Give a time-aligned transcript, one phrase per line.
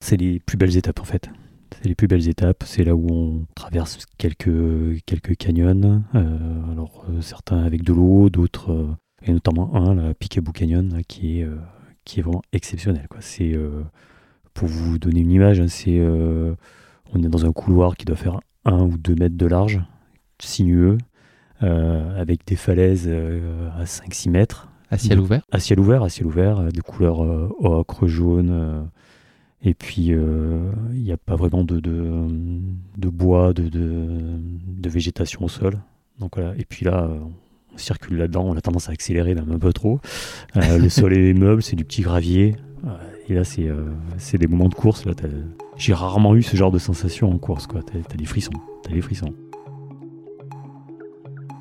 [0.00, 1.30] C'est les plus belles étapes en fait.
[1.70, 2.64] C'est les plus belles étapes.
[2.66, 6.02] C'est là où on traverse quelques, quelques canyons.
[6.14, 11.00] Euh, alors euh, certains avec de l'eau, d'autres, euh, et notamment un, la Picaboo Canyon,
[11.08, 11.48] qui, est,
[12.04, 13.06] qui est vraiment exceptionnel.
[13.20, 13.56] C'est,
[14.52, 18.40] pour vous donner une image, hein, c'est, on est dans un couloir qui doit faire
[18.64, 19.80] un ou deux mètres de large,
[20.40, 20.98] sinueux,
[21.60, 24.71] avec des falaises à 5-6 mètres.
[24.92, 27.18] À ciel ouvert À ciel ouvert, à ciel ouvert, de couleur
[27.60, 28.88] ocre, jaune
[29.64, 35.48] et puis, euh, il n'y a pas vraiment de, de, bois, de, de, végétation au
[35.48, 35.78] sol.
[36.18, 36.54] Donc voilà.
[36.58, 37.08] Et puis là,
[37.72, 40.00] on circule là-dedans, on a tendance à accélérer même un peu trop.
[40.56, 42.56] Euh, le sol est meuble, c'est du petit gravier.
[42.84, 42.88] Euh,
[43.28, 45.04] et là, c'est des moments de course.
[45.76, 47.68] J'ai rarement eu ce genre de sensation en course.
[47.68, 48.52] Tu as, des frissons.
[48.88, 49.32] As des frissons.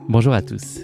[0.10, 0.84] Bonjour à tous,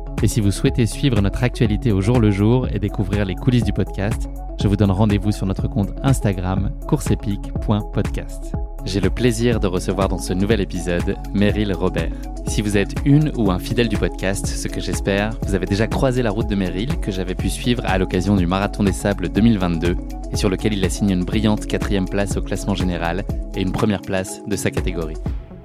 [0.23, 3.63] Et si vous souhaitez suivre notre actualité au jour le jour et découvrir les coulisses
[3.63, 4.29] du podcast,
[4.61, 8.53] je vous donne rendez-vous sur notre compte Instagram courseepique.podcast.
[8.85, 12.11] J'ai le plaisir de recevoir dans ce nouvel épisode Meryl Robert.
[12.45, 15.87] Si vous êtes une ou un fidèle du podcast, ce que j'espère, vous avez déjà
[15.87, 19.29] croisé la route de Meryl que j'avais pu suivre à l'occasion du Marathon des Sables
[19.29, 19.95] 2022
[20.31, 23.23] et sur lequel il a signé une brillante quatrième place au classement général
[23.55, 25.17] et une première place de sa catégorie.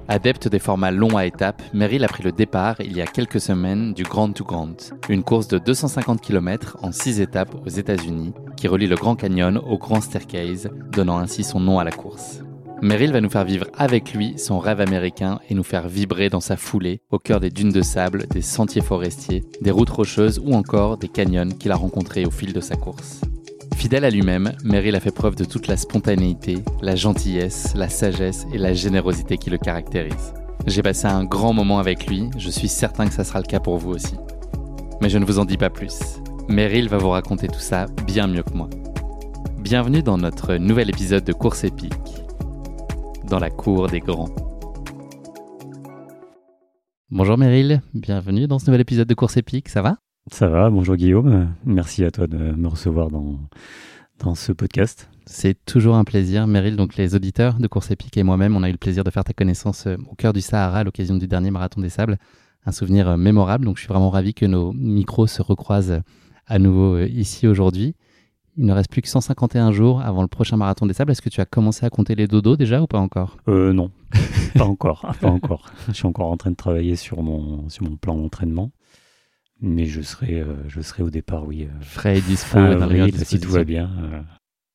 [0.09, 3.41] Adepte des formats longs à étapes, Meryl a pris le départ il y a quelques
[3.41, 8.33] semaines du Grand to Grand, une course de 250 km en 6 étapes aux États-Unis
[8.55, 12.41] qui relie le Grand Canyon au Grand Staircase, donnant ainsi son nom à la course.
[12.81, 16.39] Meryl va nous faire vivre avec lui son rêve américain et nous faire vibrer dans
[16.39, 20.53] sa foulée au cœur des dunes de sable, des sentiers forestiers, des routes rocheuses ou
[20.53, 23.21] encore des canyons qu'il a rencontrés au fil de sa course.
[23.77, 28.47] Fidèle à lui-même, Meryl a fait preuve de toute la spontanéité, la gentillesse, la sagesse
[28.51, 30.33] et la générosité qui le caractérisent.
[30.65, 33.59] J'ai passé un grand moment avec lui, je suis certain que ça sera le cas
[33.59, 34.15] pour vous aussi.
[34.99, 35.99] Mais je ne vous en dis pas plus.
[36.49, 38.67] Meryl va vous raconter tout ça bien mieux que moi.
[39.59, 41.93] Bienvenue dans notre nouvel épisode de Course épique,
[43.29, 44.33] dans la cour des grands.
[47.11, 49.97] Bonjour Meryl, bienvenue dans ce nouvel épisode de Course épique, ça va?
[50.31, 51.49] Ça va, bonjour Guillaume.
[51.65, 53.39] Merci à toi de me recevoir dans,
[54.19, 55.09] dans ce podcast.
[55.25, 56.75] C'est toujours un plaisir, Meryl.
[56.75, 59.23] Donc, les auditeurs de Course Épique et moi-même, on a eu le plaisir de faire
[59.23, 62.17] ta connaissance euh, au cœur du Sahara à l'occasion du dernier marathon des sables.
[62.65, 63.65] Un souvenir euh, mémorable.
[63.65, 65.99] Donc, je suis vraiment ravi que nos micros se recroisent euh,
[66.45, 67.95] à nouveau ici aujourd'hui.
[68.57, 71.11] Il ne reste plus que 151 jours avant le prochain marathon des sables.
[71.11, 73.37] Est-ce que tu as commencé à compter les dodos déjà ou pas encore?
[73.49, 73.91] Euh, Non,
[74.55, 75.05] pas encore.
[75.21, 75.65] Pas encore.
[75.89, 78.71] Je suis encore en train de travailler sur mon, sur mon plan d'entraînement.
[79.61, 81.63] Mais je serai, euh, je serai au départ, oui.
[81.63, 82.59] Euh, Frais et dispo
[83.23, 83.89] si tout va bien.
[84.03, 84.21] Euh,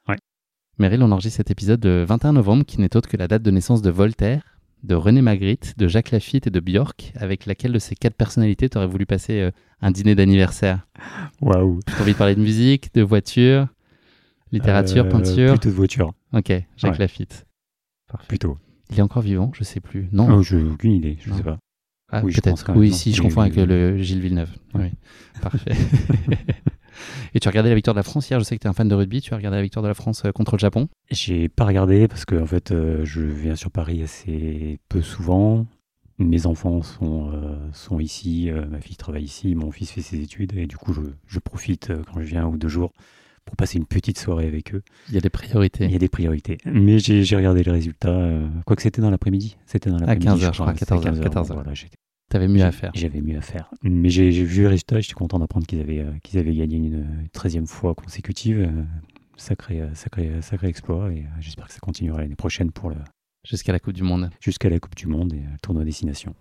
[0.08, 0.18] ouais.
[0.78, 3.50] Meryl, on enregistre cet épisode le 21 novembre, qui n'est autre que la date de
[3.50, 7.78] naissance de Voltaire, de René Magritte, de Jacques Lafitte et de Björk, avec laquelle de
[7.78, 9.50] ces quatre personnalités tu aurais voulu passer
[9.80, 10.88] un dîner d'anniversaire?
[11.40, 13.68] Waouh Tu as envie de parler de musique, de voiture,
[14.50, 15.52] littérature, peinture?
[15.52, 16.12] Plutôt de voiture.
[16.32, 17.46] Ok, Jacques Lafitte.
[18.08, 18.26] Parfait.
[18.26, 18.58] Plutôt.
[18.90, 20.08] Il est encore vivant, je sais plus.
[20.12, 20.28] Non.
[20.30, 21.58] Oh, je n'ai aucune idée, je ne sais pas.
[22.12, 22.72] Ah, oui, peut-être.
[22.76, 24.50] Oui, si, je confonds avec le Gilles Villeneuve.
[24.74, 24.90] Oui,
[25.40, 25.72] parfait.
[27.34, 28.70] Et tu as regardé la victoire de la France hier Je sais que tu es
[28.70, 29.22] un fan de rugby.
[29.22, 32.06] Tu as regardé la victoire de la France euh, contre le Japon J'ai pas regardé
[32.06, 35.66] parce que en fait, euh, je viens sur Paris assez peu souvent.
[36.18, 40.56] Mes enfants sont, euh, sont ici, ma fille travaille ici, mon fils fait ses études
[40.56, 42.92] et du coup, je, je profite quand je viens ou deux jours
[43.44, 44.82] pour passer une petite soirée avec eux.
[45.08, 45.84] Il y a des priorités.
[45.84, 46.58] Il y a des priorités.
[46.64, 48.08] Mais j'ai regardé les résultats.
[48.08, 49.56] Euh, quoi que c'était dans l'après-midi.
[49.66, 50.28] C'était dans l'après-midi.
[50.28, 50.72] À 15h, je crois.
[50.72, 51.20] 14h.
[51.20, 51.72] 14 Voilà,
[52.28, 52.92] T'avais mieux à faire.
[52.94, 53.70] J'avais mieux à faire.
[53.82, 56.76] Mais j'ai vu les résultats et j'étais content d'apprendre qu'ils avaient, euh, qu'ils avaient gagné
[56.76, 58.60] une, 13e fois consécutive.
[58.60, 58.82] Euh,
[59.36, 62.96] sacré, sacré, sacré exploit et j'espère que ça continuera l'année prochaine pour le.
[63.46, 64.30] Jusqu'à la Coupe du Monde.
[64.40, 66.34] Jusqu'à la Coupe du Monde et le tournoi destination.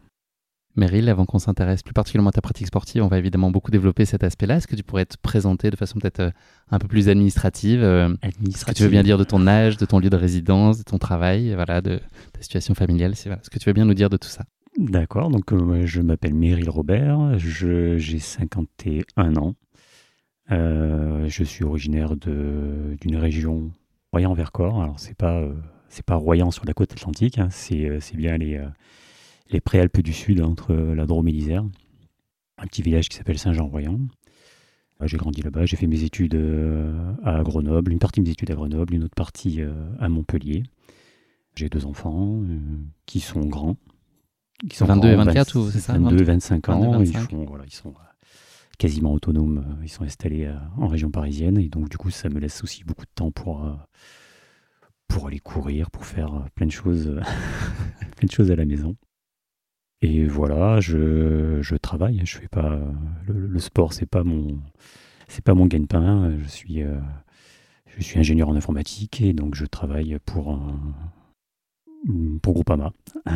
[0.76, 4.06] Meryl, avant qu'on s'intéresse plus particulièrement à ta pratique sportive, on va évidemment beaucoup développer
[4.06, 4.58] cet aspect-là.
[4.58, 6.32] Est-ce que tu pourrais te présenter de façon peut-être euh,
[6.70, 8.58] un peu plus administrative, administrative.
[8.58, 10.84] Ce que tu veux bien dire de ton âge, de ton lieu de résidence, de
[10.84, 12.00] ton travail, voilà, de
[12.32, 13.16] ta situation familiale.
[13.16, 14.46] C'est ce que tu veux bien nous dire de tout ça.
[14.78, 19.56] D'accord, donc euh, je m'appelle Meryl Robert, j'ai 51 ans.
[20.50, 23.72] Euh, je suis originaire d'une région
[24.14, 24.82] Royan-Vercors.
[24.82, 25.44] Alors c'est pas
[26.06, 27.50] pas Royan sur la côte atlantique, hein.
[27.50, 28.62] c'est bien les
[29.52, 31.64] les préalpes du Sud, entre la Drôme et l'Isère.
[32.58, 34.00] Un petit village qui s'appelle Saint-Jean-Royan.
[35.06, 38.52] J'ai grandi là-bas, j'ai fait mes études euh, à Grenoble, une partie de mes études
[38.52, 40.64] à Grenoble, une autre partie euh, à Montpellier.
[41.56, 42.60] J'ai deux enfants euh,
[43.06, 43.78] qui sont grands.
[44.70, 47.02] Qui sont 22 et 24 ou c'est ça 22 et 25 ans.
[47.02, 47.96] Ils, ils sont
[48.78, 49.80] quasiment autonomes.
[49.82, 51.58] Ils sont installés en région parisienne.
[51.58, 53.68] Et donc, du coup, ça me laisse aussi beaucoup de temps pour,
[55.08, 57.08] pour aller courir, pour faire plein de choses,
[58.18, 58.96] plein de choses à la maison.
[60.02, 62.22] Et voilà, je, je travaille.
[62.26, 62.80] Je fais pas
[63.28, 64.60] le, sport, c'est pas mon
[65.28, 66.36] c'est pas mon gagne-pain.
[66.42, 66.98] Je suis euh,
[67.98, 70.60] je suis ingénieur en informatique et donc je travaille pour
[72.42, 72.92] pour Groupama.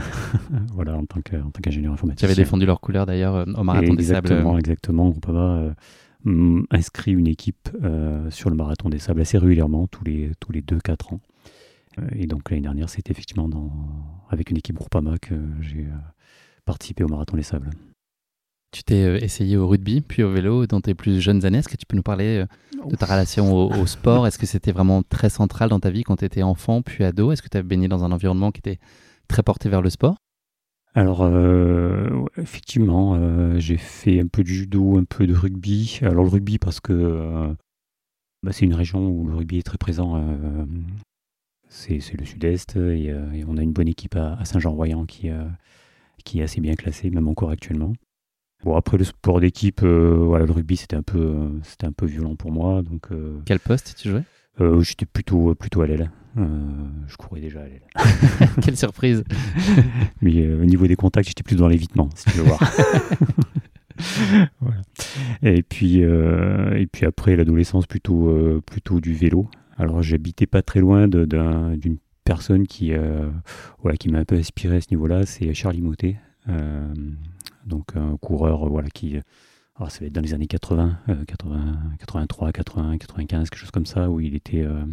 [0.73, 2.19] voilà, en tant qu'ingénieur informatique.
[2.19, 4.27] Tu avais défendu leur couleur d'ailleurs euh, au marathon des sables.
[4.27, 5.09] Exactement, exactement.
[5.09, 5.73] Groupama
[6.25, 7.69] euh, inscrit une équipe
[8.31, 11.19] sur le marathon des sables assez régulièrement, tous les tous les 2-4 ans.
[12.13, 13.71] Et donc l'année dernière, c'était effectivement dans,
[14.29, 15.87] avec une équipe Groupama que j'ai
[16.65, 17.69] participer au Marathon Les Sables.
[18.75, 21.59] Tu t'es euh, essayé au rugby, puis au vélo dans tes plus jeunes années.
[21.59, 24.27] Est-ce que tu peux nous parler euh, de ta relation au, sport?
[24.27, 27.31] Est-ce que c'était vraiment très central dans ta vie quand tu étais enfant, puis ado?
[27.31, 28.79] Est-ce que tu as baigné dans un environnement qui était
[29.29, 30.17] très porté vers le sport?
[30.93, 33.17] Alors, euh, effectivement,
[33.59, 35.99] j'ai fait un peu de judo, un peu de rugby.
[36.01, 37.55] Alors, le rugby, parce que
[38.43, 40.21] bah, c'est une région où le rugby est très présent.
[41.69, 43.13] c'est le sud-est et,
[43.47, 45.29] on a une bonne équipe à, à Saint-Jean-Royan qui,
[46.25, 47.93] qui est assez bien classé, même encore actuellement.
[48.65, 51.91] Bon, après le sport d'équipe, euh, voilà, le rugby c'était un peu, euh, c'était un
[51.91, 52.81] peu violent pour moi.
[52.81, 54.23] Donc, euh, Quel poste tu jouais?
[54.81, 56.09] J'étais plutôt, plutôt à l'aile.
[56.35, 57.83] je courais déjà à l'aile.
[58.61, 59.23] Quelle surprise
[60.21, 62.59] Mais au niveau des contacts, j'étais plus dans l'évitement, si tu veux voir.
[64.61, 64.81] voilà.
[65.43, 69.49] Et puis, et puis après l'adolescence, plutôt, plutôt du vélo.
[69.77, 73.29] Alors j'habitais pas très loin d'une personne qui, euh,
[73.81, 76.17] voilà, qui m'a un peu inspiré à ce niveau-là, c'est Charlie Motet,
[76.49, 76.93] euh,
[77.65, 79.17] donc un coureur voilà, qui,
[79.77, 83.85] alors ça va être dans les années 80, 80 83, 80, 95, quelque chose comme
[83.85, 84.83] ça, où il était euh,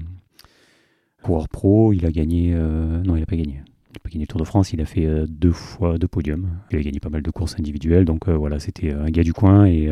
[1.22, 4.28] coureur pro, il a gagné, non il n'a pas gagné, il n'a pas gagné le
[4.28, 7.22] Tour de France, il a fait deux fois deux podiums, il a gagné pas mal
[7.22, 9.90] de courses individuelles, donc voilà, c'était un gars du coin et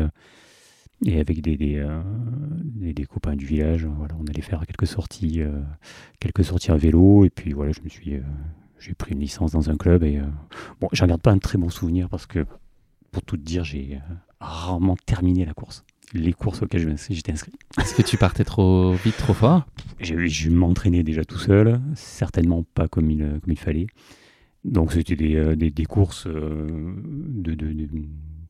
[1.05, 2.01] et avec des, euh,
[2.63, 5.61] des, des, copains du village, voilà, on allait faire quelques sorties, euh,
[6.19, 7.25] quelques sorties à vélo.
[7.25, 8.21] Et puis voilà, je me suis, euh,
[8.79, 10.03] j'ai pris une licence dans un club.
[10.03, 10.21] Et
[10.79, 12.45] bon, j'en garde pas un très bon souvenir parce que,
[13.11, 13.99] pour tout te dire, j'ai
[14.39, 15.83] rarement terminé la course.
[16.13, 17.53] Les courses auxquelles j'étais inscrit.
[17.79, 19.65] Est-ce que tu partais trop vite, trop fort?
[19.99, 23.87] Je m'entraînais déjà tout seul, certainement pas comme il, comme il fallait.
[24.65, 27.87] Donc c'était des, des, des, courses de, de, de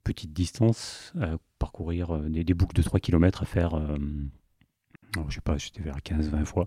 [0.04, 3.98] petite distance, à parcourir euh, des, boucles de 3 km à faire, euh,
[5.30, 6.66] je sais pas, j'étais vers 15-20 fois.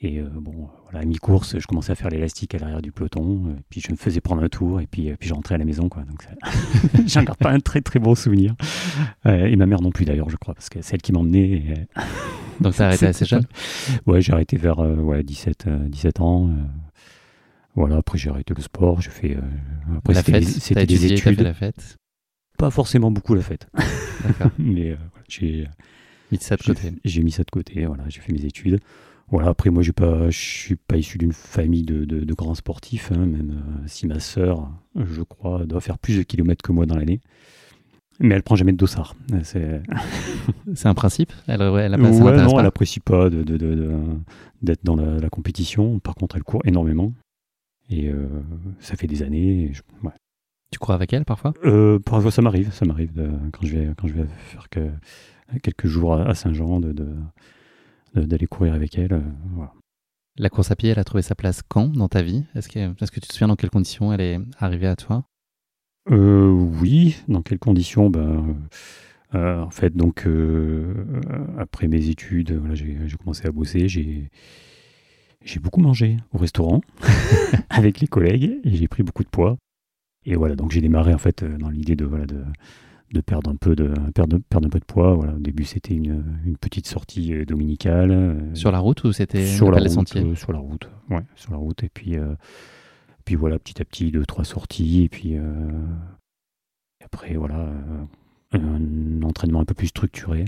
[0.00, 3.56] Et euh, bon, voilà, à mi-course, je commençais à faire l'élastique à l'arrière du peloton,
[3.58, 5.64] et puis je me faisais prendre un tour, et puis, puis je rentrais à la
[5.64, 5.88] maison.
[5.88, 6.24] Quoi, donc
[7.06, 8.54] j'en garde pas un très très bon souvenir.
[9.24, 11.88] et ma mère non plus d'ailleurs, je crois, parce que c'est elle qui m'emmenait.
[12.60, 13.46] donc ça arrêté assez jeune?
[14.06, 16.48] Ouais, j'ai arrêté vers ouais, 17, 17 ans.
[17.74, 19.36] voilà, après j'ai arrêté le sport, j'ai fait.
[19.96, 21.40] après, c'était des études.
[21.40, 21.98] la fête?
[22.58, 23.68] Pas forcément beaucoup la fête.
[24.58, 24.96] Mais euh,
[25.28, 25.66] j'ai
[26.30, 26.92] mis ça de côté.
[27.04, 28.80] J'ai mis ça de côté, voilà, j'ai fait mes études.
[29.30, 33.26] Voilà, après moi je ne suis pas issu d'une famille de, de, grands sportifs, hein,
[33.26, 36.96] même euh, si ma sœur, je crois, doit faire plus de kilomètres que moi dans
[36.96, 37.20] l'année.
[38.20, 39.14] Mais elle prend jamais de dossard.
[39.44, 41.32] C'est un principe?
[41.46, 46.00] Elle, elle a pas, ouais, non, elle n'apprécie pas d'être de, dans la, compétition.
[46.00, 47.12] Par contre, elle court énormément.
[47.90, 48.26] Et euh,
[48.80, 49.72] ça fait des années.
[50.02, 50.10] ouais.
[50.70, 51.54] Tu cours avec elle parfois?
[51.64, 52.72] Euh, Parfois, ça m'arrive.
[52.72, 53.12] Ça m'arrive
[53.52, 54.90] quand je vais quand je vais faire que,
[55.62, 56.94] quelques jours à, Saint-Jean de,
[58.14, 59.14] d'aller courir avec elle.
[59.14, 59.64] Euh,
[60.36, 62.44] La course à pied, elle a trouvé sa place quand dans ta vie?
[62.54, 65.24] Est-ce que, tu te souviens dans quelles conditions elle est arrivée à toi?
[66.10, 68.10] Euh, Oui, dans quelles conditions?
[68.10, 68.54] Ben,
[69.32, 70.26] en fait, donc,
[71.58, 73.88] après mes études, voilà, j'ai commencé à bosser.
[73.88, 74.30] J'ai
[75.44, 76.80] j'ai beaucoup mangé au restaurant
[77.70, 79.56] avec les collègues et j'ai pris beaucoup de poids.
[80.30, 82.44] Et voilà, donc j'ai démarré en fait dans l'idée de, voilà, de,
[83.12, 85.14] de perdre un peu de perdre, perdre un peu de poids.
[85.14, 88.10] Voilà, au début c'était une, une, petite sortie euh, dominicale.
[88.10, 91.52] Euh, sur la route ou c'était sur la route, euh, sur la route, ouais, sur
[91.52, 91.82] la route.
[91.82, 92.16] Et puis
[93.24, 95.36] puis voilà, petit à petit deux trois sorties et puis
[97.02, 97.72] après voilà
[98.52, 100.44] un entraînement un peu plus structuré.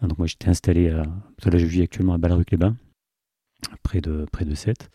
[0.00, 2.76] Donc moi j'étais installé à là je vis actuellement à Balruc-les-Bains,
[3.82, 4.90] près de près de 7.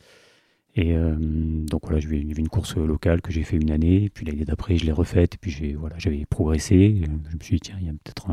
[0.76, 4.44] Et euh, donc voilà, j'ai une course locale que j'ai fait une année, puis l'année
[4.44, 7.04] d'après je l'ai refaite, et puis j'ai voilà, j'avais progressé.
[7.30, 8.28] Je me suis dit tiens, il y a peut-être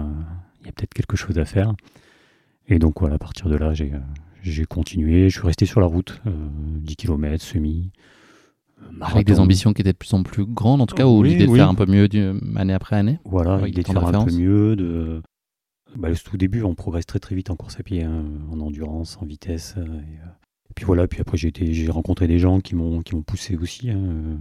[0.61, 1.75] il y a peut-être quelque chose à faire.
[2.69, 3.93] Et donc voilà, à partir de là, j'ai
[4.43, 5.29] j'ai continué.
[5.29, 7.91] Je suis resté sur la route, 10 km, semi.
[8.93, 9.17] Marathon.
[9.17, 11.47] Avec des ambitions qui étaient de plus en plus grandes, en tout cas, ou l'idée
[11.47, 12.09] de faire un peu mieux
[12.57, 13.21] année après année?
[13.27, 14.75] Voilà, l'idée de faire un peu mieux.
[14.75, 15.23] De...
[15.97, 19.19] Bah, au début, on progresse très très vite en course à pied, hein, en endurance,
[19.21, 19.75] en vitesse.
[19.77, 20.27] Et, euh,
[20.71, 23.91] et puis voilà, puis après j'ai rencontré des gens qui m'ont qui m'ont poussé aussi,
[23.91, 24.37] hein, euh,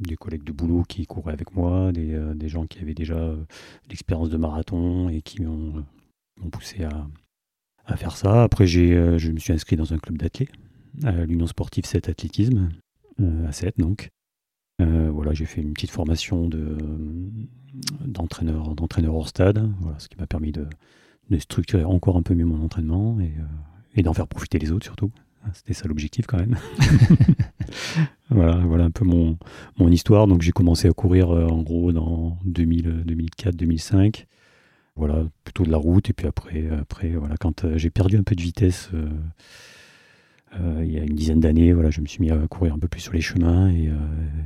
[0.00, 3.14] des collègues de boulot qui couraient avec moi, des, euh, des gens qui avaient déjà
[3.14, 3.36] euh,
[3.88, 5.84] l'expérience de marathon et qui m'ont
[6.50, 7.06] poussé à,
[7.86, 8.42] à, faire ça.
[8.42, 10.50] Après j'ai je me suis inscrit dans un club d'athlètes,
[11.04, 12.70] à l'Union sportive 7 athlétisme,
[13.46, 14.10] à 7 donc.
[14.80, 16.76] voilà, j'ai fait une petite formation de
[18.04, 20.66] d'entraîneur d'entraîneur hors stade, voilà, ce qui m'a permis de,
[21.30, 23.32] de, structurer encore un peu mieux mon entraînement et
[23.96, 25.10] et d'en faire profiter les autres surtout.
[25.52, 26.56] C'était ça l'objectif quand même.
[28.30, 29.36] voilà, voilà un peu mon,
[29.78, 30.26] mon histoire.
[30.26, 34.24] Donc j'ai commencé à courir euh, en gros dans 2004-2005.
[34.96, 36.08] Voilà, plutôt de la route.
[36.08, 40.92] Et puis après, après voilà, quand euh, j'ai perdu un peu de vitesse euh, il
[40.92, 43.00] y a une dizaine d'années, voilà, je me suis mis à courir un peu plus
[43.00, 43.90] sur les chemins et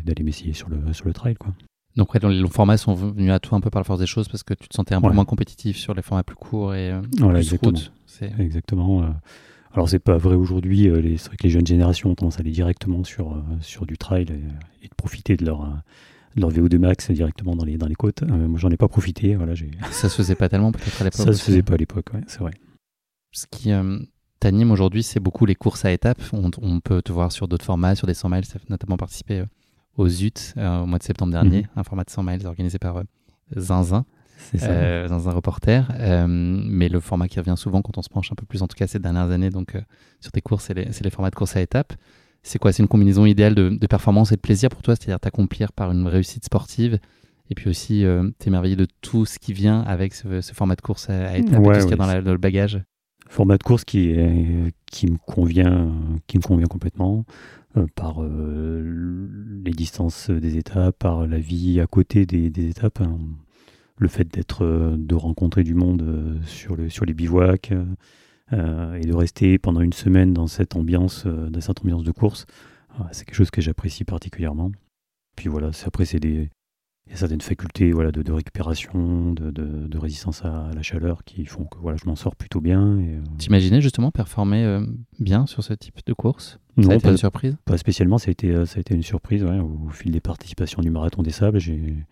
[0.05, 1.35] d'aller m'essayer sur le, sur le trail.
[1.35, 1.53] Quoi.
[1.99, 4.29] Donc les longs formats sont venus à toi un peu par la force des choses
[4.29, 6.93] parce que tu te sentais un peu moins compétitif sur les formats plus courts et
[7.19, 7.73] voilà, plus exactement.
[7.73, 7.93] route.
[8.39, 9.03] Exactement.
[9.03, 9.09] Euh.
[9.73, 12.41] Alors c'est pas vrai aujourd'hui, euh, c'est vrai que les jeunes générations ont tendance à
[12.41, 14.27] aller directement sur, euh, sur du trail
[14.83, 15.69] et, de profiter de leur,
[16.37, 18.23] leur VO2 max directement dans les, dans les côtes.
[18.23, 19.35] moi j'en ai pas profité.
[19.35, 19.55] Voilà,
[19.91, 21.27] ça se faisait pas tellement peut-être à l'époque.
[21.27, 22.53] Ça se faisait pas à l'époque, c'est vrai.
[23.33, 23.71] Ce qui
[24.39, 26.23] t'anime aujourd'hui, c'est beaucoup les courses à étapes.
[26.33, 29.43] On, peut te voir sur d'autres formats, sur des 100 miles, notamment participé
[29.99, 31.69] aux UT au mois de septembre dernier, mhm.
[31.77, 33.03] un format de 100 miles organisé par
[33.57, 34.07] Zinzin
[34.63, 35.89] euh, dans un reporter.
[35.99, 38.67] Euh, mais le format qui revient souvent quand on se penche un peu plus, en
[38.67, 39.81] tout cas ces dernières années, donc euh,
[40.21, 41.93] sur tes courses, c'est les, les, formats de course à étapes.
[42.43, 42.73] C'est quoi?
[42.73, 45.91] C'est une combinaison idéale de, de, performance et de plaisir pour toi, c'est-à-dire t'accomplir par
[45.91, 46.99] une réussite sportive
[47.51, 48.05] et puis aussi
[48.39, 51.75] t'émerveiller de tout ce qui vient avec ce, format de course à, étapes et tout
[51.75, 52.83] ce qu'il y a dans, dans, le bagage?
[53.29, 54.17] Format de course qui,
[54.87, 55.93] qui, me, convient,
[56.27, 57.25] qui me convient complètement.
[57.95, 63.01] par les distances des étapes, par la vie à côté des, étapes.
[63.03, 63.19] Hein
[63.99, 67.73] le fait d'être, euh, de rencontrer du monde euh, sur, le, sur les bivouacs
[68.53, 72.47] euh, et de rester pendant une semaine dans cette ambiance, dans cette ambiance de course,
[73.13, 74.73] c'est quelque chose que j'apprécie particulièrement.
[75.37, 76.49] Puis voilà, après c'est des,
[77.09, 81.45] il y a certaines facultés voilà, de, récupération, de, de, résistance à la chaleur qui
[81.47, 82.99] font que voilà, je m'en sors plutôt bien.
[83.39, 84.81] T'imaginais justement performer
[85.19, 86.59] bien sur ce type de course?
[86.83, 87.57] Ça a été pas, une surprise?
[87.65, 89.43] Pas spécialement, ça a été, ça a été une surprise.
[89.43, 92.05] au fil des participations du Marathon des Sables, j'ai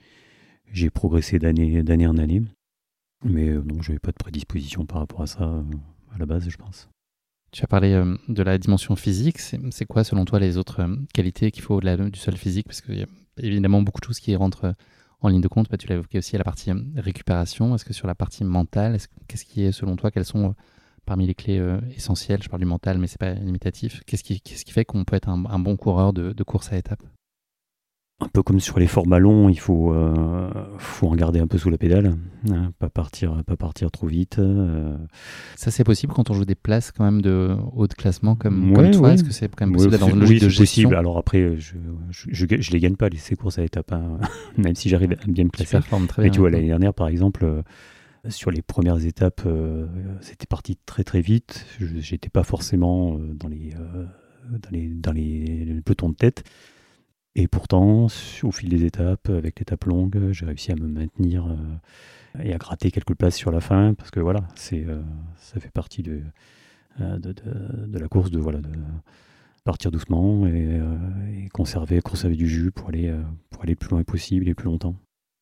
[0.73, 2.43] j'ai progressé d'année, d'année en année.
[3.25, 5.63] Mais euh, non, je n'avais pas de prédisposition par rapport à ça euh,
[6.15, 6.89] à la base, je pense.
[7.53, 9.39] Tu as parlé euh, de la dimension physique.
[9.39, 12.67] C'est quoi, selon toi, les autres qualités qu'il faut au-delà du seul physique?
[12.67, 13.07] Parce qu'il y a
[13.39, 14.75] évidemment beaucoup de choses qui rentrent
[15.21, 15.69] en ligne de compte.
[15.71, 17.75] Bah, tu l'as évoqué aussi à la partie récupération.
[17.75, 20.55] Est-ce que sur la partie mentale, qu'est-ce qui est, selon toi, quelles sont
[21.05, 21.63] parmi les clés
[21.97, 22.43] essentielles?
[22.43, 24.03] Je parle du mental, mais c'est pas limitatif.
[24.07, 27.03] Qu'est-ce qui, qui, fait qu'on peut être un, bon coureur de, de course à étapes?
[28.19, 31.59] Un peu comme sur les formats longs, il faut, euh, faut en garder un peu
[31.59, 32.17] sous la pédale,
[32.51, 34.39] hein, pas, partir, pas partir trop vite.
[34.39, 34.97] Euh.
[35.55, 38.73] Ça, c'est possible quand on joue des places quand même de haut de classement comme,
[38.93, 39.13] toi?
[39.13, 40.95] Est-ce que c'est quand même possible dans une logique de gestion possible.
[40.95, 41.75] Alors après, je,
[42.09, 44.19] je, je, les gagne pas, les, ces courses à étapes, hein,
[44.57, 45.79] même si j'arrive à bien me placer.
[46.09, 47.63] très Mais tu vois, l'année dernière, par exemple, euh,
[48.31, 49.43] sur les premières étapes,
[50.23, 51.67] c'était parti très très vite.
[51.99, 53.75] J'étais pas forcément dans les,
[54.49, 56.43] dans les, dans les pelotons de tête.
[57.39, 58.07] Et pourtant,
[58.45, 62.57] au fil des étapes, avec l'étape longue, j'ai réussi à me maintenir euh, et à
[62.57, 65.03] gratter quelques places sur la fin, parce que voilà, c'est, euh,
[65.37, 66.23] ça fait partie de,
[67.03, 67.35] euh, de,
[67.89, 68.71] de, la course, de, voilà, de
[69.65, 70.81] partir doucement et,
[71.53, 73.15] conserver, conserver du jus pour aller,
[73.51, 74.97] pour aller le plus loin possible et plus longtemps.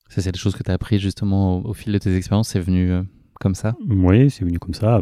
[0.08, 2.60] Ça, c'est des choses que tu as appris justement au, fil de tes expériences, c'est
[2.60, 2.90] venu
[3.38, 3.76] comme ça?
[3.88, 5.00] Oui, c'est venu comme ça.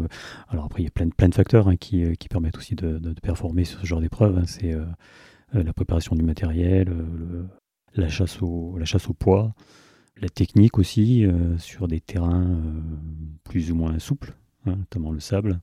[0.49, 2.99] Alors après, il y a plein, plein de facteurs hein, qui, qui, permettent aussi de,
[3.23, 4.37] performer sur ce genre d'épreuve.
[4.37, 4.43] Hein.
[4.45, 4.75] C'est
[5.53, 7.45] la préparation du matériel, euh,
[7.95, 9.53] la, chasse au, la chasse au poids,
[10.17, 11.25] la technique aussi
[11.57, 12.61] sur des terrains
[13.43, 15.59] plus ou moins souples, hein, notamment le sable.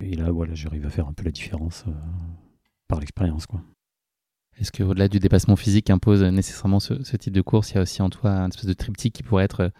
[0.00, 1.84] Et là, voilà, j'arrive à faire un peu la différence
[2.88, 3.46] par l'expérience.
[4.60, 8.02] Est-ce qu'au-delà du dépassement physique impose nécessairement ce, type de course, il y a aussi
[8.02, 9.72] en toi un espèce de triptyque qui pourrait être,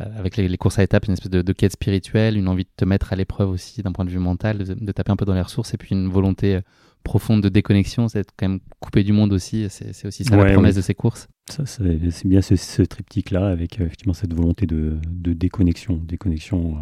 [0.00, 2.84] euh, avec les, courses à étapes, une espèce de, quête spirituelle, une envie de te
[2.84, 5.42] mettre à l'épreuve aussi d'un point de vue mental, de, taper un peu dans les
[5.42, 6.60] ressources, et puis une volonté euh,
[7.06, 10.76] profonde de déconnexion, c'est quand même coupé du monde aussi, c'est aussi ça la promesse
[10.76, 11.28] de ces courses.
[11.48, 14.98] c'est bien ce, triptyque-là, avec euh, effectivement cette volonté de,
[15.32, 16.76] déconnexion, déconnexion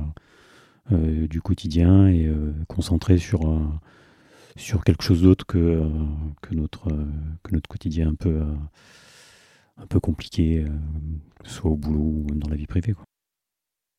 [0.90, 2.30] du quotidien et
[2.68, 3.40] concentré sur
[4.56, 5.88] sur quelque chose d'autre que, euh,
[6.42, 7.06] que, notre, euh,
[7.42, 8.54] que notre quotidien un peu, euh,
[9.76, 10.64] un peu compliqué,
[11.44, 12.92] soit au boulot ou dans la vie privée.
[12.92, 13.04] Quoi.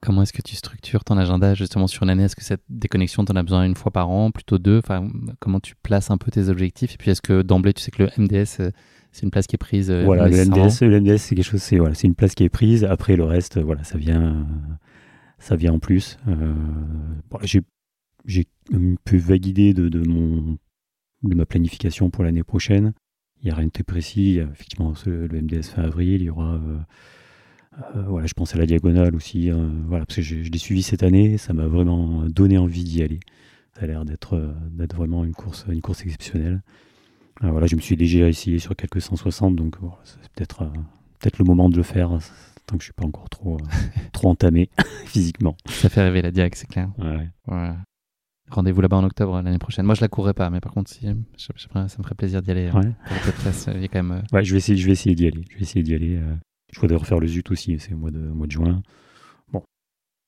[0.05, 2.24] Comment est-ce que tu structures ton agenda justement sur l'année?
[2.25, 4.77] Est-ce que cette déconnexion, tu en as besoin une fois par an, plutôt deux?
[4.77, 5.09] Enfin,
[5.39, 6.93] Comment tu places un peu tes objectifs?
[6.93, 8.71] Et puis est-ce que d'emblée, tu sais que le MDS,
[9.12, 11.77] c'est une place qui est prise Voilà, le MDS, le MDS c'est quelque chose, c'est
[11.77, 12.83] voilà, une place qui est prise.
[12.83, 14.45] Après, le reste, voilà, ça vient,
[15.39, 16.17] ça vient en plus.
[17.41, 17.62] j'ai
[18.25, 20.57] j'ai un peu vague idée de, de, mon,
[21.24, 22.93] de ma planification pour l'année prochaine.
[23.41, 24.39] Il n'y a rien de très précis.
[24.39, 26.21] effectivement le MDS fin avril.
[26.21, 26.55] Il y aura.
[26.55, 26.77] Euh,
[27.96, 29.50] euh, voilà, je pense à la diagonale aussi.
[29.50, 29.72] Hein.
[29.88, 31.38] voilà, parce que je, l'ai suivi cette année.
[31.38, 33.20] Ça m'a vraiment donné envie d'y aller.
[33.74, 36.62] Ça a l'air d'être euh, d'être vraiment une course, une course exceptionnelle.
[37.41, 40.65] voilà, je me suis déjà essayé sur quelques 160, donc c'est peut-être
[41.20, 42.17] peut-être le moment de le faire
[42.65, 43.58] tant que je suis pas encore trop
[44.13, 44.70] trop entamé
[45.05, 45.55] physiquement.
[45.67, 46.89] Ça fait rêver la diag, c'est clair.
[46.98, 47.29] Ouais.
[47.48, 47.72] ouais.
[48.51, 49.86] Rendez-vous là-bas en octobre l'année prochaine.
[49.86, 51.53] Moi, je la courrai pas, mais par contre, si, ça
[51.98, 52.70] me ferait plaisir d'y aller.
[52.70, 52.91] Ouais.
[53.74, 54.12] il y a quand même.
[54.12, 55.44] Euh, ouais, je vais essayer, je vais essayer d'y aller.
[55.50, 56.20] Je vais essayer d'y aller.
[56.75, 56.82] Euh.
[56.82, 57.77] Je voudrais refaire le Zut aussi.
[57.79, 58.82] C'est au mois de, mois de juin.
[59.51, 59.63] Bon.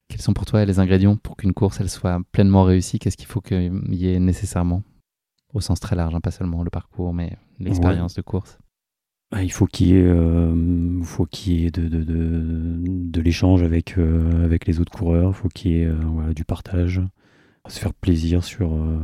[0.10, 3.00] Quels sont pour toi les ingrédients pour qu'une course elle soit pleinement réussie?
[3.00, 4.84] Qu'est-ce qu'il faut qu'il y ait nécessairement?
[5.54, 8.58] Au sens très large, hein, pas seulement le parcours, mais l'expérience de course.
[9.32, 13.22] Bah, il faut qu'il y ait, euh, faut qu'il y ait de, de, de, de
[13.22, 15.32] l'échange avec, avec les autres coureurs.
[15.32, 17.02] Il faut qu'il y ait voilà, du partage
[17.70, 19.00] se faire plaisir sur, euh,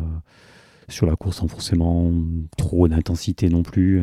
[0.87, 2.11] sur la course sans forcément
[2.57, 4.01] trop d'intensité non plus.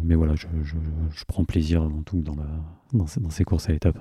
[0.00, 2.46] Mais voilà, je, je, prends plaisir avant tout dans, la,
[2.92, 3.98] dans, dans ces courses à étapes.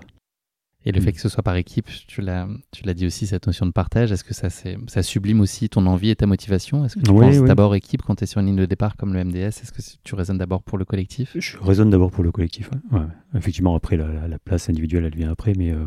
[0.83, 1.03] Et le mm.
[1.03, 3.71] fait que ce soit par équipe, tu l'as, tu l'as dit aussi, cette notion de
[3.71, 6.85] partage, est-ce que ça, ça sublime aussi ton envie et ta motivation?
[6.85, 9.13] Est-ce que tu penses d'abord équipe quand tu es sur une ligne de départ comme
[9.13, 11.31] le MDS Est-ce que tu raisonnes d'abord pour le collectif?
[11.35, 12.99] Je raisonne d'abord pour le collectif, ouais.
[13.35, 15.85] Effectivement, après, la, la, place individuelle, elle vient après, mais euh,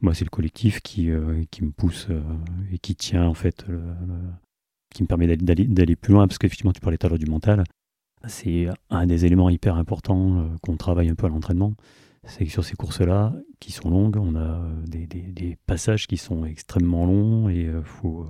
[0.00, 2.22] moi, c'est le collectif qui, euh, qui me pousse euh,
[2.72, 3.66] et qui tient, en fait,
[4.94, 7.64] qui me permet d'aller plus loin, parce qu'effectivement, tu parlais tout à l'heure du mental.
[8.26, 11.74] C'est un des éléments hyper importants euh, qu'on travaille un peu à l'entraînement.
[12.24, 16.16] C'est que sur ces courses-là, qui sont longues, on a des, des, des, passages qui
[16.16, 18.26] sont extrêmement longs et il faut,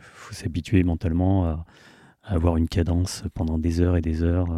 [0.00, 1.66] faut s'habituer mentalement à,
[2.22, 4.48] à, avoir une cadence pendant des heures et des heures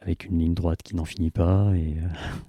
[0.00, 1.72] avec une ligne droite qui n'en finit pas.
[1.74, 1.96] Et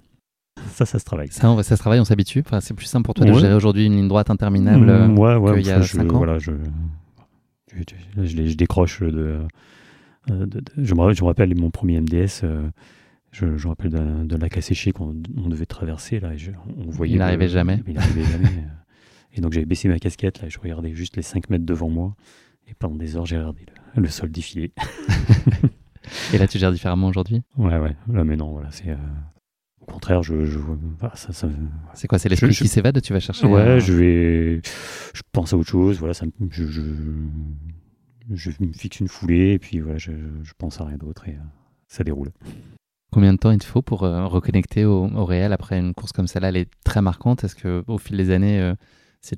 [0.72, 1.28] ça, ça se travaille.
[1.28, 2.42] Ça, on, ça se travaille, on s'habitue.
[2.44, 5.36] Enfin, c'est plus simple pour toi de gérer aujourd'hui une ligne droite interminable mmh, ouais,
[5.36, 6.18] ouais, qu'il y a je, 5 ans.
[6.18, 6.52] Voilà, je,
[7.74, 9.40] je, je, décroche de,
[10.30, 12.42] euh, de, je, me, je, me, rappelle mon premier MDS.
[12.44, 12.68] Euh,
[13.32, 16.20] je, me rappelle de, lac asséché qu'on on devait traverser.
[16.20, 16.30] Là,
[16.78, 17.82] on voyait il n'arrivait jamais.
[17.86, 18.64] Il n'arrivait jamais.
[19.36, 22.16] Et donc j'avais baissé ma casquette là, je regardais juste les 5 mètres devant moi.
[22.68, 24.72] Et pendant des heures, j'ai regardé le, sol défiler.
[26.32, 27.42] et là, tu gères différemment aujourd'hui?
[27.56, 27.94] Ouais, ouais.
[28.12, 28.90] Là, mais non, voilà, c'est.
[28.90, 28.96] Euh,
[29.80, 30.44] au contraire, je.
[30.44, 30.58] je
[31.14, 31.48] ça, ça,
[31.94, 33.00] c'est quoi C'est l'esprit qui s'évade?
[33.00, 34.60] Tu vas chercher Ouais, je vais.
[35.14, 35.98] Je pense à autre chose.
[35.98, 36.82] Voilà, ça, je,
[38.32, 40.12] je, me fixe une foulée et puis voilà, je,
[40.42, 41.40] je pense à rien d'autre et euh,
[41.88, 42.32] ça déroule.
[43.12, 46.12] Combien de temps il te faut pour euh, reconnecter au, au, réel après une course
[46.12, 46.48] comme celle-là?
[46.48, 47.44] Elle est très marquante.
[47.44, 48.74] Est-ce qu'au fil des années, euh,
[49.22, 49.34] ce,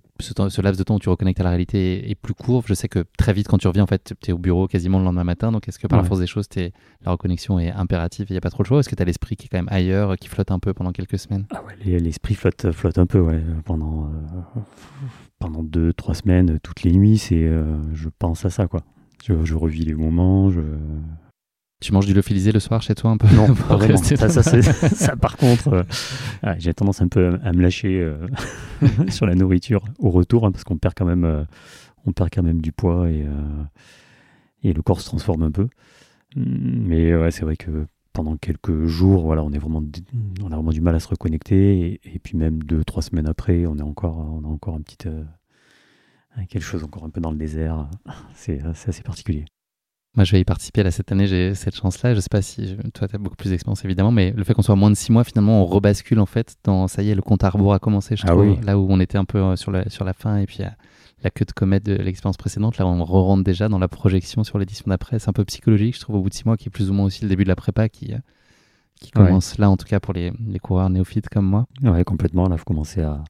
[0.48, 2.64] ce, laps de temps où tu reconnectes à la réalité est, plus court?
[2.66, 4.98] Je sais que très vite, quand tu reviens, en fait, tu es au bureau quasiment
[4.98, 5.52] le lendemain matin.
[5.52, 6.72] Donc, est-ce que par la force des choses, es,
[7.04, 8.80] la reconnexion est impérative il n'y a pas trop de choix?
[8.80, 10.92] Est-ce que tu as l'esprit qui est quand même ailleurs, qui flotte un peu pendant
[10.92, 11.46] quelques semaines?
[11.50, 13.40] Ah ouais, L'esprit flotte, flotte un peu, ouais.
[13.64, 14.10] Pendant,
[15.38, 18.82] pendant deux, trois semaines, toutes les nuits, c'est, euh, je pense à ça, quoi.
[19.24, 20.60] Je, je revis les moments, je,
[21.80, 23.28] tu manges du lyophilisé le soir chez toi un peu?
[23.34, 23.96] Non, pas vraiment.
[23.98, 28.26] Ça, ça, ça, par contre, euh, j'ai tendance un peu à, me lâcher euh,
[29.08, 31.46] sur la nourriture au retour, hein, parce qu'on perd quand même,
[32.06, 33.26] on perd quand même du poids et,
[34.62, 35.68] et le corps se transforme un peu.
[36.36, 37.86] Mais ouais, c'est vrai que
[38.18, 39.80] pendant quelques jours, voilà, on est vraiment,
[40.42, 43.64] on a vraiment du mal à se reconnecter, et, puis même deux, trois semaines après,
[43.64, 44.96] on est encore, on a encore un petit,
[46.48, 47.88] quelque chose encore un peu dans le désert.
[48.34, 49.44] C'est assez particulier.
[50.16, 52.12] Moi, je vais y participer là cette année, j'ai cette chance-là.
[52.12, 54.62] Je sais pas si toi, tu as beaucoup plus d'expérience évidemment, mais le fait qu'on
[54.62, 57.22] soit moins de six mois, finalement, on rebascule en fait dans ça y est, le
[57.22, 58.60] compte à rebours a commencé, je ah trouve.
[58.64, 60.70] Là où on était un peu euh, sur la, sur la fin et puis euh,
[61.22, 64.58] la queue de comète de l'expérience précédente, là on re-rentre déjà dans la projection sur
[64.58, 65.18] l'édition d'après.
[65.18, 66.94] C'est un peu psychologique, je trouve, au bout de six mois, qui est plus ou
[66.94, 68.18] moins aussi le début de la prépa qui, euh,
[69.00, 71.66] qui commence là, en tout cas pour les, les, coureurs néophytes comme moi.
[71.82, 72.48] Ouais, complètement.
[72.48, 73.24] Là, il faut commencer à,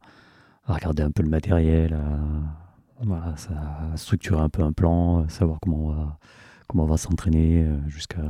[0.66, 3.52] à, regarder un peu le matériel, à, voilà, ça,
[3.92, 6.18] à structurer un peu un plan, savoir comment on va,
[6.66, 8.22] comment on va s'entraîner jusqu'à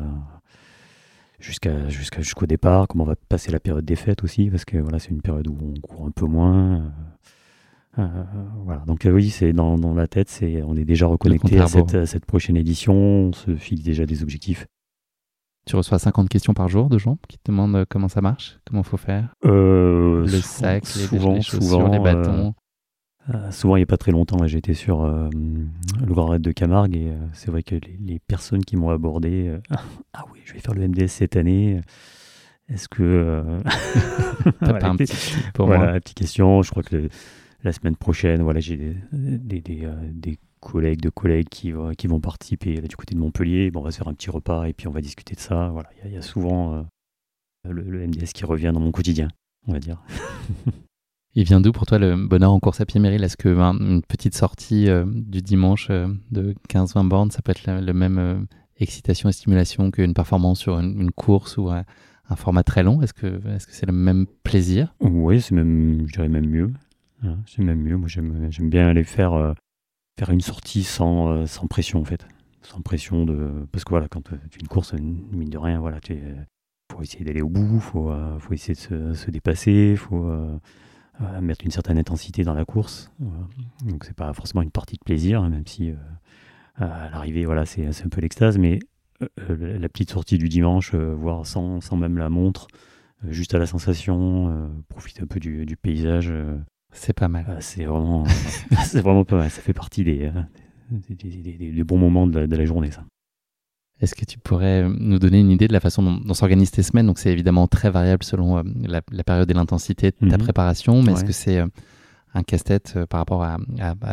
[1.40, 4.76] jusqu'à jusqu'à jusqu'au départ, comment on va passer la période des fêtes aussi, parce que
[4.76, 6.92] voilà, c'est une période où on court un peu moins.
[7.98, 8.24] Euh,
[8.64, 8.82] voilà.
[8.86, 12.06] Donc euh, oui, c'est dans, dans, la tête, c'est on est déjà reconnecté à cette,
[12.06, 14.66] cette, prochaine édition, on se fixe déjà des objectifs.
[15.66, 18.82] Tu reçois 50 questions par jour de gens qui te demandent comment ça marche, comment
[18.82, 19.34] faut faire.
[19.44, 22.54] Euh, le sac, souvent, les, chaussures, les bâtons.
[23.50, 27.12] souvent, il n'y a pas très longtemps, j'étais sur le Grand Raid de Camargue et
[27.32, 29.58] c'est vrai que les, personnes qui m'ont abordé,
[30.14, 31.80] ah oui, je vais faire le MDS cette année.
[32.70, 33.42] Est-ce que.
[34.60, 35.16] T'as pas un petit
[35.54, 36.62] pour voilà, petite question.
[36.62, 37.08] Je crois que
[37.64, 38.76] la semaine prochaine, voilà, j'ai
[39.12, 43.70] des, des, euh, des, collègues de collègues qui, qui vont participer du côté de Montpellier.
[43.70, 45.68] Bon, on va se faire un petit repas et puis on va discuter de ça.
[45.68, 46.82] Voilà, il y, a souvent euh,
[47.70, 49.28] le, MDS qui revient dans mon quotidien,
[49.68, 50.02] on va dire.
[51.36, 53.22] Il vient d'où pour toi le bonheur en course à pied, Meryl?
[53.22, 57.64] Est-ce que ben, une petite sortie euh, du dimanche de 15-20 bornes, ça peut être
[57.64, 61.84] la, même excitation et stimulation qu'une performance sur une, course ou un
[62.34, 63.00] format très long?
[63.00, 64.92] Est-ce que c'est -ce c'est le même plaisir?
[65.00, 66.72] Oui, c'est même, je dirais même mieux.
[67.46, 67.96] C'est même mieux.
[67.96, 69.52] Moi, j'aime bien aller faire, euh,
[70.18, 72.26] faire une sortie sans, euh, sans pression, en fait.
[72.62, 73.66] Sans pression de.
[73.72, 76.18] Parce que voilà, quand tu fais une course, mine de rien, voilà, tu
[76.92, 80.30] faut essayer d'aller au bout, faut, euh, faut essayer de se, se dépasser, faut
[81.40, 83.10] mettre une certaine intensité dans la course.
[83.84, 85.92] Donc, c'est pas forcément une partie de plaisir, hein, même si
[86.76, 88.78] à l'arrivée, voilà, c'est un peu l'extase, mais
[89.48, 92.68] la petite sortie du dimanche, voire sans, sans même la montre,
[93.24, 96.32] juste à la sensation, profiter un peu du paysage.
[96.98, 97.44] C'est pas mal.
[97.48, 98.24] Ah, c'est vraiment,
[98.84, 99.50] c'est vraiment pas mal.
[99.50, 103.04] Ça fait partie des, euh, des, bons moments de la, journée, ça.
[104.00, 107.06] Est-ce que tu pourrais nous donner une idée de la façon dont, s'organisent tes semaines?
[107.06, 110.42] Donc, c'est évidemment très variable selon euh, la, période et l'intensité de ta mhm.
[110.44, 111.66] préparation, mais est-ce que c'est euh,
[112.34, 113.58] un casse-tête par rapport à,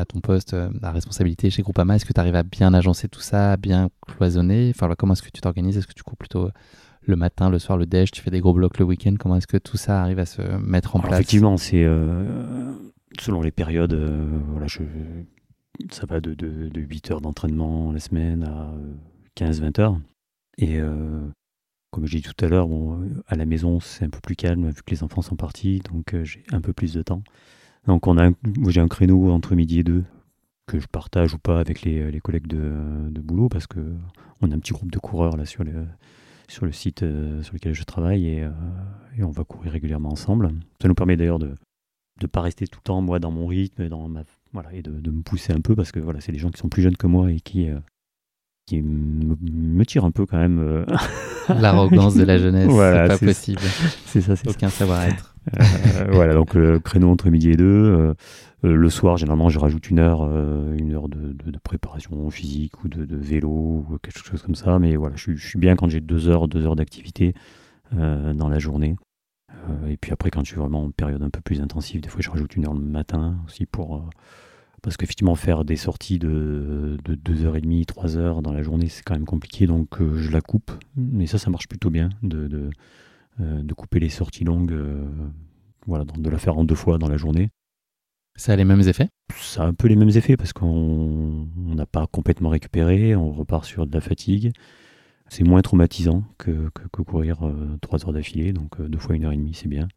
[0.08, 1.96] ton poste, à responsabilité chez Groupama?
[1.96, 4.72] Est-ce que tu arrives à bien agencer tout ça, à bien cloisonner?
[4.76, 5.78] Enfin, Comment est-ce que tu t'organises?
[5.78, 6.50] Est-ce que tu cours plutôt
[7.08, 9.16] le matin, le soir, le déj, tu fais des gros blocs le week-end.
[9.20, 11.14] Comment est-ce que tout ça arrive à se mettre en place?
[11.14, 12.74] Effectivement, c'est euh,
[13.20, 13.94] selon les périodes.
[13.94, 14.84] Euh, voilà, je,
[15.92, 18.74] ça va de, de, 8 heures d'entraînement la semaine à
[19.38, 20.00] 15-20 heures.
[20.58, 21.22] Et euh,
[21.92, 24.70] comme j'ai dit tout à l'heure, bon, à la maison, c'est un peu plus calme
[24.70, 27.24] vu que les enfants sont partis, donc j'ai un peu plus de temps.
[27.88, 28.32] Donc on a,
[28.68, 30.04] j'ai un créneau entre midi et deux
[30.66, 32.72] que je partage ou pas avec les, les collègues de,
[33.10, 33.80] de, boulot parce que
[34.42, 35.74] on a un petit groupe de coureurs là sur les
[36.52, 38.50] sur le site euh, sur lequel je travaille euh,
[39.18, 40.52] et, on va courir régulièrement ensemble.
[40.82, 41.56] Ça nous permet d'ailleurs de
[42.22, 45.12] ne pas rester tout le temps moi dans mon rythme dans ma, voilà, et de,
[45.12, 47.08] me pousser un peu parce que voilà, c'est des gens qui sont plus jeunes que
[47.08, 47.80] moi et qui, euh,
[48.66, 50.86] qui me, tirent un peu quand même.
[51.50, 53.62] L'arrogance de la jeunesse, c'est pas possible.
[54.06, 55.35] C'est ça, c'est Aucun savoir-être.
[56.12, 58.16] Voilà, donc le créneau entre midi et deux.
[58.66, 62.88] Euh, le soir, généralement, je rajoute une heure, euh, une heure de, préparation physique ou
[62.88, 64.80] de, vélo ou quelque chose comme ça.
[64.80, 67.34] Mais voilà, je, suis bien quand j'ai deux heures, deux heures d'activité
[67.96, 68.96] euh, dans la journée.
[69.88, 72.22] et puis après, quand je suis vraiment en période un peu plus intensive, des fois,
[72.22, 74.08] je rajoute une heure le matin aussi pour
[74.84, 79.26] parce qu'effectivement faire des sorties de, de 2h30, 3h dans la journée, c'est quand même
[79.26, 80.72] compliqué, donc je la coupe.
[80.96, 82.10] Mais ça, ça marche plutôt bien
[83.76, 84.76] couper les sorties longues,
[85.86, 87.50] voilà, de la faire en deux fois dans la journée.
[88.36, 89.10] Ça a les mêmes effets?
[89.36, 93.64] Ça a un peu les mêmes effets parce qu'on n'a pas complètement récupéré, on repart
[93.64, 94.52] sur de la fatigue.
[95.30, 99.32] C'est moins traumatisant que, courir euh, trois heures d'affilée, donc euh, deux fois une heure
[99.32, 99.88] et demie, c'est bien.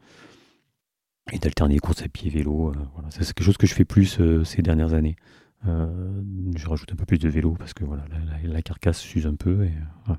[1.33, 3.11] Et d'alterner course à pied, vélo, euh, voilà.
[3.11, 5.17] c'est quelque chose que je fais plus ces dernières années.
[5.65, 8.05] je rajoute un peu plus de vélo parce que voilà,
[8.45, 9.73] la, carcasse s'use un peu et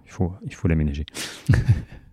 [0.05, 1.05] il faut, il faut l'aménager.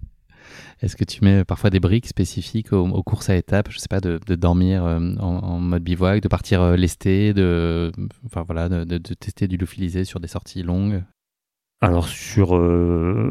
[0.83, 4.01] Est-ce que tu mets parfois des briques spécifiques aux, courses à étapes Je sais pas,
[4.01, 7.93] de, dormir euh, en, mode bivouac, de partir euh, lesté, de,
[8.27, 11.03] enfin, voilà, de, tester du lyophilisé sur des sorties longues?
[11.81, 13.31] Alors sur, euh,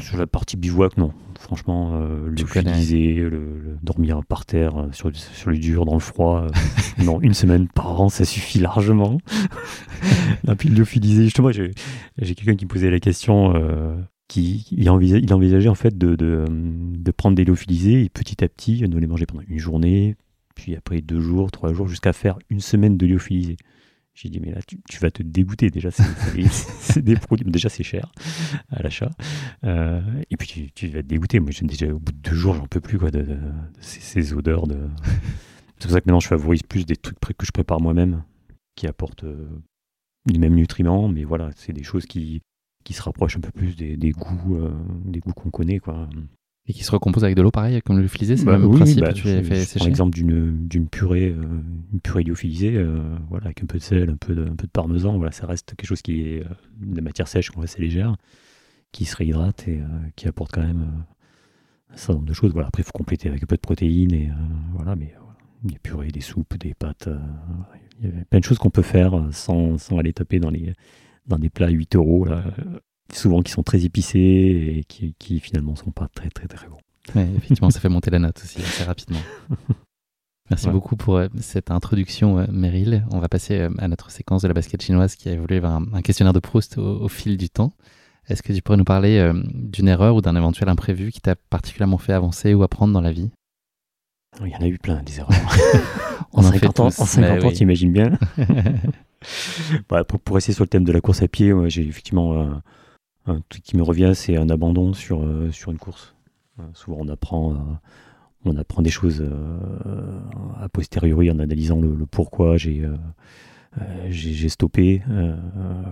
[0.00, 1.12] sur la partie bivouac, non.
[1.38, 6.46] Franchement, le lyophilisé, le, dormir par terre sur, sur le dur, dans le froid,
[6.98, 9.18] non, une semaine par an, ça suffit largement.
[10.48, 11.72] Et puis lyophilisé, justement, j'ai
[12.18, 13.54] quelqu'un qui me posait la question
[14.30, 18.96] qui, il, envisageait, en fait de, de, prendre des lyophilisés et petit à petit de
[18.96, 20.14] les manger pendant une journée,
[20.54, 23.56] puis après deux jours, trois jours, jusqu'à faire une semaine de lyophilisés.
[24.14, 25.70] J'ai dit, mais là, tu, vas te dégoûter.
[25.70, 27.50] Déjà, c'est des produits.
[27.50, 28.12] Déjà, c'est cher
[28.70, 29.10] à l'achat.
[29.64, 31.40] Euh, et puis, tu, vas te dégoûter.
[31.40, 33.26] Moi, déjà, au bout de deux jours, j'en peux plus quoi, de,
[33.80, 34.68] ces, odeurs.
[34.68, 34.76] De...
[35.78, 38.22] C'est pour ça que maintenant, je favorise plus des trucs que je prépare moi-même,
[38.76, 39.48] qui apportent euh,
[40.26, 41.08] les mêmes nutriments.
[41.08, 42.42] Mais voilà, c'est des choses qui,
[42.84, 44.58] qui se rapproche un peu plus des, des goûts,
[45.04, 46.08] des goûts qu'on connaît, quoi.
[46.66, 48.68] Et qui se recompose avec de l'eau, pareil, comme le lyophilisé, c'est Bah le même
[48.70, 49.78] oui, principe bah, tu je- fait je sécher.
[49.78, 51.42] prends l'exemple d'une d'une purée, euh,
[51.92, 54.66] une purée lyophilisée, euh, voilà, avec un peu de sel, un peu de, un peu
[54.66, 55.16] de parmesan.
[55.16, 56.48] Voilà, ça reste quelque chose qui est euh,
[56.80, 58.14] de matière sèche, qu'on assez légère,
[58.92, 59.84] qui se réhydrate et euh,
[60.16, 62.52] qui apporte quand même euh, un certain nombre de choses.
[62.52, 64.32] Voilà, après, il faut compléter avec un peu de protéines et euh,
[64.74, 67.08] voilà, mais voilà, des purées, des soupes, des pâtes.
[67.08, 67.18] euh,
[68.02, 70.50] il y a plein de choses qu'on peut faire euh, sans, sans aller taper dans
[70.50, 70.72] les
[71.30, 72.78] dans des plats à 8 euros, là, euh,
[73.12, 74.18] souvent qui sont très épicés
[74.78, 76.76] et qui, qui finalement sont pas très très très bons.
[77.14, 79.18] Ouais, effectivement, ça fait monter la note aussi assez rapidement.
[80.50, 80.72] Merci Ouais.
[80.72, 83.06] beaucoup pour euh, cette introduction, euh, Meryl.
[83.12, 85.70] On va passer euh, à notre séquence de la basket chinoise qui a évolué vers
[85.70, 87.72] un, un questionnaire de Proust au, au fil du temps.
[88.28, 91.98] Est-ce que tu pourrais nous parler d'une erreur ou d'un éventuel imprévu qui t'a particulièrement
[91.98, 93.30] fait avancer ou apprendre dans la vie?
[94.40, 95.30] Il y en a eu plein, des erreurs.
[96.32, 97.54] On en en fait 50 ans, en 50 mais ans oui.
[97.54, 98.12] t'imagines bien.
[100.08, 102.46] Pour, pour rester sur le thème de la course à pied, j'ai effectivement euh,
[103.26, 106.14] un truc qui me revient, c'est un abandon sur, euh, sur une course.
[106.58, 107.80] Euh, souvent, on apprend,
[108.44, 109.24] on apprend des choses
[110.60, 112.86] a posteriori en analysant le, pourquoi j'ai
[114.08, 115.02] j'ai stoppé.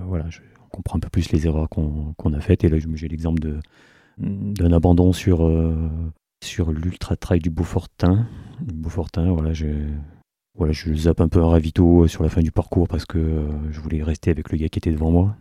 [0.06, 0.26] Voilà,
[0.64, 2.64] on comprend un peu plus les erreurs qu'on a faites.
[2.64, 3.60] Et là, j'ai l'exemple
[4.18, 5.50] d'un abandon sur
[6.42, 8.26] sur l'ultra trail du Beaufortin.
[8.60, 9.52] Beaufortin, voilà,
[10.59, 13.18] voilà, je zappe un peu un ravito euh, sur la fin du parcours parce que
[13.18, 15.37] euh, je voulais rester avec le gars qui était devant moi.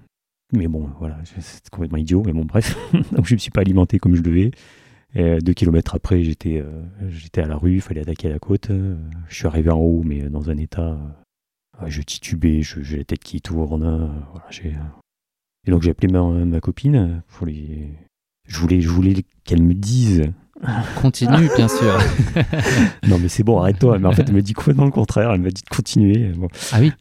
[0.53, 2.77] Mais bon, voilà, c'est complètement idiot, mais bon, bref.
[3.11, 4.51] Donc je ne me suis pas alimenté comme je devais.
[5.15, 6.63] Euh, deux kilomètres après, j'étais
[7.37, 8.69] à la rue, il fallait attaquer la côte.
[8.69, 10.97] Je suis arrivé en haut, mais dans un état.
[11.87, 13.81] je titubais, j'ai la tête qui tourne.
[14.31, 14.49] voilà,
[15.65, 17.91] et donc j'ai appelé ma, copine pour les.
[18.47, 20.31] Je voulais qu'elle me dise
[21.01, 21.97] Continue, bien sûr.
[23.07, 23.99] non mais c'est bon, arrête-toi.
[23.99, 25.31] Mais en fait, elle me dit complètement le contraire?
[25.31, 26.29] Elle m'a dit de continuer.
[26.35, 26.91] Bon, Ah oui?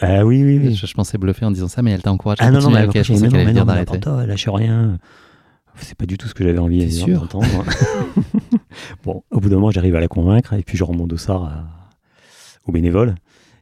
[0.00, 0.74] Ah oui, oui, oui.
[0.74, 2.82] je, je pensais bluffer en disant ça, mais elle t'a encouragé Ah non, non, mais
[2.82, 3.98] ok, après, je pensais qu'elle allait dire d'arrêter.
[4.26, 4.98] lâche rien.
[5.80, 6.84] C'est pas du tout ce que j'avais envie
[7.14, 7.64] d'entendre.
[9.04, 11.44] bon, au bout d'un moment, j'arrive à la convaincre et puis je rends mon dossard
[11.44, 11.64] à-
[12.66, 13.14] au bénévole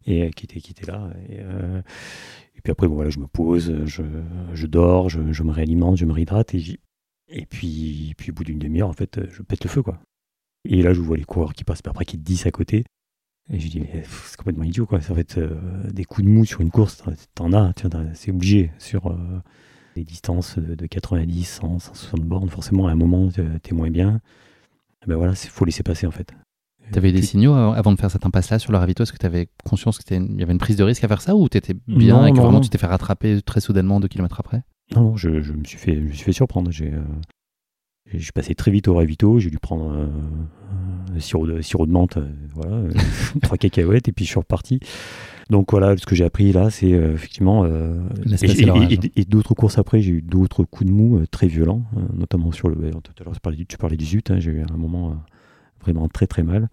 [0.07, 1.11] et, euh, qui, était, qui était là.
[1.29, 1.81] Et, euh,
[2.57, 4.03] et puis après, bon, voilà, je me pose, je,
[4.55, 6.79] je dors, je, je me réalimente, je me réhydrate et,
[7.29, 9.83] et puis, puis au bout d'une demi-heure, en fait, je pète le feu.
[9.83, 9.99] quoi.
[10.69, 12.85] Et là, je vois les coureurs qui passent, puis après qui te disent à côté.
[13.49, 13.83] Et je dis,
[14.25, 15.01] c'est complètement idiot, quoi.
[15.01, 15.57] C'est En fait, euh,
[15.93, 17.03] des coups de mou sur une course,
[17.35, 17.73] t'en- as,
[18.15, 18.73] c'est obligé.
[18.79, 19.17] Sur euh,
[19.95, 24.21] des distances de, de 90, 100, 160 bornes, forcément, à un moment, t'es moins bien.
[25.05, 26.33] Et ben voilà, il faut laisser passer, en fait.
[26.93, 29.27] T'avais des signaux euh, avant de faire cette impasse-là sur le ravito Est-ce que tu
[29.27, 32.21] avais conscience qu'il y avait une prise de risque à faire ça ou t'étais bien
[32.21, 32.61] Non, et que non, vraiment non.
[32.61, 34.63] tu t'es fait rattraper très soudainement deux kilomètres après?
[34.95, 36.71] Non, non, je, je me suis fait, je me suis fait surprendre.
[36.71, 37.01] J'ai, euh,
[38.15, 39.39] je passé très vite au ravito.
[39.41, 40.07] J'ai dû prendre euh,
[41.17, 42.91] un sirop de, sirop de menthe, euh, voilà, euh,
[43.43, 44.79] trois cacahuètes, et puis je suis reparti.
[45.51, 47.65] Donc voilà, ce que j'ai appris là, c'est effectivement.
[48.25, 48.93] L'espèce et, et l'orage.
[48.93, 52.01] et- et- et d'autres courses après, j'ai eu d'autres coups de mou très violents, euh,
[52.15, 52.75] notamment sur le.
[52.91, 53.35] Tout à l'heure,
[53.69, 55.17] tu parlais du, zut, hein, j'ai eu un moment
[55.81, 56.69] vraiment très très mal.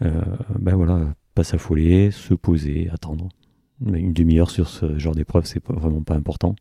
[0.00, 3.28] Ben voilà, pas s'affoler, se poser, attendre.
[3.86, 6.56] Une demi-heure sur ce genre d'épreuve, c'est vraiment pas important.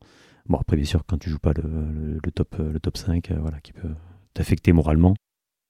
[0.48, 3.32] Bon, après, bien sûr, quand tu joues pas le, le- le top, le top 5,
[3.32, 3.90] euh, voilà, qui peut
[4.34, 5.14] t'affecter moralement.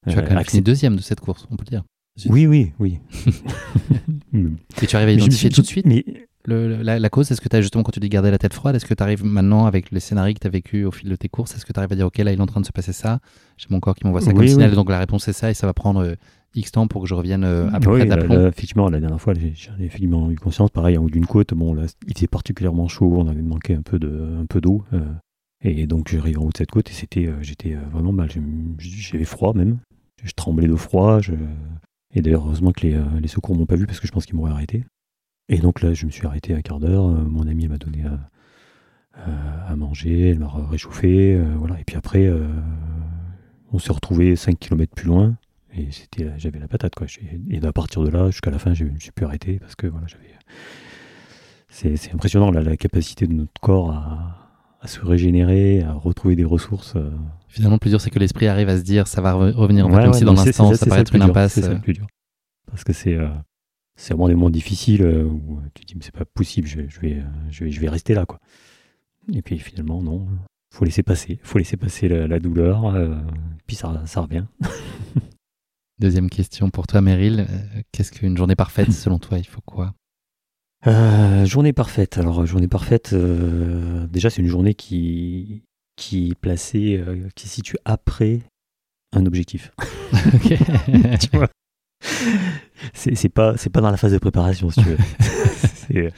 [0.07, 1.83] Tu as Euh, quand même fini deuxième de cette course, on peut le dire.
[2.29, 2.99] Oui, oui, oui.
[4.81, 6.03] Et tu arrives à identifier suis- tout de suite Mais
[6.45, 8.53] le- la, la cause Est-ce que tu as justement, quand tu dis garder la tête
[8.53, 11.09] froide, est-ce que tu arrives maintenant avec les scénarios que tu as vécu au fil
[11.09, 12.61] de tes courses Est-ce que tu arrives à dire, OK, là, il est en train
[12.61, 13.19] de se passer ça
[13.57, 14.49] J'ai mon corps qui m'envoie ça Oui, comme oui.
[14.49, 16.15] signal, donc la réponse c'est ça et ça va prendre euh,
[16.55, 19.21] X temps pour que je revienne euh, à peu oui, près d'aplomb effectivement, la dernière
[19.21, 20.69] fois, j'en ai effectivement eu conscience.
[20.69, 23.81] Pareil, en haut d'une côte, bon, là, il faisait particulièrement chaud, on avait manqué un
[23.81, 24.83] peu de, un peu d'eau.
[24.93, 24.99] euh,
[25.63, 28.29] et donc, j'arrive en haut de cette côte et c'était, euh, j'étais vraiment mal.
[28.79, 29.77] J'avais froid même.
[30.23, 31.19] Je tremblais de froid.
[31.21, 31.33] je-
[32.13, 34.35] Et d'ailleurs, heureusement que les, les secours m'ont pas vu parce que je pense qu'ils
[34.35, 34.83] m'auraient arrêté.
[35.49, 37.07] Et donc là, je me suis arrêté un quart d'heure.
[37.07, 38.03] Mon ami m'a donné
[39.13, 41.35] à, manger, elle m'a réchauffé.
[41.35, 41.79] euh, voilà.
[41.79, 42.29] Et puis après,
[43.71, 45.35] on s'est retrouvé 5 km plus loin.
[45.75, 47.07] Et c'était, j'avais la patate, quoi.
[47.49, 49.87] Et à partir de là, jusqu'à la fin, je me suis pu arrêter parce que
[49.87, 50.25] voilà, j'avais.
[51.69, 54.49] C'est, impressionnant la, la capacité de notre corps à,
[54.81, 56.95] à se régénérer, à retrouver des ressources.
[56.97, 57.09] euh.
[57.47, 59.87] Finalement, le plus dur, c'est que l'esprit arrive à se dire, ça va re- revenir,
[59.87, 61.53] en fait, Ouais, même si dans l'instant, ça c'est paraît être plus une impasse.
[61.53, 62.07] C'est ça euh, le plus dur.
[62.69, 63.29] Parce que c'est, euh,
[63.95, 66.81] c'est vraiment des moments difficiles euh, où tu te dis, mais c'est pas possible, je,
[66.89, 68.39] je vais, euh, je, vais, je vais rester là, quoi.
[69.33, 70.27] Et puis finalement, non.
[70.73, 73.15] Faut laisser passer, faut laisser passer la, la douleur, euh,
[73.67, 74.45] puis ça, ça revient.
[76.01, 77.41] Deuxième question pour toi, Meryl.
[77.47, 79.37] Euh, Qu'est-ce qu'une journée parfaite selon toi?
[79.37, 79.93] Il faut quoi?
[80.87, 82.17] Euh, journée parfaite.
[82.17, 85.61] Alors, journée parfaite, euh, déjà, c'est une journée qui,
[85.95, 88.39] qui est placée, euh, qui se situe après
[89.13, 89.71] un objectif.
[91.19, 91.49] Tu vois?
[92.93, 94.97] C'est c'est pas, c'est pas dans la phase de préparation, si tu veux.
[95.19, 96.11] C'est-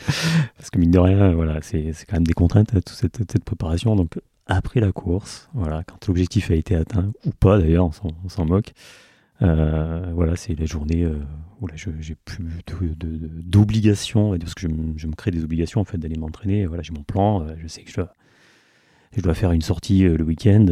[0.58, 3.44] Parce que mine de rien, voilà, c'est c'est quand même des contraintes, hein, toute cette,
[3.44, 3.98] préparation.
[3.98, 8.16] Donc après la course, voilà, quand l'objectif a été atteint, ou pas d'ailleurs, on s'en-
[8.24, 8.72] on s'en moque,
[9.44, 11.18] euh, voilà, c'est la journée euh,
[11.62, 12.46] où là, je- j'ai plus
[13.46, 16.66] d'obligations, parce que je, me- je me crée des obligations en fait d'aller m'entraîner.
[16.66, 18.14] Voilà, j'ai mon plan, euh, je sais que je dois,
[19.16, 20.66] je dois faire une sortie le week-end,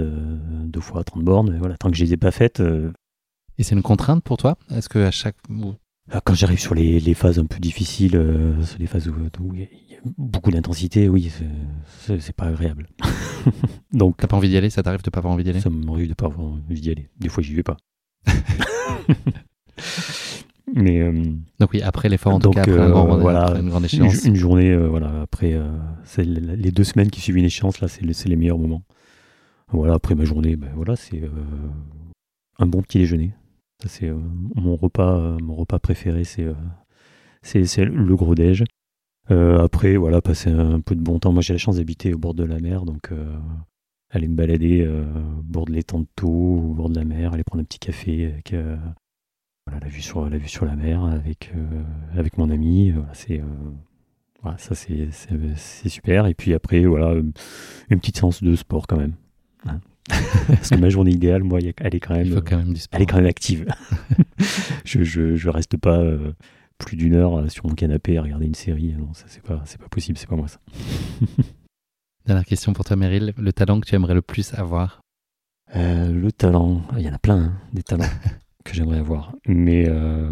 [0.66, 1.58] deux fois à 30 bornes.
[1.60, 2.62] Voilà, tant que je les ai pas faites,
[3.58, 4.58] Et c'est une contrainte pour toi?
[4.72, 5.36] Est-ce que à chaque.
[6.10, 9.14] Ah, Quand j'arrive sur les, les phases un peu difficiles, euh, sur les phases où
[9.40, 9.68] où il y, a-
[10.18, 11.32] beaucoup d'intensité, oui,
[12.20, 12.88] c'est pas agréable.
[13.94, 14.70] Donc, T'as pas envie d'y aller?
[14.72, 15.62] Ça t'arrive de pas avoir envie d'y aller?
[15.62, 17.10] Ça m'arrive de pas avoir envie d'y aller.
[17.20, 17.78] Des fois, j'y vais pas.
[20.74, 21.12] Mais euh,
[21.60, 23.70] Donc oui, après l'effort en tout Donc, cas, après, un euh, grand- voilà, après une
[23.70, 24.24] grande échéance.
[24.24, 25.68] une journée, euh, voilà, après euh,
[26.06, 28.84] c'est les deux semaines qui suivent une échéance, là, c'est le- les meilleurs moments.
[29.74, 31.30] Voilà, après ma journée, ben voilà, c'est euh,
[32.60, 33.34] un bon petit déjeuner.
[33.84, 34.18] Ça, c'est euh,
[34.56, 36.48] mon repas, mon repas préféré, c'est
[37.42, 38.64] c'est le gros déj.
[39.30, 41.32] Après, voilà, passer un peu de bon temps.
[41.32, 43.12] Moi, j'ai la chance d'habiter au bord de la mer, donc
[44.12, 45.04] aller me balader euh,
[45.40, 47.80] au bord de l'étang de Thau, au bord de la mer, aller prendre un petit
[47.80, 48.76] café avec euh,
[49.66, 51.84] voilà, la, vue sur, la vue sur la mer avec, euh,
[52.18, 52.92] avec mon ami.
[52.92, 53.42] Voilà, c'est,
[54.42, 55.10] voilà, ça, c'est,
[55.90, 56.28] super.
[56.28, 59.14] Et puis après, voilà, une petite séance de sport quand même.
[59.66, 59.80] hein.
[60.48, 63.18] Parce que ma journée idéale, moi, elle est quand même, quand même elle est quand
[63.18, 63.66] même active.
[64.84, 66.34] je, je, je reste pas euh,
[66.80, 68.94] plus d'une heure sur mon canapé à regarder une série.
[68.98, 70.60] Non, ça, c'est pas, c'est pas possible, c'est pas moi ça.
[72.26, 73.34] Dernière question pour toi, Meryl.
[73.38, 75.02] Le talent que tu aimerais le plus avoir?
[75.76, 78.04] Euh, le talent, il y en a plein, hein, des talents
[78.66, 79.34] que j'aimerais avoir.
[79.48, 80.32] Mais euh,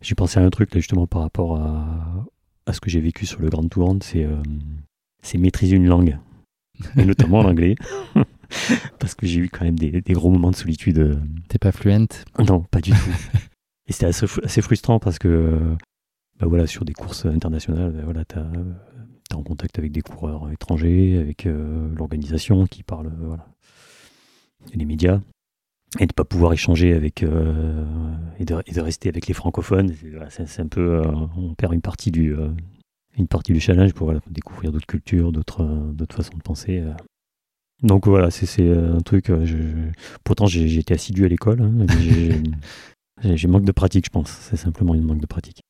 [0.00, 2.26] j'ai pensé à un truc là justement par rapport à,
[2.66, 4.36] à ce que j'ai vécu sur le Grand Tour, c'est euh,
[5.22, 6.18] c'est maîtriser une langue,
[6.96, 7.74] et notamment l'anglais,
[8.98, 11.18] parce que j'ai eu quand même des, des gros moments de solitude.
[11.48, 12.24] T'es pas fluente?
[12.38, 12.96] Non, pas du tout.
[13.88, 15.58] Et c'était assez, fr- assez frustrant parce que,
[16.38, 18.36] bah voilà, sur des courses internationales, bah voilà, tu
[19.32, 23.46] es en contact avec des coureurs étrangers, avec euh, l'organisation qui parle, euh, voilà,
[24.72, 25.20] et les médias,
[26.00, 27.84] et de pas pouvoir échanger avec euh,
[28.38, 29.92] et, de, et de rester avec les francophones,
[30.30, 32.48] c'est un peu, euh, on perd une partie du, euh,
[33.18, 36.82] une partie du challenge pour voilà, découvrir d'autres cultures, d'autres, d'autres façons de penser.
[37.82, 39.26] Donc voilà, c'est un truc.
[39.28, 39.90] je- je-
[40.24, 41.60] Pourtant, j'ai été assidu à l'école.
[41.60, 41.86] hein,
[43.34, 44.30] j'ai manque de pratique, je pense.
[44.30, 45.60] C'est simplement une manque de pratique.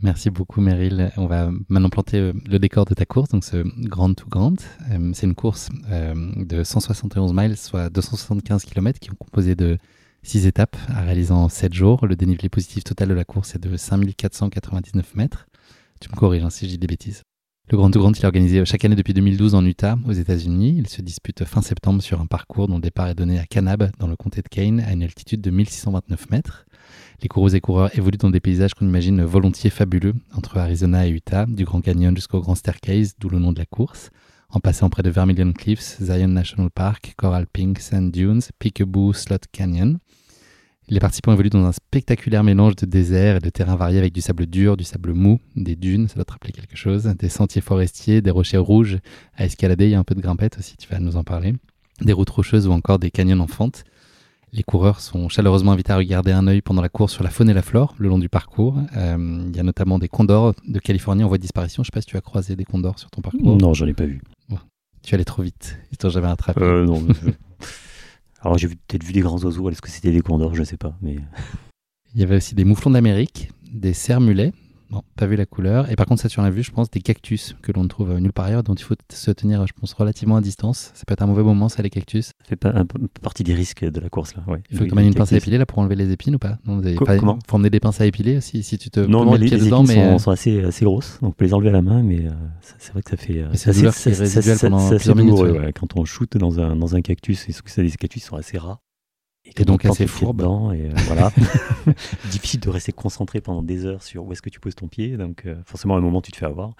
[0.00, 1.10] Merci beaucoup, Meryl.
[1.16, 4.54] On va maintenant planter euh, le décor de ta course, donc ce Grand to Grand.
[4.92, 9.76] Euh, C'est une course euh, de 171 miles, soit 275 km, qui est composée de
[10.22, 12.06] 6 étapes à réaliser en 7 jours.
[12.06, 15.48] Le dénivelé positif total de la course est de 5499 mètres.
[16.00, 17.22] Tu me corriges hein, si je dis des bêtises.
[17.68, 20.76] Le Grand to Grand, il est organisé chaque année depuis 2012 en Utah, aux États-Unis.
[20.78, 23.90] Il se dispute fin septembre sur un parcours dont le départ est donné à Kanab,
[23.98, 26.66] dans le comté de Kane, à une altitude de 1629 mètres.
[27.22, 31.10] Les coureuses et coureurs évoluent dans des paysages qu'on imagine volontiers fabuleux, entre Arizona et
[31.10, 34.10] Utah, du Grand Canyon jusqu'au Grand Staircase, d'où le nom de la course,
[34.50, 39.38] en passant près de Vermilion Cliffs, Zion National Park, Coral Pink, Sand Dunes, Peekaboo, Slot
[39.52, 39.98] Canyon.
[40.90, 44.22] Les participants évoluent dans un spectaculaire mélange de désert et de terrains variés avec du
[44.22, 47.60] sable dur, du sable mou, des dunes, ça doit te rappeler quelque chose, des sentiers
[47.60, 48.98] forestiers, des rochers rouges
[49.36, 51.52] à escalader, il y a un peu de grimpette aussi, tu vas nous en parler,
[52.00, 53.84] des routes rocheuses ou encore des canyons en fente.
[54.52, 57.50] Les coureurs sont chaleureusement invités à regarder un œil pendant la course sur la faune
[57.50, 58.78] et la flore le long du parcours.
[58.96, 61.82] Euh, il y a notamment des condors de Californie en voie de disparition.
[61.82, 63.56] Je sais pas si tu as croisé des condors sur ton parcours.
[63.58, 64.22] Non, j'en ai pas vu.
[65.02, 65.78] Tu allais trop vite.
[65.92, 66.60] Ils t'ont jamais rattrapé.
[66.60, 67.00] Euh, non.
[67.08, 67.30] je-
[68.42, 69.68] Alors j'ai peut-être vu des grands oiseaux.
[69.70, 70.54] Est-ce que c'était des condors?
[70.54, 70.94] Je sais pas.
[71.02, 71.16] Mais
[72.14, 74.52] Il y avait aussi des mouflons d'Amérique, des cerfs mulets.
[74.90, 75.90] Bon, pas vu la couleur.
[75.90, 77.88] Et par contre, ça, tu en as vu, je pense, des cactus que l'on ne
[77.88, 80.92] trouve nulle part ailleurs, dont il faut se tenir, je pense, relativement à distance.
[80.94, 82.26] Ça peut être un mauvais moment, ça, les cactus.
[82.28, 82.86] ça fait pas un
[83.20, 84.42] partie des risques de la course là.
[84.46, 84.62] Ouais.
[84.70, 86.36] Il faut que Les- tu les une pince à épiler là pour enlever les épines
[86.36, 86.58] ou pas?
[86.64, 87.38] Non, vous avez Co- pas comment?
[87.46, 89.56] faut emmener des pinces à épiler si, si tu te Non, non, les, le pied
[89.58, 91.68] les dedans, épines mais sont, euh, sont assez, assez grosses, donc on peut les enlever
[91.68, 92.30] à la main, mais euh,
[92.78, 93.38] c'est vrai que ça fait.
[93.42, 94.68] euh, c'est c'est- c'est- c'est assez
[95.14, 95.72] minutes, douloureux, ouais.
[95.78, 98.80] Quand on shoot dans un, dans un cactus, et que les cactus sont assez rares.
[99.56, 100.38] Et donc assez fourbe.
[100.38, 101.32] dedans, et euh, voilà.
[102.30, 105.16] Difficile de rester concentré pendant des heures sur où est-ce que tu poses ton pied,
[105.16, 106.74] donc euh, forcément à un moment tu te fais avoir.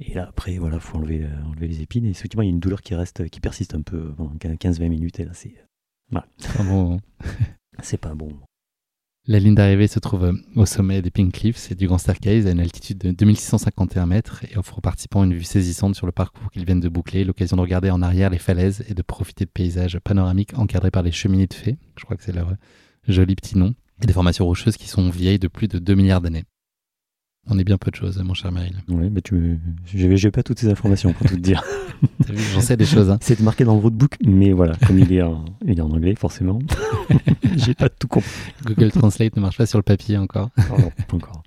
[0.00, 2.06] Et là après, voilà, faut enlever, euh, enlever les épines.
[2.06, 4.88] Et effectivement, il y a une douleur qui reste, qui persiste un peu pendant 15-20
[4.88, 5.54] minutes, et là c'est,
[6.38, 7.00] c'est un bon moment.
[7.82, 8.32] c'est pas un bon.
[9.28, 12.44] La ligne d'arrivée se trouve euh, au sommet des Pink Cliffs et du Grand Staircase
[12.48, 14.44] à une altitude de 2651 mètres.
[14.50, 17.56] Et offre aux participants une vue saisissante sur le parcours qu'ils viennent de boucler, l'occasion
[17.56, 21.12] de regarder en arrière les falaises et de profiter de paysages panoramiques encadrés par les
[21.12, 22.56] cheminées de fées, je crois que c'est leur euh,
[23.06, 26.20] joli petit nom, et des formations rocheuses qui sont vieilles de plus de 2 milliards
[26.20, 26.44] d'années.
[27.48, 28.76] On est bien peu de choses, mon cher Meryl.
[28.88, 31.62] Ouais, bah tu, j'ai pas toutes ces informations pour tout te dire.
[32.54, 33.10] J'en sais des choses.
[33.10, 33.18] Hein.
[33.20, 36.14] C'est marqué dans le roadbook, mais voilà, comme il est en, il est en anglais,
[36.14, 36.60] forcément,
[37.56, 38.30] j'ai pas tout compris.
[38.64, 40.50] Google Translate ne marche pas sur le papier encore.
[40.54, 41.42] Pas encore.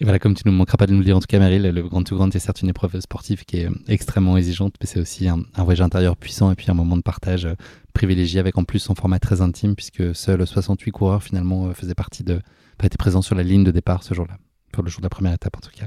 [0.00, 1.62] Et voilà, comme tu ne manqueras pas de nous le dire, en tout cas, Meryl,
[1.62, 4.98] le Grand to Grand est certes une épreuve sportive qui est extrêmement exigeante, mais c'est
[4.98, 7.54] aussi un, voyage intérieur puissant et puis un moment de partage euh,
[7.92, 11.94] privilégié avec en plus son format très intime, puisque seuls 68 coureurs finalement euh, faisaient
[11.94, 12.40] partie de,
[12.82, 14.38] étaient présents sur la ligne de départ ce jour-là,
[14.82, 15.86] le jour de la première étape en tout cas.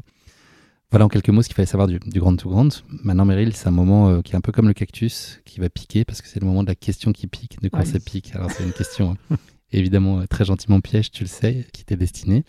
[0.91, 2.70] Voilà en quelques mots ce qu'il fallait savoir du, Grand to Grand.
[3.04, 5.68] Maintenant, Meryl, c'est un moment euh, qui est un peu comme le cactus, qui va
[5.68, 8.36] piquer, parce que c'est le moment de la question qui pique, de quoi ça pique.
[8.36, 9.18] Alors, c'est une question
[9.72, 12.44] évidemment très gentiment piège, tu le sais, qui t'est destinée.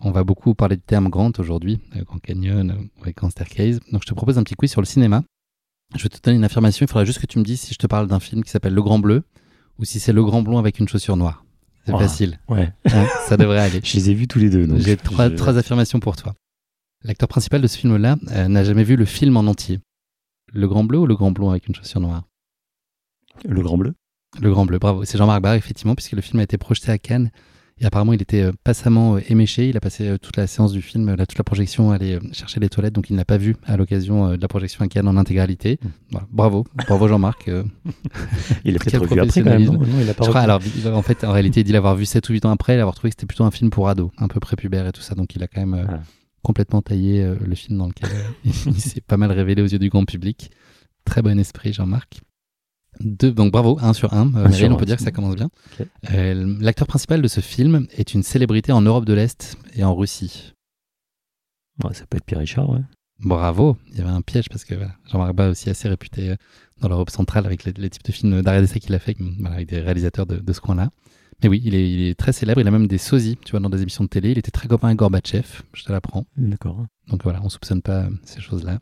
[0.00, 3.78] On va beaucoup parler du terme Grand aujourd'hui, euh, Grand Canyon, euh, Grand Staircase.
[3.92, 5.22] Donc je te propose un petit quiz sur le cinéma.
[5.94, 7.78] Je vais te donner une affirmation, il faudra juste que tu me dises si je
[7.78, 9.22] te parle d'un film qui s'appelle Le Grand Bleu
[9.78, 11.44] ou si c'est Le Grand Blond avec une chaussure noire.
[11.84, 12.38] C'est facile.
[12.48, 12.72] Ouais.
[13.28, 13.80] Ça devrait aller.
[13.84, 14.68] je les ai vus tous les deux.
[14.78, 16.34] J'ai trois, affirmations pour toi.
[17.04, 19.80] L'acteur principal de ce film-là euh, n'a jamais vu le film en entier.
[20.52, 22.22] Le Grand Bleu ou Le Grand Blond avec une chaussure noire?
[23.44, 23.94] Le Grand Bleu.
[24.40, 25.04] Le Grand Bleu, bravo.
[25.04, 27.30] C'est Jean-Marc Barr, effectivement, puisque le film a été projeté à Cannes
[27.78, 29.68] et apparemment, il était euh, passamment euh, éméché.
[29.68, 32.60] Il a passé euh, toute la séance du film, toute la projection, à aller chercher
[32.60, 32.94] les toilettes.
[32.94, 35.78] Donc, il n'a pas vu à l'occasion de la projection à Cannes en intégralité.
[35.82, 36.18] Mmh.
[36.30, 36.64] Bravo.
[36.86, 37.48] Bravo, Jean-Marc.
[38.64, 39.64] il a peut-être revu après quand même.
[39.64, 42.28] Non, il a pas crois, alors, en fait, en réalité, il dit l'avoir vu 7
[42.28, 44.38] ou 8 ans après, avoir trouvé que c'était plutôt un film pour ados, un peu
[44.38, 45.14] prépubère et tout ça.
[45.14, 46.00] Donc, il a quand même ah.
[46.42, 48.10] complètement taillé le film dans lequel
[48.44, 50.50] il s'est pas mal révélé aux yeux du grand public.
[51.04, 52.20] Très bon esprit, Jean-Marc.
[53.04, 54.32] Deux, donc bravo, un sur un.
[54.34, 55.50] Euh, on peut dire que ça commence bien.
[56.12, 59.94] Euh, l'acteur principal de ce film est une célébrité en Europe de l'Est et en
[59.94, 60.54] Russie.
[61.92, 62.80] ça peut être Pierre Richard, ouais.
[63.24, 64.74] Bravo, il y avait un piège parce que
[65.10, 66.36] Jean-Marc Bas aussi assez réputé euh,
[66.80, 69.80] dans l'Europe centrale avec les, types de films d'arrêt d'essai qu'il a fait avec des
[69.80, 70.90] réalisateurs de, ce coin-là.
[71.42, 73.82] Mais oui, il est, très célèbre, il a même des sosies, tu vois, dans des
[73.82, 74.32] émissions de télé.
[74.32, 76.26] Il était très copain avec Gorbatchev, je te l'apprends.
[76.36, 76.84] D'accord.
[77.08, 78.80] Donc voilà, on soupçonne pas ces choses-là.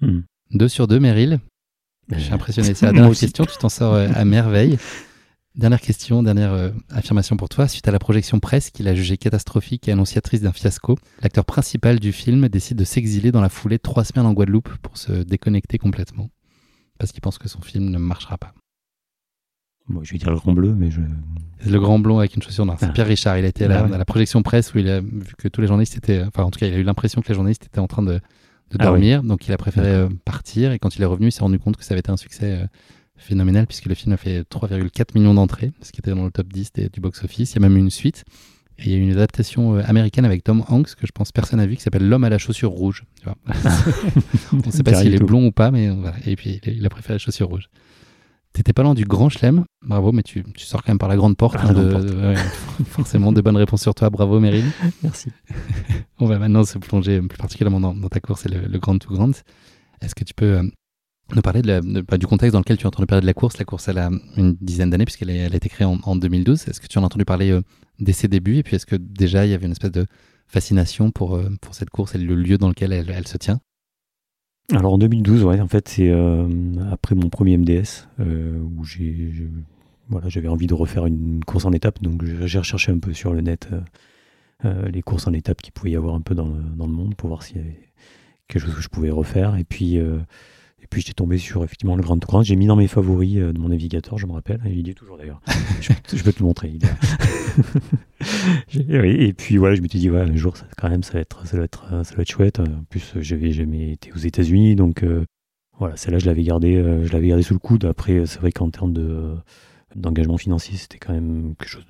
[0.00, 0.20] Hmm.
[0.52, 1.38] Deux sur deux, Meryl.
[2.10, 2.74] Je suis impressionné.
[2.74, 4.78] C'est la dernière question, tu t'en sors euh, à merveille.
[5.54, 7.68] Dernière question, dernière euh, affirmation pour toi.
[7.68, 12.00] Suite à la projection presse qu'il a jugée catastrophique et annonciatrice d'un fiasco, l'acteur principal
[12.00, 15.76] du film décide de s'exiler dans la foulée trois semaines en Guadeloupe pour se déconnecter
[15.76, 16.30] complètement.
[16.98, 18.54] Parce qu'il pense que son film ne marchera pas.
[19.88, 21.00] Moi, je vais dire le grand bleu, mais je.
[21.66, 22.78] Le grand blond avec une chaussure noire.
[22.80, 22.92] C'est ah.
[22.92, 23.36] Pierre Richard.
[23.36, 25.60] Il été à, la, ah à, la, projection presse où il a vu que tous
[25.60, 26.22] les journalistes étaient.
[26.22, 28.20] Enfin, en tout cas, il a eu l'impression que les journalistes étaient en train de
[28.72, 29.22] de ah dormir.
[29.22, 30.72] Donc il a préféré euh, partir.
[30.72, 32.58] Et quand il est revenu, il s'est rendu compte que ça avait été un succès
[32.62, 32.66] euh,
[33.16, 36.48] phénoménal puisque le film a fait 3,4 millions d'entrées, ce qui était dans le top
[36.48, 37.52] 10 du box-office.
[37.52, 38.24] Il y a même eu une suite.
[38.78, 41.58] Et il y a une adaptation euh, américaine avec Tom Hanks que je pense personne
[41.58, 43.04] n'a vu qui s'appelle L'homme à la chaussure rouge.
[44.52, 46.16] On ne sait pas s'il est blond ou pas, mais voilà.
[46.26, 47.68] Et puis il a préféré la chaussure rouge.
[48.52, 51.38] T'étais pas loin du grand chelem, bravo, mais tu, sors quand même par la grande
[51.38, 51.56] porte.
[51.58, 52.34] Hein, de,
[52.84, 54.66] forcément, de bonnes réponses sur toi, bravo Meryl.
[55.02, 55.30] Merci.
[56.18, 59.30] On va maintenant se plonger plus particulièrement dans, ta course et le, Grand to Grand.
[60.02, 60.62] Est-ce que tu peux euh,
[61.34, 63.56] nous parler de bah, du contexte dans lequel tu as entendu parler de la course
[63.56, 66.68] La course, elle a une dizaine d'années puisqu'elle a, elle a été créée en, 2012.
[66.68, 67.62] Est-ce que tu en as entendu parler euh,
[68.00, 68.58] dès ses débuts?
[68.58, 70.04] Et puis est-ce que déjà il y avait une espèce de
[70.46, 73.60] fascination pour, euh, pour cette course et le lieu dans lequel elle se tient?
[74.76, 76.48] Alors en 2012, ouais, en fait, c'est euh,
[76.90, 79.32] après mon premier MDS euh, où j'ai,
[80.08, 83.32] voilà, j'avais envie de refaire une course en étape, donc j'ai recherché un peu sur
[83.32, 83.68] le net
[84.64, 86.92] euh, les courses en étape qu'il pouvait y avoir un peu dans le, dans le
[86.92, 87.80] monde pour voir s'il y avait
[88.48, 89.56] quelque chose que je pouvais refaire.
[89.56, 89.98] Et puis
[90.82, 92.42] et puis j'étais tombé sur effectivement le Grand Tour.
[92.42, 94.60] J'ai mis dans mes favoris de mon navigateur, je me rappelle.
[94.66, 95.40] Il y est toujours d'ailleurs.
[95.80, 96.72] je, peux te le montrer.
[98.74, 101.20] et puis voilà, je me suis dit, ouais, un jour, ça, quand même, ça va
[101.20, 102.60] être, ça va être, chouette.
[102.60, 105.24] En plus, j'avais jamais été aux États-Unis, donc euh,
[105.78, 107.84] voilà, celle-là, je l'avais gardé, euh, je gardé sous le coude.
[107.84, 109.36] Après, c'est vrai qu'en termes de
[109.94, 111.86] d'engagement financier, c'était quand même quelque chose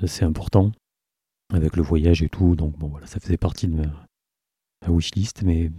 [0.00, 0.72] d'assez important
[1.52, 2.56] avec le voyage et tout.
[2.56, 5.70] Donc bon, voilà, ça faisait partie de ma, wishlist, mais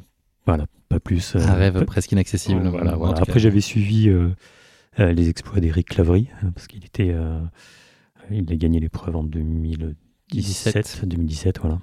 [0.46, 1.36] voilà, pas plus.
[1.36, 2.68] Euh, un rêve presque inaccessible.
[2.68, 4.10] Voilà, Après, j'avais suivi
[4.98, 7.16] les exploits d'Éric Clavry parce qu'il était
[8.32, 11.80] il a gagné l'épreuve en 2017, 2017, voilà.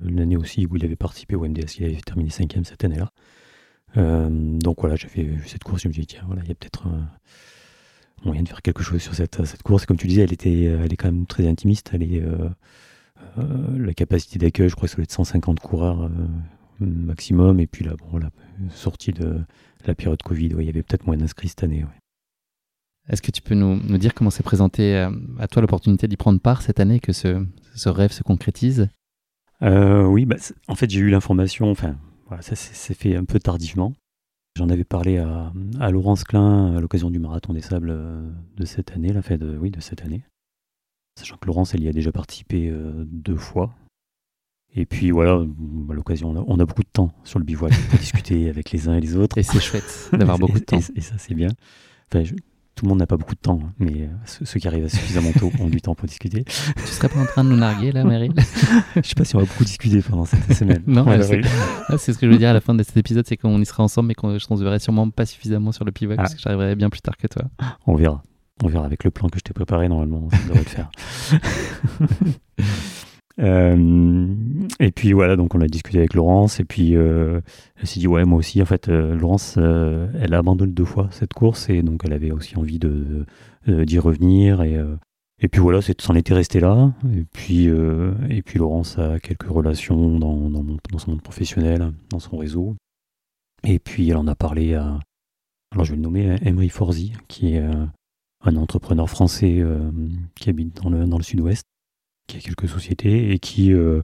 [0.00, 3.10] L'année aussi où il avait participé au MDS, il avait terminé cinquième cette année-là.
[3.96, 6.52] Euh, donc voilà, j'avais vu cette course, je me suis dit, tiens, voilà, il y
[6.52, 6.88] a peut-être
[8.24, 9.84] moyen de faire quelque chose sur cette, cette course.
[9.84, 11.90] Et comme tu disais, elle, était, elle est quand même très intimiste.
[11.92, 12.48] Elle est, euh,
[13.38, 16.10] euh, la capacité d'accueil, je crois que ça doit être 150 coureurs
[16.80, 17.60] maximum.
[17.60, 18.30] Et puis là, bon, la
[18.70, 19.40] sortie de
[19.86, 21.84] la période Covid, il y avait peut-être moins d'inscrits cette année.
[23.08, 26.40] Est-ce que tu peux nous, dire comment s'est présenté euh, à toi l'opportunité d'y prendre
[26.40, 27.44] part cette année, que ce,
[27.86, 28.88] rêve se concrétise?
[29.62, 30.36] Euh, Oui, bah,
[30.68, 31.96] en fait j'ai eu l'information, enfin
[32.26, 33.92] voilà, ça s'est fait un peu tardivement.
[34.56, 38.92] J'en avais parlé à, Laurence Klein à l'occasion du Marathon des Sables euh, de cette
[38.92, 40.22] année, la fait de, oui, de cette année.
[41.18, 42.72] Sachant que Laurence, elle y a déjà participé
[43.04, 43.74] deux fois.
[44.74, 48.48] Et puis voilà, à l'occasion, on, a beaucoup de temps sur le bivouac pour discuter
[48.48, 49.36] avec les uns et les autres.
[49.36, 50.80] Et c'est chouette d'avoir beaucoup de temps.
[50.96, 51.48] Et, ça, c'est bien.
[52.12, 52.24] Enfin,
[52.74, 55.52] tout le monde n'a pas beaucoup de temps, hein, mais ceux, qui arrivent suffisamment tôt
[55.60, 56.44] ont du temps pour discuter.
[56.44, 58.32] Tu serais pas en train de nous narguer là, Meryl?
[58.96, 60.82] Je sais pas si on va beaucoup discuter pendant cette semaine.
[60.86, 61.04] non,
[61.98, 63.66] c'est ce que je veux dire à la fin de cet épisode, c'est qu'on y
[63.66, 66.34] sera ensemble, mais qu'on se verrait sûrement pas suffisamment sur le pivot parce ah.
[66.34, 67.42] que j'arriverai bien plus tard que toi.
[67.86, 68.22] On verra.
[68.64, 70.90] On verra avec le plan que je t'ai préparé, normalement, ça devrait le faire.
[73.42, 74.34] Euh,
[74.78, 77.40] et puis voilà, donc on a discuté avec Laurence, et puis euh,
[77.76, 81.08] elle s'est dit, ouais, moi aussi, en fait, euh, Laurence, elle a abandonné deux fois
[81.10, 83.26] cette course, et donc elle avait aussi envie de,
[83.66, 84.78] d'y revenir, et,
[85.40, 90.18] et puis voilà, c'en était resté là, et puis, et puis Laurence a quelques relations
[90.18, 92.76] dans, dans, son monde professionnel, dans son réseau,
[93.64, 95.00] et puis elle en a parlé à,
[95.72, 97.62] alors je vais le nommer, Emery Forzi, qui est
[98.44, 99.64] un entrepreneur français
[100.36, 101.64] qui habite dans le, dans le sud-ouest,
[102.26, 104.00] qui a quelques sociétés et qui, euh,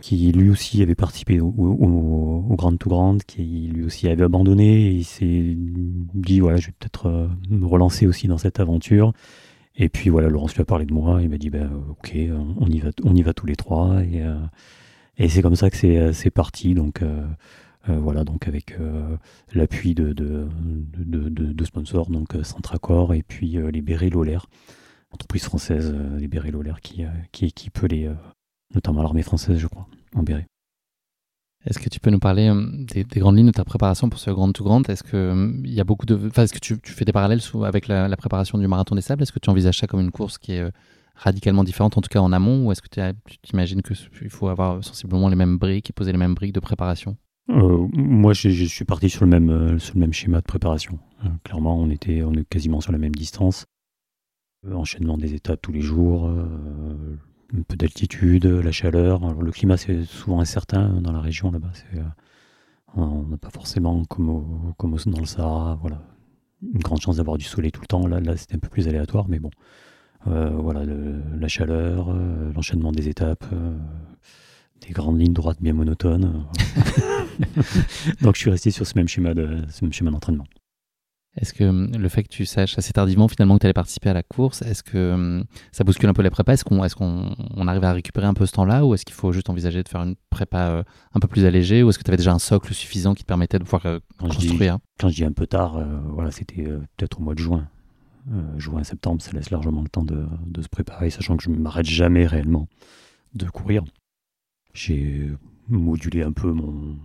[0.00, 4.90] qui lui aussi avait participé au, Grand to Grand, qui lui aussi avait abandonné et
[4.90, 9.12] il s'est dit voilà, je vais peut-être euh, me relancer aussi dans cette aventure.
[9.76, 12.16] Et puis voilà, Laurence lui a parlé de moi, il m'a dit ben, ok,
[12.58, 14.34] on y va, on y va tous les trois et, euh,
[15.18, 16.74] et c'est comme ça que c'est parti.
[16.74, 17.02] Donc
[17.86, 18.76] voilà, donc avec
[19.54, 20.46] l'appui de, de,
[21.06, 24.46] de, sponsors, donc Centracor et puis les Béré Lolaire
[25.10, 28.14] entreprise française, euh, les bérets Lolaire, qui, euh, qui équipe les, euh,
[28.74, 30.46] notamment l'armée française, je crois, en béret.
[31.66, 32.50] Est-ce que tu peux nous parler
[32.86, 34.88] des, grandes lignes de ta préparation pour ce Grand to Grand?
[34.88, 37.88] Est-ce que il y a beaucoup de, enfin, est-ce que tu, fais des parallèles avec
[37.88, 39.22] la, préparation du marathon des sables?
[39.22, 40.72] Est-ce que tu envisages ça comme une course qui est
[41.16, 44.84] radicalement différente, en tout cas en amont, ou est-ce que tu t'imagines qu'il faut avoir
[44.84, 47.16] sensiblement les mêmes briques et poser les mêmes briques de préparation?
[47.48, 51.00] Moi, je, suis parti sur le même, sur le même schéma de préparation.
[51.42, 53.66] clairement, on était, on est quasiment sur la même distance.
[54.66, 57.16] Euh, enchaînement des étapes tous les jours, euh,
[57.56, 59.20] un peu d'altitude, la chaleur.
[59.40, 61.70] le climat, c'est souvent incertain dans la région là-bas.
[61.94, 62.02] Euh,
[62.96, 65.78] on n'a pas forcément comme, dans le Sahara,
[66.74, 68.06] une grande chance d'avoir du soleil tout le temps.
[68.08, 69.50] Là, c'était un peu plus aléatoire, mais bon.
[70.26, 72.12] voilà, la chaleur,
[72.54, 73.44] l'enchaînement des étapes,
[74.80, 76.46] des grandes lignes droites bien monotones.
[78.22, 80.46] Donc je suis resté sur ce même schéma d'entraînement.
[81.36, 84.10] Est-ce que hum, le fait que tu saches assez tardivement finalement que tu allais participer
[84.10, 86.54] à la course, est-ce que hum, ça bouscule un peu les prépas?
[86.54, 88.84] Est-ce qu'on est qu'on arrive à récupérer un peu ce temps-là?
[88.84, 90.82] Ou est-ce qu'il faut juste envisager de faire une prépa euh,
[91.14, 91.82] un peu plus allégée?
[91.82, 93.98] Ou est-ce que tu avais déjà un socle suffisant qui te permettait de pouvoir euh,
[94.18, 94.78] construire?
[94.98, 96.64] Quand je dis un peu tard, euh, voilà, c'était
[96.96, 97.68] peut-être au mois de juin.
[98.56, 101.56] juin, septembre, ça laisse largement le temps de, de se préparer, sachant que je ne
[101.56, 102.68] m'arrête jamais réellement
[103.34, 103.84] de courir.
[104.74, 105.30] J'ai
[105.68, 106.96] modulé un peu mon,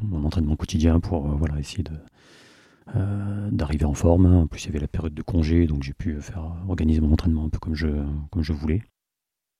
[0.00, 1.92] mon entraînement quotidien pour voilà, essayer de,
[2.94, 4.26] euh, d'arriver en forme.
[4.26, 7.12] En plus, il y avait la période de congé, donc j'ai pu faire organiser mon
[7.12, 7.88] entraînement un peu comme je,
[8.30, 8.82] comme je voulais.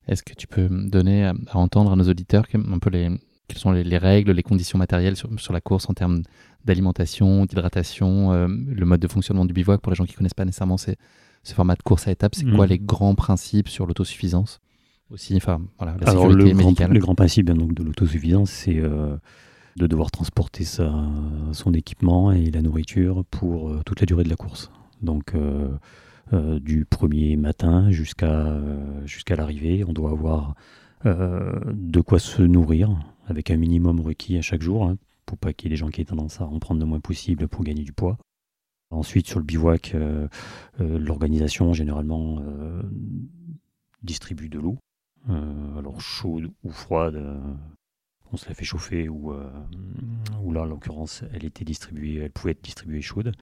[0.09, 3.09] Est-ce que tu peux donner à, entendre à nos auditeurs un peu les,
[3.49, 6.23] quelles sont les, règles, les conditions matérielles sur, sur la course en termes
[6.64, 9.81] d'alimentation, d'hydratation, euh, le mode de fonctionnement du bivouac?
[9.81, 10.95] Pour les gens qui ne connaissent pas nécessairement ce
[11.45, 12.70] format de course à étapes C'est quoi mm.
[12.70, 14.61] les grands principes sur l'autosuffisance?
[15.11, 16.87] Aussi, enfin voilà, la Alors, sécurité le médicale.
[16.87, 19.16] Grand, le grand principe donc, de l'autosuffisance, c'est euh,
[19.77, 24.37] de devoir transporter son équipement et la nourriture pour euh, toute la durée de la
[24.37, 24.70] course.
[25.01, 25.68] Donc euh,
[26.33, 28.61] euh, du premier matin jusqu'à
[29.05, 30.55] jusqu'à l'arrivée, on doit avoir
[31.05, 32.97] de quoi se nourrir
[33.27, 35.89] avec un minimum requis à chaque jour, hein, pour pas qu'il y ait des gens
[35.89, 38.18] qui aient tendance à en prendre le moins possible pour gagner du poids.
[38.91, 39.97] Ensuite, sur le bivouac,
[40.79, 42.41] l'organisation généralement
[44.05, 44.79] distribue de l'eau,
[45.29, 47.20] alors chaude ou froide,
[48.33, 49.49] on se la fait chauffer ou, euh,
[50.43, 53.33] ou là en l'occurrence elle était distribuée, elle pouvait être distribuée chaude.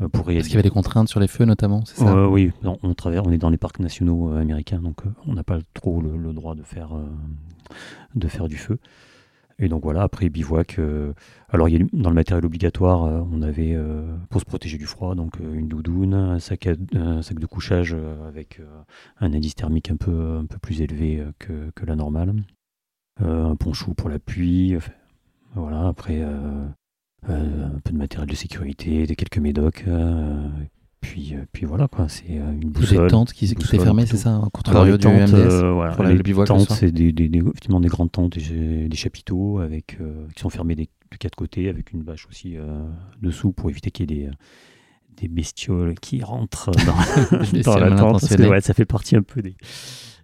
[0.00, 2.14] Euh, pour Est-ce qu'il y avait des contraintes sur les feux notamment c'est ça?
[2.14, 6.00] Euh, Oui, on, on est dans les parcs nationaux américains, donc on n'a pas trop
[6.00, 6.90] le, droit de faire,
[8.14, 8.78] de faire du feu.
[9.60, 10.78] Et donc voilà, après bivouac,
[11.48, 13.76] alors il y a, dans le matériel obligatoire, on avait
[14.30, 17.96] pour se protéger du froid, donc une doudoune, un sac, un sac de couchage
[18.28, 18.60] avec
[19.18, 22.57] un indice thermique un peu, un peu plus élevé que, que la normale, euh,
[23.20, 24.76] un ponchou pour la pluie.
[25.54, 26.66] voilà, après euh,
[27.28, 29.84] euh, un peu de matériel de sécurité, des quelques médocs.
[31.00, 33.04] puis, puis voilà, quoi, c'est une boussole.
[33.04, 36.22] Des tentes qui, qui fermées, c'est ça, au contraire du tentes, MDS voilà, pour les
[36.44, 39.98] tentes, c'est des, des, des, effectivement des grandes tentes, des, chapiteaux avec,
[40.34, 42.56] qui sont fermés des, de quatre côtés, avec une bâche aussi
[43.20, 44.30] dessous pour éviter qu'il y ait des,
[45.20, 48.20] des bestioles qui rentrent dans, dans la tente.
[48.20, 49.56] Parce que, ouais, ça fait partie un peu des,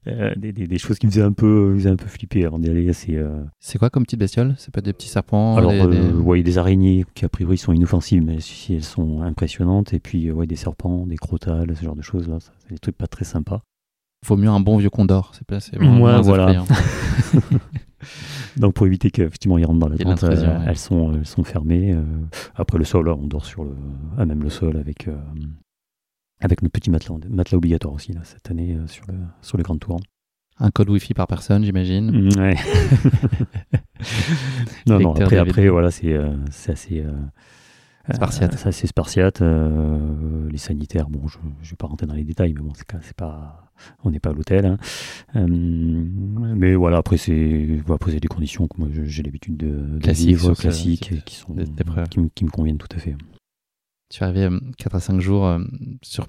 [0.07, 2.93] euh, des, choses qui me faisaient un peu, un peu flipper avant d'y aller.
[2.93, 4.55] C'est euh, c'est quoi comme petite bestiole?
[4.59, 6.59] C'est pas des petits serpents Alors, des, euh, des...
[6.59, 9.95] araignées qui a priori sont inoffensives, mais si elles sont impressionnantes.
[9.95, 12.39] Et puis, ouais, des serpents, des crotales, ce genre de choses là.
[12.41, 13.63] C'est des trucs pas très sympas.
[14.27, 16.65] Vaut mieux un bon vieux condor, c'est pas c'est moins voilà.
[18.57, 21.95] Donc pour éviter qu'effectivement ils rentrent dans la tente, elles sont elles sont fermées.
[22.55, 23.73] après le sol, on dort sur le,
[24.17, 25.09] à même le sol avec
[26.41, 29.79] Avec nos petits matelas, matelas obligatoires aussi, là, cette année, sur, le, sur le Grand
[29.79, 30.01] Tour.
[30.59, 32.11] Un code Wi-Fi par personne, j'imagine.
[32.11, 32.57] Mm, ouais.
[34.87, 36.17] non, non, après, après voilà, c'est
[36.69, 37.05] assez.
[38.13, 38.55] Spartiate.
[38.59, 39.41] c'est assez spartiate.
[39.41, 43.65] les sanitaires, bon, je ne vais pas rentrer dans les détails, mais bon, c'est pas
[44.05, 44.67] on n'est pas à l'hôtel.
[44.67, 44.79] Hein.
[45.37, 51.25] Euh, mais voilà, après, c'est après, des conditions que moi j'ai l'habitude de, vivre, classiques,
[51.25, 51.55] qui, sont,
[52.35, 53.17] qui, me conviennent tout à fait.
[54.15, 54.49] Tu es arrivé
[54.79, 55.59] 4 à 5 jours euh,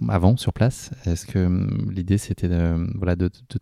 [0.09, 0.91] avant sur place.
[1.05, 3.57] Est-ce que euh, l'idée c'était de, voilà, de, te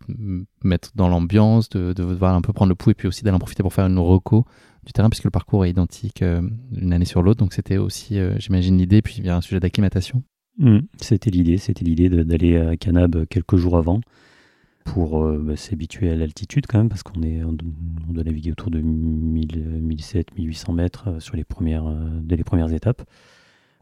[0.62, 3.36] mettre dans l'ambiance, de, de voir un peu prendre le pouls et puis aussi d'aller
[3.36, 4.46] en profiter pour faire une reco
[4.84, 7.38] du terrain puisque le parcours est identique une année sur l'autre.
[7.38, 9.02] Donc c'était aussi, j'imagine, l'idée.
[9.02, 10.22] Puis il y a un sujet d'acclimatation.
[10.58, 14.00] Hmm, c'était l'idée, c'était l'idée d'aller à Canab quelques jours avant
[14.84, 18.70] pour euh, bah, s'habituer à l'altitude quand même, parce qu'on est, on, doit naviguer autour
[18.70, 23.02] de 1000, 1700, 1800 mètres euh, sur les premières, euh, dès les premières étapes.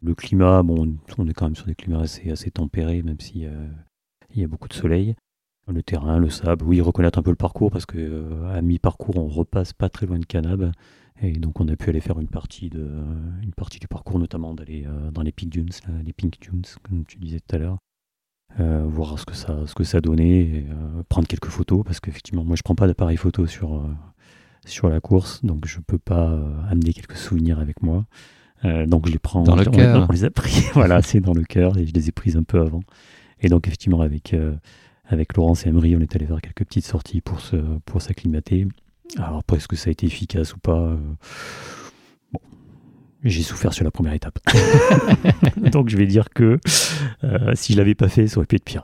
[0.02, 3.50] Le climat, bon, on est quand même sur des climats assez, assez tempérés, même s'il
[4.34, 5.14] il y a beaucoup de soleil.
[5.68, 9.28] Le terrain, le sable, oui, reconnaître un peu le parcours, parce que à mi-parcours, on
[9.28, 10.72] repasse pas très loin de Canab.
[11.22, 12.84] Et donc on a pu aller faire une partie, de,
[13.42, 15.70] une partie du parcours, notamment d'aller euh, dans les Pink Dunes,
[16.04, 17.78] les Pink Dunes, comme tu disais tout à l'heure.
[18.60, 22.44] Euh, voir ce que ça, ce que ça donnait, euh, prendre quelques photos, parce qu'effectivement,
[22.44, 23.88] moi je prends pas d'appareil photo sur,
[24.66, 26.38] sur la course, donc je peux pas
[26.68, 28.04] amener quelques souvenirs avec moi.
[28.62, 30.06] Donc je les prends dans le cœur.
[30.08, 32.44] On les a pris, voilà, c'est dans le cœur, et je les ai prises un
[32.44, 32.82] peu avant.
[33.40, 34.36] Et donc effectivement, avec,
[35.06, 38.66] avec Laurence et Emery, on est allé faire quelques petites sorties pour, se, pour s'acclimater.
[39.18, 40.96] Alors après, est-ce que ça a été efficace ou pas euh,
[42.32, 42.40] Bon,
[43.22, 44.38] j'ai souffert sur la première étape.
[45.72, 46.58] Donc je vais dire que
[47.24, 48.82] euh, si je l'avais pas fait, ça aurait pu être pire.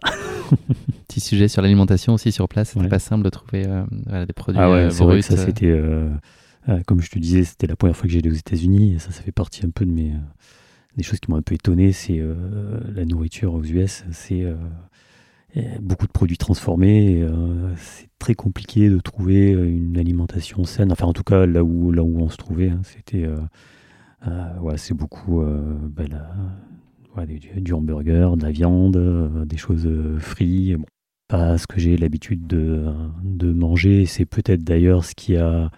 [1.09, 4.61] Petit sujet sur l'alimentation aussi sur place, c'était pas simple de trouver euh, des produits
[4.61, 5.75] ah ouais, c'est vrai que ça c'était,
[6.87, 9.23] comme je te disais, c'était la première fois que j'allais aux États-Unis et ça, ça
[9.23, 10.13] fait partie un peu de mes
[10.97, 12.21] des choses qui m'ont un peu étonné, c'est
[12.93, 14.45] la nourriture aux US, c'est
[15.81, 17.23] beaucoup de produits transformés.
[17.23, 20.93] Euh, c'est très compliqué de trouver euh, une alimentation saine.
[20.93, 23.25] Enfin, en tout cas, là où, là où on se trouvait, hein, c'était.
[23.25, 23.37] Euh,
[24.77, 25.43] c'est beaucoup
[25.91, 26.05] bah,
[27.27, 29.89] du, hamburger, de la viande, des choses
[30.19, 30.77] frites.
[31.29, 32.85] pas ce que j'ai l'habitude de,
[33.23, 34.07] de manger.
[34.07, 35.71] C'est peut-être d'ailleurs ce qui a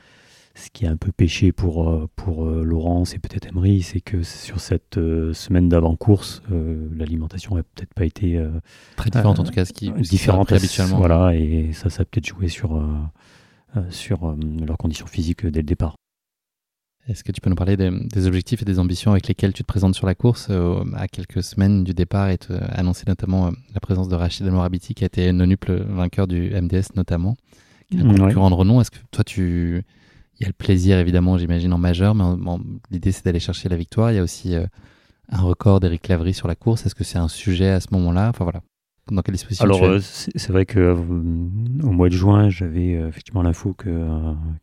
[0.55, 4.01] ce qui a un peu péché pour, euh, pour euh, Laurence et peut-être Emery, c'est
[4.01, 8.45] que sur cette euh, semaine d'avant-course, l'alimentation n'a peut-être pas été.
[8.97, 10.99] Très différente en tout cas, ce qui différente habituellement.
[10.99, 12.83] Voilà, et ça, ça a peut-être joué sur,
[13.91, 14.37] sur
[14.67, 15.95] leurs conditions physiques dès le départ.
[17.09, 19.67] Est-ce que tu peux nous parler des, objectifs et des ambitions avec lesquels tu te
[19.67, 20.51] présentes sur la course
[20.95, 24.95] à quelques semaines du départ et te annoncer notamment la présence de Rachid El Morabiti
[24.95, 27.37] qui a été nonuple vainqueur du MDS notamment,
[27.91, 28.81] qui est un concurrent de renom.
[28.81, 29.85] Est-ce que toi tu
[30.41, 32.25] il y a le plaisir évidemment, j'imagine, en majeur, mais
[32.91, 34.11] l'idée c'est d'aller chercher la victoire.
[34.11, 34.65] Il y a aussi euh,
[35.29, 36.87] un record d'Eric Lavry sur la course.
[36.87, 38.31] Est-ce que c'est un sujet à ce moment-là?
[38.31, 38.63] Enfin voilà.
[39.11, 43.43] Dans quelle disposition Alors euh, c'est vrai que euh, au mois de juin, j'avais effectivement
[43.43, 44.07] l'info que,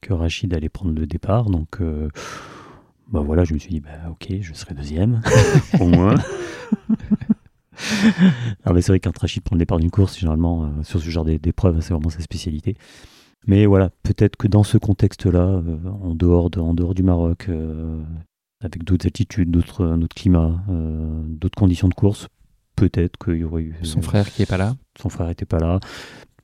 [0.02, 1.80] que Rachid allait prendre le départ, donc
[3.12, 5.22] bah voilà, je me suis dit bah ok, je serai deuxième
[5.80, 6.16] au moins.
[8.66, 11.26] Alors c'est vrai que quand Rachid prend le départ d'une course, généralement sur ce genre
[11.26, 12.78] d'épreuve, c'est vraiment sa spécialité.
[13.46, 18.02] Mais voilà, peut-être que dans ce contexte-là, euh, en, dehors en dehors du Maroc, euh,
[18.62, 22.28] avec d'autres altitudes, d'autres climats, euh, d'autres conditions de course,
[22.76, 23.76] peut-être qu'il y aurait eu.
[23.84, 25.80] Son frère qui n'est pas là Son frère n'était pas là.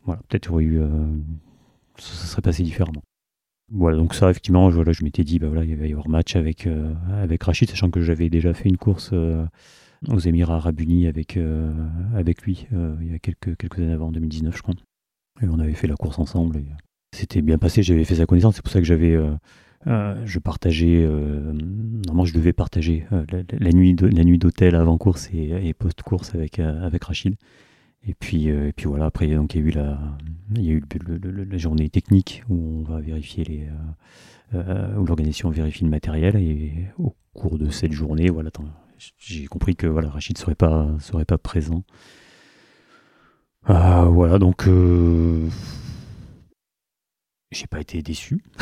[0.06, 0.82] Voilà, peut-être qu'il y aurait eu.
[1.98, 3.04] ça, serait passé différemment.
[3.72, 6.36] Voilà, donc ça, effectivement, je, je m'étais dit, bah voilà, il va y avoir match
[6.36, 6.68] avec,
[7.10, 11.40] avec Rachid, sachant que j'avais déjà fait une course aux Émirats Arabes Unis avec,
[12.14, 12.68] avec lui
[13.02, 14.76] il y a quelques, quelques années avant, en 2019, je crois.
[15.42, 16.62] On avait fait la course ensemble.
[17.14, 19.14] C'était bien passé, j'avais fait sa connaissance, c'est pour ça que j'avais.
[19.14, 19.32] Euh,
[19.88, 21.04] euh, je partageais.
[21.04, 26.34] Euh, normalement, je devais partager la, nuit la nuit d'hôtel avant course et, post course
[26.36, 27.36] avec avec Rachid.
[28.06, 29.06] Et puis et puis voilà.
[29.06, 30.00] Après, donc il y a eu la
[30.56, 30.84] il y a eu
[31.50, 33.68] la journée technique où on va vérifier les
[34.54, 38.52] où l'organisation vérifie le matériel et au cours de cette journée, voilà,
[39.18, 41.84] j'ai compris que voilà, Rachid serait pas serait pas présent.
[43.66, 44.68] Voilà, donc
[47.54, 48.44] j'ai pas été déçu.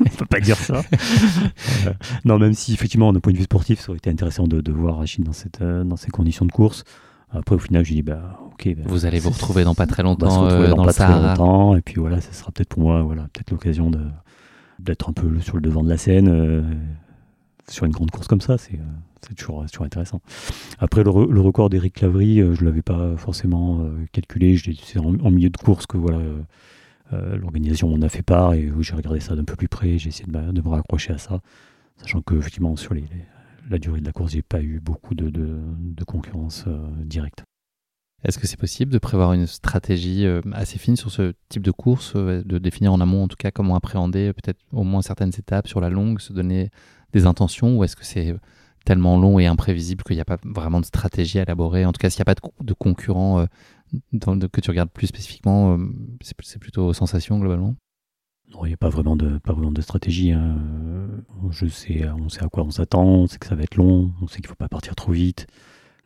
[0.00, 0.82] On peut pas dire ça.
[1.86, 1.92] Euh,
[2.24, 4.98] non, même si effectivement, d'un point de vue sportif, ça aurait été intéressant de, voir
[4.98, 6.84] Rachid dans, cette, euh, dans ces conditions de course.
[7.30, 8.74] Après, au final, j'ai dit, bah, ok.
[8.76, 11.76] Bah, vous allez vous retrouver dans pas très longtemps euh, dans, le Sahara.
[11.76, 14.00] et puis voilà, ce sera peut-être pour moi, voilà, peut-être l'occasion de,
[14.78, 16.88] d'être un peu sur le devant de la scène.
[17.70, 18.78] Sur une grande course comme ça, c'est,
[19.26, 20.20] c'est toujours, intéressant.
[20.78, 24.56] Après, le, record d'Eric Lavry, je ne l'avais pas forcément calculé.
[24.82, 26.20] C'est en, milieu de course que voilà
[27.12, 30.08] euh, l'organisation m'en a fait part et j'ai regardé ça d'un peu plus près, j'ai
[30.08, 31.40] essayé de, me raccrocher à ça,
[31.98, 32.94] sachant que effectivement sur
[33.70, 35.60] la durée de la course, j'ai pas eu beaucoup de,
[36.04, 36.64] concurrence
[37.04, 37.44] directe.
[38.24, 42.16] Est-ce que c'est possible de prévoir une stratégie assez fine sur ce type de course,
[42.16, 45.80] de définir en amont en tout cas comment appréhender peut-être au moins certaines étapes sur
[45.80, 46.70] la longue, se donner
[47.12, 48.34] des intentions, ou est-ce que c'est
[48.84, 51.84] tellement long et imprévisible qu'il n'y a pas vraiment de stratégie à élaborer?
[51.84, 53.46] En tout cas, s'il n'y a pas de, de concurrents
[54.12, 55.78] que tu regardes plus spécifiquement,
[56.20, 57.76] c'est plutôt sensation globalement?
[58.52, 60.30] Non, il n'y a pas vraiment de, pas vraiment de stratégie.
[60.30, 60.56] Hein.
[61.50, 64.12] Je sais, on sait à quoi on s'attend, on sait que ça va être long,
[64.22, 65.46] on sait qu'il ne faut pas partir trop vite.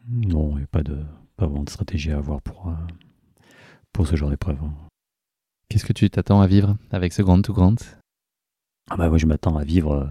[0.08, 0.98] Non, il n'y a pas, de,
[1.36, 2.72] pas vraiment de stratégie à avoir pour, euh,
[3.92, 4.58] pour ce genre d'épreuve.
[4.62, 4.72] Hein.
[5.68, 7.76] Qu'est-ce que tu t'attends à vivre avec ce Grand to Grand?
[8.90, 10.10] Ah bah, Moi, je m'attends à vivre,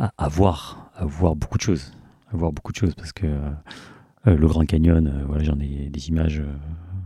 [0.00, 1.92] euh, à, voir, à voir beaucoup de choses.
[2.32, 6.42] À beaucoup de choses parce que euh, le Grand Canyon, voilà, j'en ai des images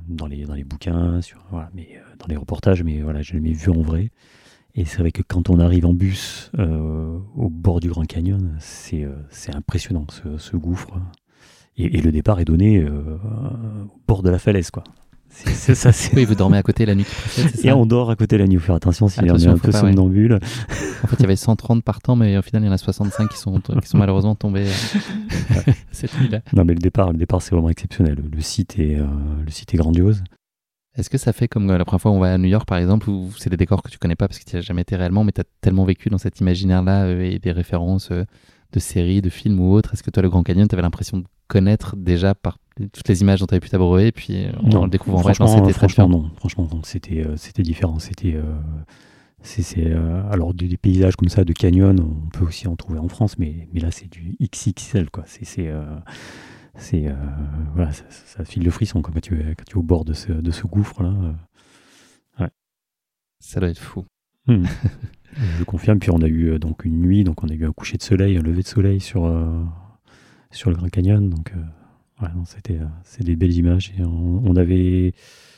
[0.08, 1.40] dans les, dans les bouquins, sur,
[1.74, 4.10] mais, euh, dans les reportages, mais voilà, je l'ai vu en vrai.
[4.74, 8.56] Et c'est vrai que quand on arrive en bus euh, au bord du Grand Canyon,
[8.58, 9.14] c'est euh,
[9.54, 11.00] impressionnant ce, gouffre.
[11.76, 14.84] Et, le départ est donné au bord de la falaise, quoi.
[15.34, 15.90] C'est ça.
[16.14, 18.38] Oui, vous dormez à côté la nuit qui précède, ça Et on dort à côté
[18.38, 18.54] la nuit.
[18.54, 20.34] Il faut faire attention s'il y a un peu somnambule.
[20.34, 23.28] En fait, il y avait 130 partants, mais au final, il y en a 65
[23.28, 26.40] qui sont, qui sont malheureusement tombés euh, cette nuit-là.
[26.52, 28.22] Non, mais le départ, le départ, c'est vraiment exceptionnel.
[28.32, 29.06] Le site est, euh,
[29.44, 30.22] le site est grandiose.
[30.96, 32.66] Est-ce que ça fait comme euh, la première fois où on va à New York,
[32.68, 34.62] par exemple, où c'est des décors que tu connais pas parce que tu n'y as
[34.62, 38.78] jamais été réellement, mais tu as tellement vécu dans cet imaginaire-là et des références de
[38.80, 41.24] séries, de films ou autres Est-ce que toi, le Grand Canyon, tu avais l'impression de
[41.48, 44.90] connaître déjà par toutes les images dont tu avais pu t'abreuver, et puis en le
[44.90, 46.30] découvrant en vrai, c'était franchement, non.
[46.36, 47.98] Franchement, c'était, euh, c'était différent.
[47.98, 48.42] C'était, euh,
[49.42, 53.08] c'est, euh, alors des, paysages comme ça de canyon, on peut aussi en trouver en
[53.08, 55.24] France, mais, mais là c'est du XXL quoi.
[55.26, 55.70] C'est, c'est,
[56.76, 57.06] c'est
[57.74, 60.32] voilà, ça, file le frisson quand tu es, quand tu es au bord de ce,
[60.32, 61.14] de ce gouffre là.
[62.40, 62.48] Ouais.
[63.38, 64.04] Ça doit être fou.
[64.46, 64.64] Hmm.
[65.58, 65.98] Je confirme.
[65.98, 68.36] Puis on a eu donc une nuit, donc on a eu un coucher de soleil,
[68.38, 69.30] un lever de soleil sur
[70.50, 71.52] sur le Grand Canyon, donc
[72.46, 73.92] c'était euh, c'est des belles images.
[73.98, 75.12] Et on, avait.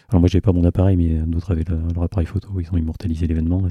[0.09, 2.49] Alors moi, j'avais pas mon appareil, mais d'autres avaient leur appareil photo.
[2.61, 3.67] Ils ont immortalisé l'événement.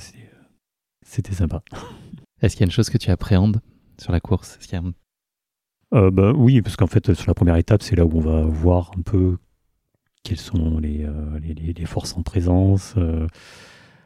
[1.02, 1.64] C'était sympa.
[2.42, 3.62] Est-ce qu'il y a une chose que tu appréhendes
[4.00, 4.58] sur la course?
[4.60, 7.96] Est-ce qu'il y a euh, bah, Oui, parce qu'en fait, sur la première étape, c'est
[7.96, 9.38] là où on va voir un peu
[10.24, 12.96] quelles sont les, euh, les, les, forces en présence,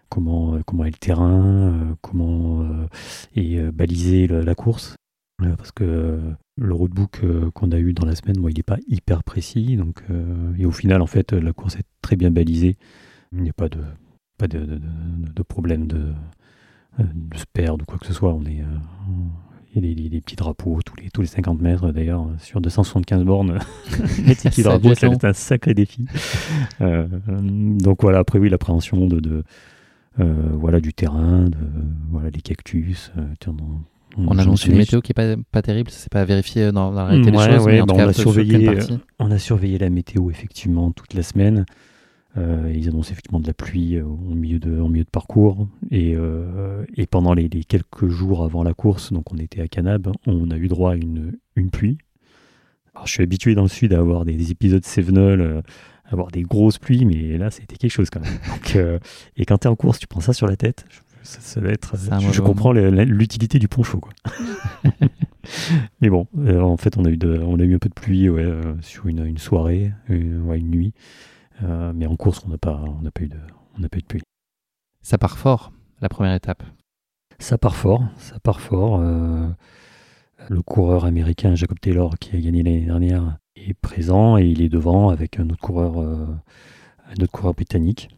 [0.09, 2.65] comment, comment est le terrain, comment
[3.35, 4.95] est balisée la, course.
[5.57, 6.19] Parce que
[6.57, 9.77] le roadbook euh, qu'on a eu dans la semaine, moi, il n'est pas hyper précis.
[9.77, 12.77] Donc, euh, et au final, en fait, la course est très bien balisée.
[13.31, 13.79] Il n'y a pas de,
[14.37, 16.11] pas de, de, problème de,
[16.99, 18.33] euh, de se perdre ou quoi que ce soit.
[18.33, 18.63] On est,
[19.75, 23.23] il y a des, petits drapeaux tous les, tous les 50 mètres d'ailleurs, sur 275
[23.23, 23.59] bornes.
[24.25, 26.05] les petits drapeaux, c'est un sacré défi.
[26.79, 29.43] donc voilà, après oui, l'appréhension de, de
[30.17, 31.57] voilà, du terrain, de,
[32.09, 33.13] voilà, les cactus.
[34.17, 37.31] On annonce une météo qui est pas, pas terrible, c'est pas vérifié dans, la réalité
[37.31, 37.65] des choses.
[37.65, 41.23] mais en bah, on, a surveillé, euh, on a surveillé la météo effectivement toute la
[41.23, 41.65] semaine.
[42.37, 45.67] Euh, ils annoncent effectivement de la pluie euh, au milieu de, milieu de parcours.
[45.91, 46.15] Et,
[46.95, 50.57] et pendant les, quelques jours avant la course, donc on était à Canab, on a
[50.57, 51.97] eu droit à une, une pluie.
[52.95, 55.63] Alors, je suis habitué dans le sud à avoir des, épisodes Sevenol,
[56.05, 58.99] à avoir des grosses pluies, mais là c'était quelque chose quand même.
[59.37, 60.85] et quand tu es en course, tu prends ça sur la tête.
[61.23, 61.95] Ça, va être.
[61.97, 64.13] Je, comprends l'utilité du poncho, quoi.
[66.01, 67.93] Mais bon, euh, en fait, on a eu de, on a eu un peu de
[67.93, 70.93] pluie, ouais, euh, sur une, une soirée, une, ouais, une nuit.
[71.63, 73.37] Euh, mais en course, on n'a pas, on n'a pas eu de,
[73.77, 74.21] on n'a pas eu de pluie.
[75.01, 76.63] Ça part fort, la première étape.
[77.39, 79.01] Ça part fort, ça part fort.
[79.01, 84.69] le coureur américain Jacob Taylor, qui a gagné l'année dernière, est présent et il est
[84.69, 88.09] devant avec un autre coureur, un autre coureur britannique.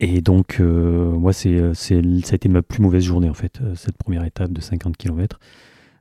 [0.00, 3.60] Et donc, euh, moi, c'est, c'est, ça a été ma plus mauvaise journée, en fait,
[3.60, 5.38] euh, cette première étape de 50 km.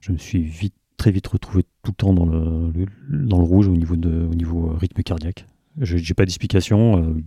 [0.02, 3.96] Je me suis vite, très vite retrouvé tout le temps dans le, rouge au niveau,
[3.96, 5.46] de, au niveau euh, rythme cardiaque.
[5.80, 7.04] Je n'ai pas d'explication.
[7.04, 7.24] Euh,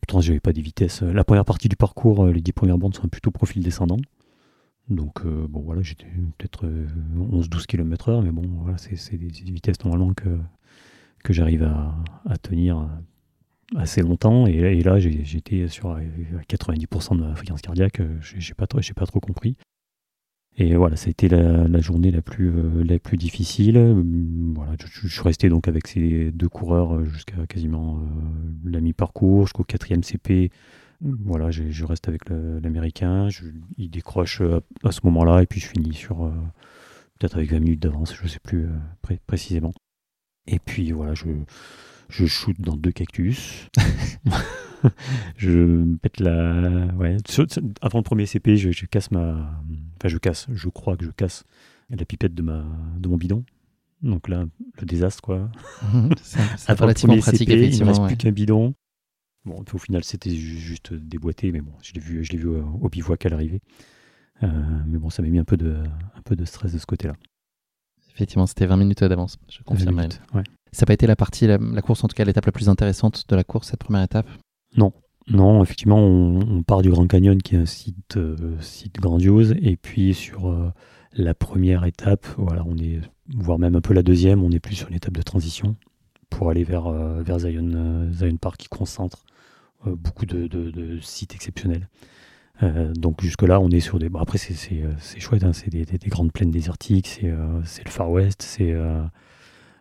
[0.00, 1.02] pourtant, je n'avais pas des vitesses.
[1.02, 3.98] La première partie du parcours, les 10 premières bandes sont plutôt profil descendant.
[4.88, 6.06] Donc, bon, voilà, j'étais
[6.36, 6.66] peut-être
[7.16, 10.28] 11-12 km/h, mais bon, voilà, c'est, des, vitesses normalement que,
[11.22, 12.88] que j'arrive à tenir
[13.76, 14.46] assez longtemps.
[14.46, 15.96] Et, là, j'étais sur
[16.48, 18.00] 90% de ma fréquence cardiaque.
[18.00, 19.56] Euh, j'ai pas, trop, pas trop compris.
[20.56, 23.78] Et voilà, ça a été la, journée la plus, euh, la plus difficile.
[23.78, 28.00] Hum, voilà, je, suis resté donc avec ces deux coureurs euh, jusqu'à quasiment
[28.64, 30.50] la mi-parcours, jusqu'au quatrième CP.
[31.02, 33.28] Voilà, je reste avec l'américain.
[33.78, 34.42] Il décroche
[34.84, 36.30] à, ce moment-là et puis je finis sur
[37.18, 38.66] peut-être avec 20 minutes d'avance, je sais plus
[39.26, 39.72] précisément.
[40.46, 41.24] Et puis voilà, je,
[42.10, 43.68] je shoot dans deux cactus.
[45.36, 46.86] je pète la.
[46.96, 47.16] Ouais.
[47.80, 49.62] Avant le premier CP, je, casse ma.
[49.96, 50.46] Enfin, je casse.
[50.52, 51.44] Je crois que je casse
[51.88, 52.64] la pipette de, ma,
[52.98, 53.44] de mon bidon.
[54.02, 54.44] Donc là,
[54.78, 55.50] le désastre, quoi.
[56.22, 57.84] c'est relativement pratique, CP, effectivement.
[57.84, 58.06] Il ne reste ouais.
[58.08, 58.74] plus qu'un bidon.
[59.44, 62.48] Bon, au final, c'était ju- juste déboîté, mais bon, je l'ai vu, je l'ai vu
[62.48, 63.60] au, au bivouac à l'arrivée.
[64.42, 64.48] Euh,
[64.86, 65.82] mais bon, ça m'a mis un peu de,
[66.14, 67.14] un peu de stress de ce côté-là.
[68.14, 69.98] Effectivement, c'était 20 minutes d'avance, je confirme.
[70.34, 70.42] Ouais.
[70.72, 73.24] Ça n'a pas été la partie, la, course, en tout cas l'étape la plus intéressante
[73.28, 74.26] de la course, cette première étape?
[75.28, 79.76] Non, effectivement, on, part du Grand Canyon, qui est un site, euh, site grandiose, et
[79.76, 80.72] puis sur euh,
[81.12, 84.74] la première étape, voilà, on est, voire même un peu la deuxième, on est plus
[84.74, 85.76] sur une étape de transition
[86.30, 89.24] pour aller vers, euh, vers Zion, Zion Park, qui concentre
[89.86, 91.88] beaucoup de, sites exceptionnels.
[92.94, 94.10] Donc jusque-là, on est sur des...
[94.10, 94.54] Bon, après, c'est,
[95.18, 98.74] chouette, hein, c'est des, des- des grandes plaines désertiques, c'est, euh, le Far West, c'est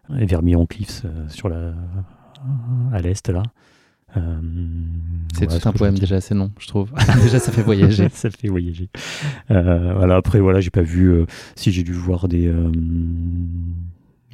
[0.10, 1.74] Vermilion Cliffs euh, sur la,
[2.92, 3.44] à l'est, là.
[4.18, 4.40] Euh,
[5.34, 6.92] C'est voilà, tout un poème déjà assez long, je trouve.
[7.22, 8.10] déjà, ça fait voyager.
[8.14, 8.90] ça fait voyager.
[9.52, 11.10] Euh, voilà, après, voilà, j'ai pas vu.
[11.12, 12.48] euh, si j'ai dû voir des.
[12.48, 12.72] euh,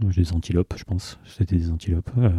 [0.01, 1.19] des antilopes, je pense.
[1.25, 2.09] C'était des antilopes.
[2.17, 2.29] euh,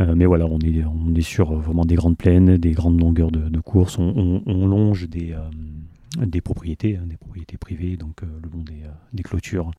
[0.00, 3.00] euh, mais voilà, on est, on est sur euh, vraiment des grandes plaines, des grandes
[3.00, 3.98] longueurs de, de course.
[3.98, 8.48] On, on- on longe des, euh, des propriétés, hein, des propriétés privées, donc euh, le
[8.50, 9.72] long des, euh, des clôtures.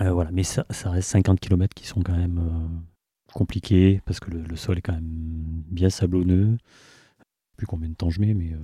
[0.00, 4.20] Euh, voilà, mais ça, ça reste 50 km qui sont quand même euh, compliqués parce
[4.20, 5.04] que le, le sol est quand même
[5.70, 6.56] bien sablonneux.
[7.56, 8.58] Plus combien de temps je mets, mais euh,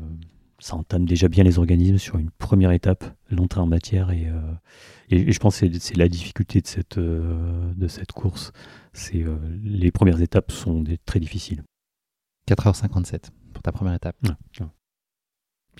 [0.60, 4.10] ça entame déjà bien les organismes sur une première étape, l'entrée en matière.
[4.12, 4.30] Et,
[5.10, 8.52] et, et je pense que c'est- la difficulté de cette, de cette course.
[8.92, 9.24] C'est
[9.64, 11.64] les premières étapes sont des- très difficiles.
[12.46, 14.16] 4h57 pour ta première étape.
[14.22, 14.30] Ouais,
[14.60, 14.66] ouais.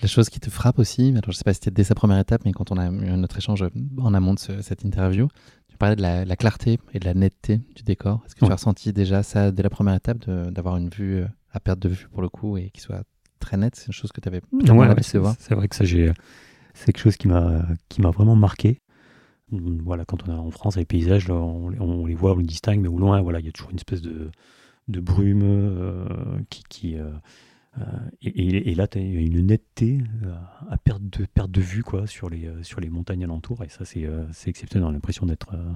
[0.03, 2.19] La chose qui te frappe aussi, alors je sais pas si c'était dès sa première
[2.19, 3.65] étape, mais quand on a eu notre échange
[3.99, 5.29] en amont de ce- cette interview,
[5.69, 8.23] tu parlais de la, la clarté et de la netteté du décor.
[8.27, 11.27] Est-ce que tu as ressenti déjà ça dès la première étape, d'avoir une vue euh,
[11.53, 13.03] à perte de vue pour le coup et qui soit
[13.39, 13.77] très nette?
[13.77, 15.35] C'est une chose que tu avais Ouais, ouais, c'est voir.
[15.39, 16.13] c'est vrai que ça, j'ai,
[16.75, 18.79] c'est quelque chose qui m'a, qui m'a vraiment marqué.
[19.51, 22.39] Voilà, quand on est en France, les paysages, là, on, les- on les voit, on
[22.39, 24.31] les distingue, mais au loin, voilà, il y a toujours une espèce de,
[24.89, 26.07] de brume euh,
[26.51, 27.13] qui, qui euh, euh,
[28.23, 30.35] et, et- et là, tu as une netteté euh,
[30.71, 33.69] à perte de, perte de vue quoi, sur, les, euh, sur les montagnes alentours, et
[33.69, 34.87] ça, c'est, euh, exceptionnel.
[34.87, 35.73] On a l'impression d'être, euh,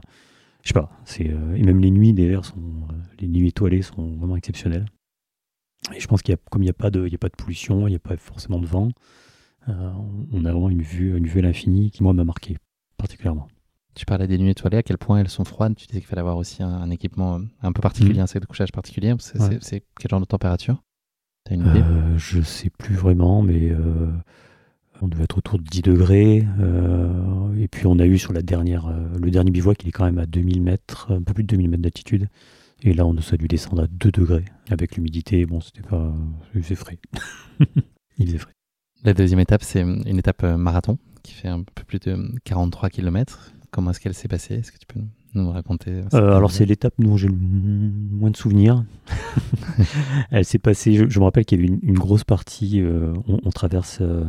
[0.62, 0.90] je sais pas,
[1.20, 2.56] euh, et même les nuits, d'ailleurs, sont,
[2.90, 4.86] euh, les nuits étoilées sont vraiment exceptionnelles.
[5.94, 7.18] Et je pense qu'il y a, comme il n'y a pas de, il y a
[7.18, 8.88] pas de pollution, il n'y a pas forcément de vent,
[9.68, 9.92] euh,
[10.32, 12.56] on a vraiment une vue, une vue à l'infini qui moi m'a marqué
[12.96, 13.48] particulièrement.
[13.94, 15.74] Tu parlais des nuits étoilées, à quel point elles sont froides.
[15.74, 18.20] Tu disais qu'il fallait avoir aussi un, un équipement euh, un peu particulier, Mhm.
[18.20, 19.14] un sac de couchage particulier.
[19.18, 19.48] C'est Ouais.
[19.50, 20.82] c'est- c'est quel genre de température?
[21.48, 21.80] Tu as une idée?
[21.80, 24.06] Euh, je sais plus vraiment, mais euh,
[25.00, 26.46] on devait être autour de 10 degrés.
[26.60, 29.92] euh, et puis on a eu sur la dernière, euh, le dernier bivouac, il est
[29.92, 32.28] quand même à 2000 mètres, un peu plus de 2000 mètres d'altitude.
[32.82, 35.44] Et là, on a dû descendre à 2 degrés avec l'humidité.
[35.46, 36.14] Bon, c'était pas,
[36.54, 36.98] il faisait frais.
[38.18, 38.52] il faisait frais.
[39.04, 43.52] La deuxième étape, c'est une étape marathon qui fait un peu plus de 43 km.
[43.70, 44.54] Comment est-ce qu'elle s'est passée?
[44.54, 47.34] Est-ce que tu peux nous- nous raconter euh, Euh, alors c'est l'étape dont j'ai le
[47.34, 48.84] moins de souvenirs.
[50.30, 53.14] Elle s'est passée, je, je me rappelle qu'il y avait une, une grosse partie, euh,
[53.26, 54.24] on, on traverse euh,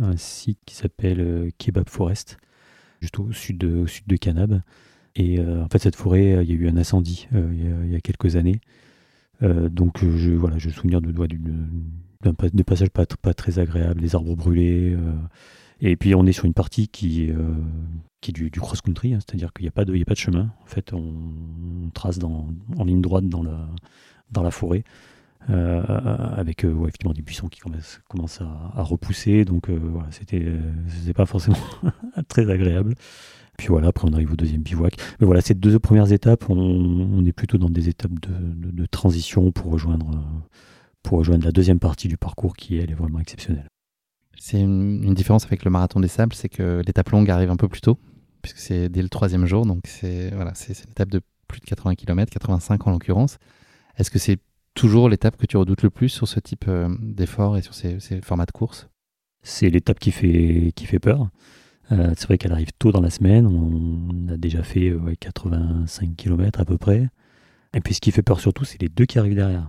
[0.00, 2.38] un site qui s'appelle Kebab Forest,
[3.00, 4.60] juste au sud de, au sud de Canab.
[5.16, 7.90] Et en fait cette forêt, il y a eu un incendie il, y a, il
[7.90, 8.60] y a quelques années.
[9.42, 11.28] Donc je, voilà, je me souviens de, de-
[12.22, 14.96] d'un passage pas très agréable, des arbres brûlés.
[15.80, 17.54] Et puis on est sur une partie qui, euh,
[18.20, 20.52] qui est du, cross-country, hein, c'est-à-dire qu'il n'y a, pas de- a pas de chemin.
[20.62, 23.66] En fait, on, trace en ligne droite dans la,
[24.30, 24.84] dans la forêt,
[25.48, 25.82] euh,
[26.36, 29.44] avec euh, effectivement des buissons qui commencent, à, repousser.
[29.44, 30.44] Donc euh, voilà, c'était
[31.14, 31.56] pas forcément
[32.28, 32.94] très agréable.
[33.56, 34.94] Puis voilà, après on arrive au deuxième bivouac.
[35.20, 39.52] Mais voilà, ces deux premières étapes, on, est plutôt dans des étapes de, de- transition
[39.52, 40.10] pour rejoindre,
[41.02, 43.68] pour rejoindre la deuxième partie du parcours qui, elle, est vraiment exceptionnelle.
[44.38, 47.68] C'est une, différence avec le marathon des sables, c'est que l'étape longue arrive un peu
[47.68, 47.98] plus tôt,
[48.42, 49.66] puisque c'est dès le troisième jour.
[49.66, 53.38] Donc c'est voilà, une étape de plus de 80 km, 85 en l'occurrence.
[53.96, 54.38] Est-ce que c'est
[54.74, 57.98] toujours l'étape que tu redoutes le plus sur ce type euh, d'effort et sur ces,
[58.22, 58.88] formats de course?
[59.42, 61.28] C'est l'étape qui fait, qui fait peur.
[61.92, 63.46] Euh, c'est vrai qu'elle arrive tôt dans la semaine.
[63.46, 67.08] On a déjà fait euh, ouais, 85 km à peu près.
[67.74, 69.68] Et puis ce qui fait peur surtout, c'est les deux qui arrivent derrière.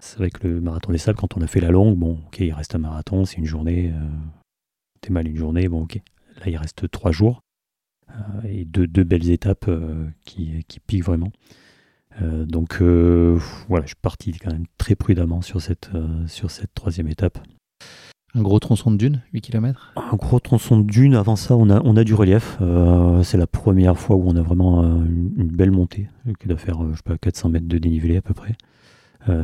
[0.00, 2.40] C'est vrai que le marathon des sables, quand on a fait la longue, bon, ok,
[2.40, 3.92] il reste un marathon, c'est une journée.
[3.94, 4.08] Euh,
[5.00, 6.00] T'es mal une journée, bon, ok.
[6.40, 7.40] Là, il reste trois jours.
[8.10, 11.32] Euh, et deux, deux belles étapes euh, qui, qui piquent vraiment.
[12.20, 15.88] Donc voilà, je suis parti quand même très prudemment sur cette,
[16.26, 17.38] sur cette troisième étape.
[18.34, 21.16] Un gros tronçon de dune, 8 km Un gros tronçon de dune.
[21.16, 22.58] Avant ça, on a, on a du relief.
[22.60, 26.46] Euh, c'est la première fois où on a vraiment euh, une, une belle montée, qui
[26.46, 28.54] doit faire, euh, je sais pas, 400 mètres de dénivelé à peu près,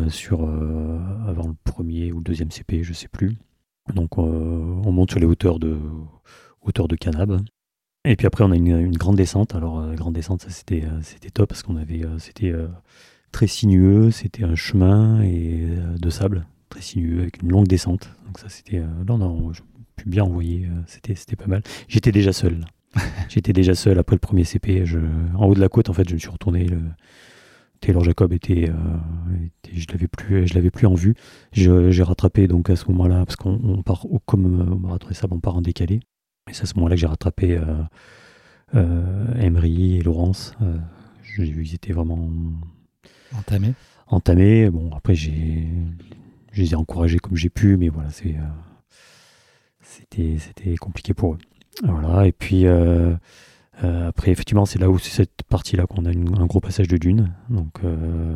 [0.08, 3.36] sur, euh, avant le premier ou le deuxième CP, je sais plus.
[3.94, 5.78] Donc, euh, on monte sur les hauteurs de,
[6.62, 7.40] hauteurs de Canab.
[8.04, 9.54] Et puis après, on a une, une grande descente.
[9.54, 12.68] Alors, euh, grande descente, ça c'était euh, c'était top parce qu'on avait euh, c'était euh,
[13.32, 18.10] très sinueux, c'était un chemin et euh, de sable très sinueux avec une longue descente.
[18.26, 19.62] Donc ça c'était euh, là, on a je
[19.96, 21.62] pu bien envoyer, euh, c'était c'était pas mal.
[21.88, 22.64] J'étais déjà seul.
[23.28, 24.86] J'étais déjà seul après le premier CP.
[24.86, 24.98] Je,
[25.34, 26.64] en haut de la côte, en fait, je me suis retourné.
[26.64, 26.80] Le,
[27.80, 28.74] Taylor Jacob était, euh,
[29.44, 31.14] était- je l'avais plus, je l'avais plus en vue.
[31.52, 35.14] J'ai rattrapé donc à ce moment-là parce qu'on on part au- comme au marathon des
[35.14, 36.00] sables, on part en décalé.
[36.48, 37.64] Et c'est à ce moment-là que j'ai rattrapé euh,
[38.74, 40.54] euh, Emery et Laurence.
[41.22, 42.30] J'ai vu qu'ils étaient vraiment
[43.36, 43.74] Entamé.
[44.08, 44.70] entamés.
[44.70, 45.68] Bon, après, j'ai,
[46.52, 48.36] je les ai encouragés comme j'ai pu, mais voilà, c'est,
[49.80, 51.38] c'était, c'était compliqué pour eux.
[51.84, 53.14] Voilà, et puis euh,
[53.84, 56.96] euh, après, effectivement, c'est là où c'est cette partie-là qu'on a un gros passage de
[56.96, 57.32] dunes.
[57.50, 58.34] Donc, euh,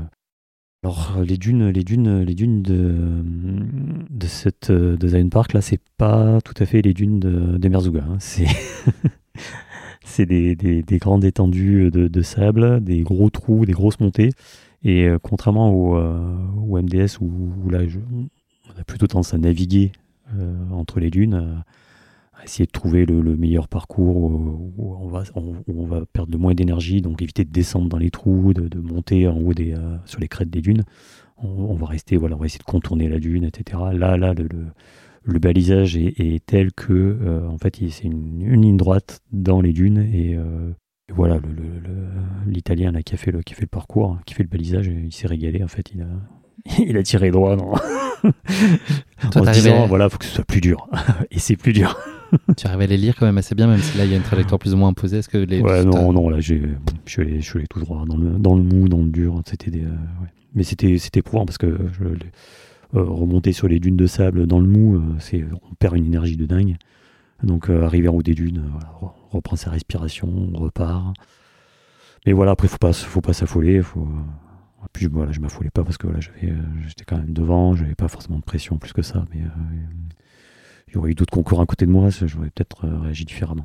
[0.82, 3.24] alors les dunes, les dunes, les dunes de,
[4.10, 8.04] de cette de Zion Park là, c'est pas tout à fait les dunes de, Merzouga.
[8.08, 8.16] hein.
[8.18, 8.46] C'est
[10.04, 14.30] c'est des, des, des grandes étendues de, sable, des gros trous, des grosses montées.
[14.82, 17.30] Et euh, contrairement au, au MDS où,
[17.64, 19.92] où là, je- on a plutôt tendance à naviguer
[20.70, 21.64] entre les dunes,
[22.44, 26.32] essayer de trouver le, le meilleur parcours où, où on va, où on va perdre
[26.32, 29.54] le moins d'énergie, donc éviter de descendre dans les trous, de, de monter en haut
[29.54, 30.84] des, euh, sur les crêtes des dunes.
[31.38, 33.80] On, on va rester, voilà, on va essayer de contourner la dune, etc.
[33.92, 34.66] Là, là, le, le,
[35.22, 39.60] le balisage est, est tel que, euh, en fait, c'est une, une ligne droite dans
[39.60, 40.72] les dunes et euh,
[41.10, 41.40] et voilà,
[42.46, 44.86] l'Italien là, qui, a fait le, qui a fait le parcours, qui fait le balisage,
[44.86, 45.64] il s'est régalé.
[45.64, 47.56] En fait, il a, il a tiré droit
[48.22, 50.88] en se disant voilà, faut que ce soit plus dur.
[51.32, 51.98] Et c'est plus dur.
[52.56, 54.16] tu arrives à les lire quand même assez bien, même si là il y a
[54.16, 55.18] une trajectoire plus ou moins imposée.
[55.18, 55.60] Est-ce que les.
[55.60, 56.62] Ouais, non, non, là, j'ai,
[57.04, 59.10] je, suis allé, je suis allé tout droit dans le, dans le mou, dans le
[59.10, 59.40] dur.
[59.46, 59.90] C'était des, euh,
[60.22, 60.28] ouais.
[60.54, 64.58] Mais c'était, c'était éprouvant parce que je, euh, remonter sur les dunes de sable dans
[64.60, 66.76] le mou, euh, c'est, on perd une énergie de dingue.
[67.42, 68.92] Donc, arriver en haut des dunes, voilà,
[69.30, 71.14] on reprend sa respiration, on repart.
[72.26, 73.80] Mais voilà, après, faut pas, faut pas s'affoler.
[73.80, 74.06] Faut...
[74.92, 76.52] Puis voilà, je m'affolais pas parce que voilà, j'avais,
[76.86, 79.24] j'étais quand même devant, j'avais pas forcément de pression plus que ça.
[79.32, 79.40] Mais
[80.90, 83.64] il y aurait eu d'autres concurrents à côté de moi, j'aurais peut-être euh, réagi différemment.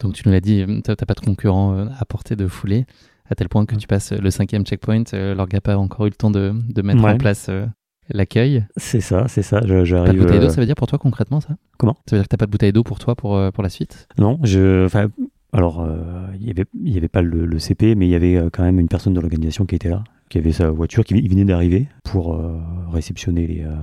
[0.00, 2.86] Donc tu nous l'as dit, t'as t'as pas de concurrent euh, à portée de foulée,
[3.28, 6.08] à tel point que tu passes le cinquième checkpoint, euh, leur gars pas encore eu
[6.10, 7.12] le temps de, de mettre Ouais.
[7.12, 7.66] en place euh,
[8.08, 8.64] l'accueil.
[8.76, 9.60] C'est ça, c'est ça.
[9.64, 10.14] je- Pas J'arrive.
[10.14, 11.54] de bouteille d'eau, euh, ça veut dire pour toi concrètement ça?
[11.78, 11.96] Comment?
[12.08, 13.68] Ça veut dire que t'as pas de bouteille d'eau pour toi pour, euh, pour la
[13.68, 14.08] suite?
[14.18, 14.86] Non, je.
[14.86, 15.08] Enfin,
[15.52, 18.14] alors, euh, il y avait, il y avait pas le, le CP, mais il y
[18.14, 21.04] avait euh, quand même une personne de l'organisation qui était là, qui avait sa voiture,
[21.04, 22.58] qui venait d'arriver pour euh,
[22.90, 23.74] réceptionner les, euh,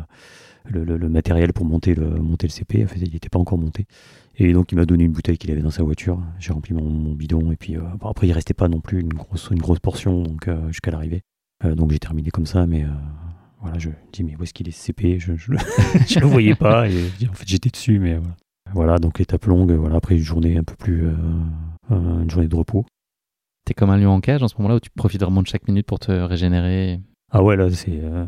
[0.70, 2.84] le, le- le matériel pour monter le, monter le CP.
[2.84, 3.86] En fait, il n'était pas encore monté.
[4.38, 6.22] Et donc, il m'a donné une bouteille qu'il avait dans sa voiture.
[6.39, 7.51] J'ai rempli mon, mon bidon.
[7.51, 10.22] Et puis, euh, bon, après, il restait pas non plus une grosse, une grosse portion
[10.24, 11.22] donc, euh, jusqu'à l'arrivée.
[11.65, 12.86] Euh, donc, j'ai terminé comme ça, mais.
[13.61, 15.38] voilà, je me dis, mais où est-ce qu'il est CP Je ne
[16.20, 16.88] le voyais pas.
[16.89, 16.93] Et
[17.30, 18.36] en fait, j'étais dessus, mais voilà.
[18.74, 21.07] Voilà, donc étape longue, voilà, après une journée un peu plus.
[21.89, 22.86] une journée de repos.
[23.65, 25.68] T'es comme un lion en cage en ce moment-là où tu profites vraiment de chaque
[25.68, 26.99] minute pour te régénérer?
[27.32, 27.99] Ah ouais, là, c'est.
[28.03, 28.26] euh,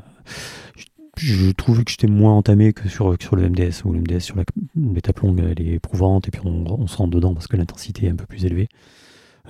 [1.20, 4.36] je, trouvais que j'étais moins entamé que sur, sur le MDS, où le MDS, sur
[4.36, 4.44] la-
[4.76, 8.08] l'étape longue, elle est éprouvante, et puis on, on se rentre dedans parce que l'intensité
[8.08, 8.70] est un peu plus élevée.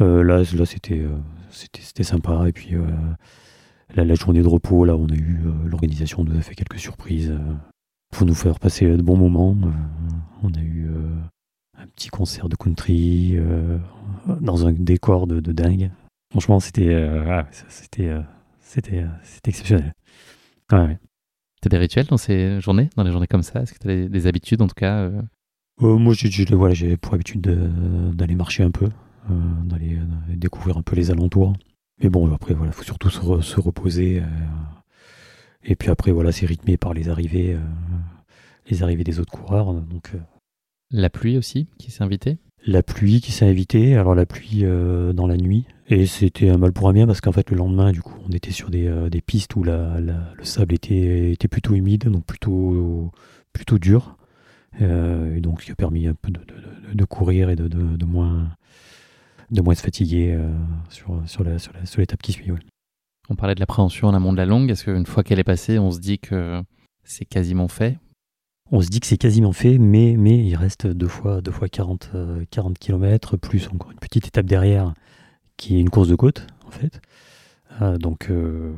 [0.02, 1.18] Euh, là, là c'était euh,
[1.52, 2.86] c'était sympa, et puis euh,
[3.96, 5.40] la, journée de repos, là, on a eu.
[5.66, 7.34] L'organisation nous a fait quelques surprises
[8.12, 9.56] pour nous faire passer de bons moments.
[10.44, 10.88] On a eu.
[11.78, 13.38] un petit concert de country
[14.42, 15.92] dans un décor de, de dingue.
[16.32, 18.16] Franchement, c'était ah, c'était
[18.62, 19.94] c'était c'était exceptionnel.
[20.72, 21.00] Ouais, ouais.
[21.62, 23.62] T'as des rituels dans ces journées, dans les journées comme ça?
[23.62, 25.22] Est-ce que t'as des, des habitudes en tout cas euh,
[25.82, 28.86] Euh, moi, j'ai voilà, pour habitude de- d'aller marcher un peu,
[29.30, 29.34] euh,
[29.66, 29.97] d'aller
[30.30, 31.53] découvrir un peu les alentours.
[32.01, 34.24] Mais bon, après, voilà, faut surtout se, re- se reposer.
[35.64, 37.57] et puis après, voilà, c'est rythmé par les arrivées,
[38.70, 39.74] les arrivées des autres coureurs.
[39.74, 40.14] Donc,
[40.91, 42.38] La pluie aussi qui s'est invitée?
[42.66, 46.57] La pluie qui s'est invitée, alors la pluie euh, dans la nuit, et c'était un
[46.57, 48.88] mal pour un bien parce qu'en fait le lendemain, du coup, on était sur des,
[48.88, 53.12] euh, des pistes où la, le sable était, était plutôt humide, donc plutôt,
[53.53, 54.18] plutôt dur,
[54.82, 56.39] euh, et donc ce qui a permis un peu de,
[56.93, 58.49] de- courir et de, de- moins,
[59.51, 60.38] de moins se fatiguer
[60.89, 62.51] sur, sur la- sur sur l'étape qui suit.
[63.30, 64.70] On parlait de l'appréhension en amont de la longue.
[64.72, 66.62] Est-ce qu'une fois qu'elle est passée, on se dit que
[67.03, 67.97] c'est quasiment fait?
[68.72, 71.68] On se dit que c'est quasiment fait, mais, mais il reste deux fois, deux fois
[71.68, 74.94] 40, euh, 40 km, plus encore une petite étape derrière,
[75.58, 77.02] qui est une course de côte, en fait.
[77.82, 78.72] Euh, donc, euh,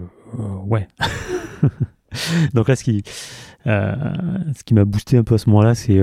[0.65, 0.87] ouais.
[2.53, 5.99] donc là, ce qui, qui m'a boosté un peu à ce moment-là, c'est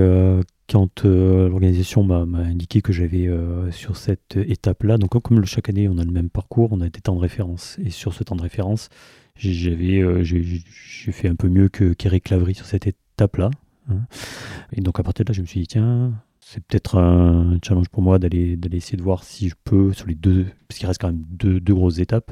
[0.69, 3.27] quand l'organisation m'a indiqué que j'avais
[3.71, 7.01] sur cette étape-là, donc comme chaque année on a le même parcours, on a des
[7.01, 8.89] temps de référence, et sur ce temps de référence,
[9.35, 13.49] j'avais, j'ai fait un peu mieux que qu'Eric Lavry sur cette étape-là.
[13.89, 14.01] Hein.
[14.73, 17.89] Et donc à partir de là, je me suis dit, tiens, c'est peut-être un challenge
[17.89, 21.01] pour moi d'aller essayer de voir si je peux sur les deux, parce qu'il reste
[21.01, 22.31] quand même deux, deux grosses étapes,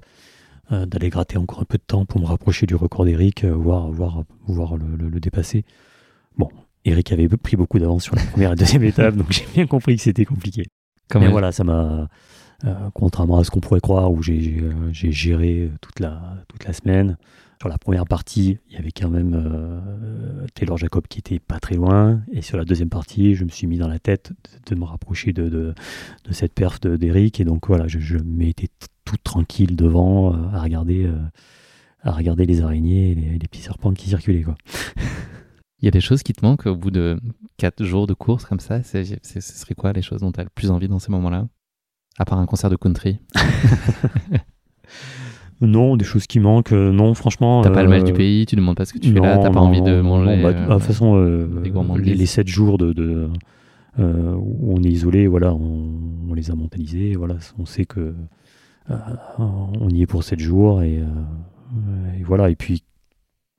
[0.72, 3.54] euh, d'aller gratter encore un peu de temps pour me rapprocher du record d'Eric, euh,
[3.54, 5.66] voir voir voir le, le, le, dépasser.
[6.38, 6.50] Bon,
[6.84, 9.96] Eric avait pris beaucoup d'avance sur la première et deuxième étape, donc j'ai bien compris
[9.96, 10.66] que c'était compliqué.
[11.10, 12.10] Quand Mais voilà, ça m'a
[12.66, 16.74] euh, contrairement à ce qu'on pourrait croire, où j'ai euh, géré toute la toute la
[16.74, 17.18] semaine.
[17.60, 21.60] Sur la première partie, il y avait quand même euh, Taylor Jacob qui était pas
[21.60, 22.22] très loin.
[22.32, 24.86] Et sur la deuxième partie, je me suis mis dans la tête de, de me
[24.86, 25.74] rapprocher de, de,
[26.24, 27.40] de cette perf d'Eric.
[27.40, 28.68] Et donc voilà, je, je m'étais
[29.06, 31.18] tout tranquille devant euh, à, regarder, euh,
[32.04, 34.44] à regarder les araignées et les, les, petits serpents qui circulaient.
[34.44, 34.56] Quoi.
[35.80, 37.20] Il y a des choses qui te manquent au bout de
[37.58, 38.84] 4 jours de course comme ça?
[38.84, 39.04] Ce
[39.40, 41.48] serait quoi les choses dont tu as le plus envie dans ces moments-là?
[42.20, 43.20] À part un concert de country?
[45.60, 46.72] Non, des choses qui manquent.
[46.72, 47.62] Euh, non, franchement.
[47.62, 49.28] T'as euh, pas le mal du pays, tu demandes pas ce que tu non, fais
[49.28, 50.42] là, t'as pas envie de manger.
[50.42, 51.48] Bah, de toute façon, euh,
[51.98, 53.30] les, les 7 jours de, de
[54.00, 56.00] euh, où on est isolé, voilà, on,
[56.30, 57.16] on, les a mentalisés.
[57.16, 58.14] Voilà, on sait que
[59.40, 61.02] on y est pour 7 jours et,
[62.20, 62.50] et voilà.
[62.52, 62.84] Et puis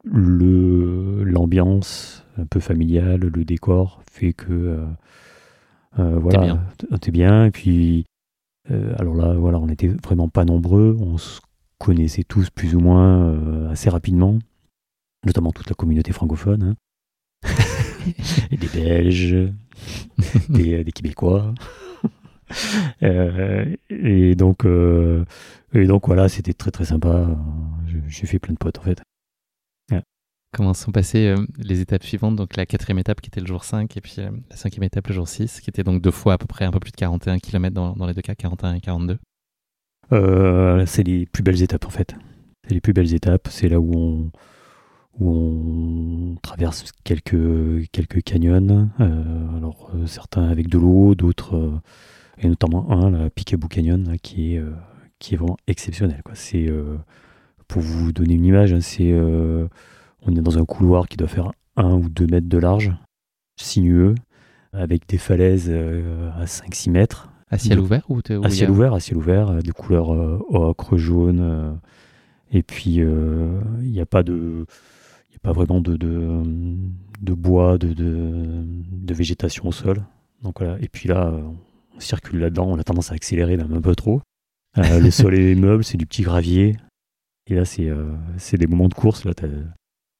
[0.04, 4.78] le l'ambiance un peu familiale, le décor fait que
[5.96, 6.60] voilà,
[7.00, 7.40] t'es bien.
[7.40, 7.44] Bien.
[7.46, 8.06] Et puis
[8.98, 10.96] alors là, voilà, on n'était vraiment pas nombreux.
[11.00, 11.40] On se
[11.78, 14.38] connaissez tous plus ou moins euh, assez rapidement,
[15.24, 16.74] notamment toute la communauté francophone.
[17.44, 17.48] Hein.
[18.50, 19.52] et des Belges,
[20.48, 21.54] des, des Québécois.
[23.02, 25.24] euh, et donc, euh,
[25.74, 27.28] et donc voilà, c'était très très sympa.
[28.08, 29.02] J'ai fait plein de potes en fait.
[29.90, 30.02] Ouais.
[30.52, 32.36] Comment sont passées euh, les étapes suivantes?
[32.36, 35.06] Donc la quatrième étape qui était le jour 5 et puis euh, la cinquième étape
[35.08, 36.96] le jour 6, qui était donc deux fois à peu près un peu plus de
[36.96, 39.18] 41 km dans, dans les deux cas, 41 et 42.
[40.12, 42.14] Euh, c'est les plus belles étapes en fait.
[42.66, 43.48] C'est les plus belles étapes.
[43.50, 44.30] C'est là où
[45.20, 48.90] on, traverse quelques, canyons.
[49.00, 51.80] Euh, alors euh, certains avec de l'eau, d'autres, euh,
[52.38, 56.22] et notamment un, la Picaboo Canyon, qui, est, vraiment exceptionnel.
[56.34, 56.68] C'est,
[57.66, 61.52] pour vous donner une image, hein, c'est, on est dans un couloir qui doit faire
[61.76, 62.92] un ou deux mètres de large,
[63.56, 64.14] sinueux,
[64.72, 67.30] avec des falaises à 5-6 mètres.
[67.50, 70.96] À ciel ouvert ou À ciel ouvert, à ciel ouvert, euh, des couleurs euh, ocre,
[70.96, 71.40] jaune.
[71.40, 71.72] Euh,
[72.52, 74.66] et puis, il n'y a pas de.
[75.30, 76.42] Il a pas vraiment de, de,
[77.20, 80.02] de bois, de, de, de, végétation au sol.
[80.42, 80.78] Donc voilà.
[80.80, 81.32] Et puis là,
[81.98, 84.20] on circule là-dedans, on a tendance à accélérer même un peu trop.
[84.78, 86.76] Euh, le sol est meuble, c'est du petit gravier.
[87.46, 88.14] Et là, c'est euh,
[88.52, 89.24] des moments de course.
[89.24, 89.32] Là,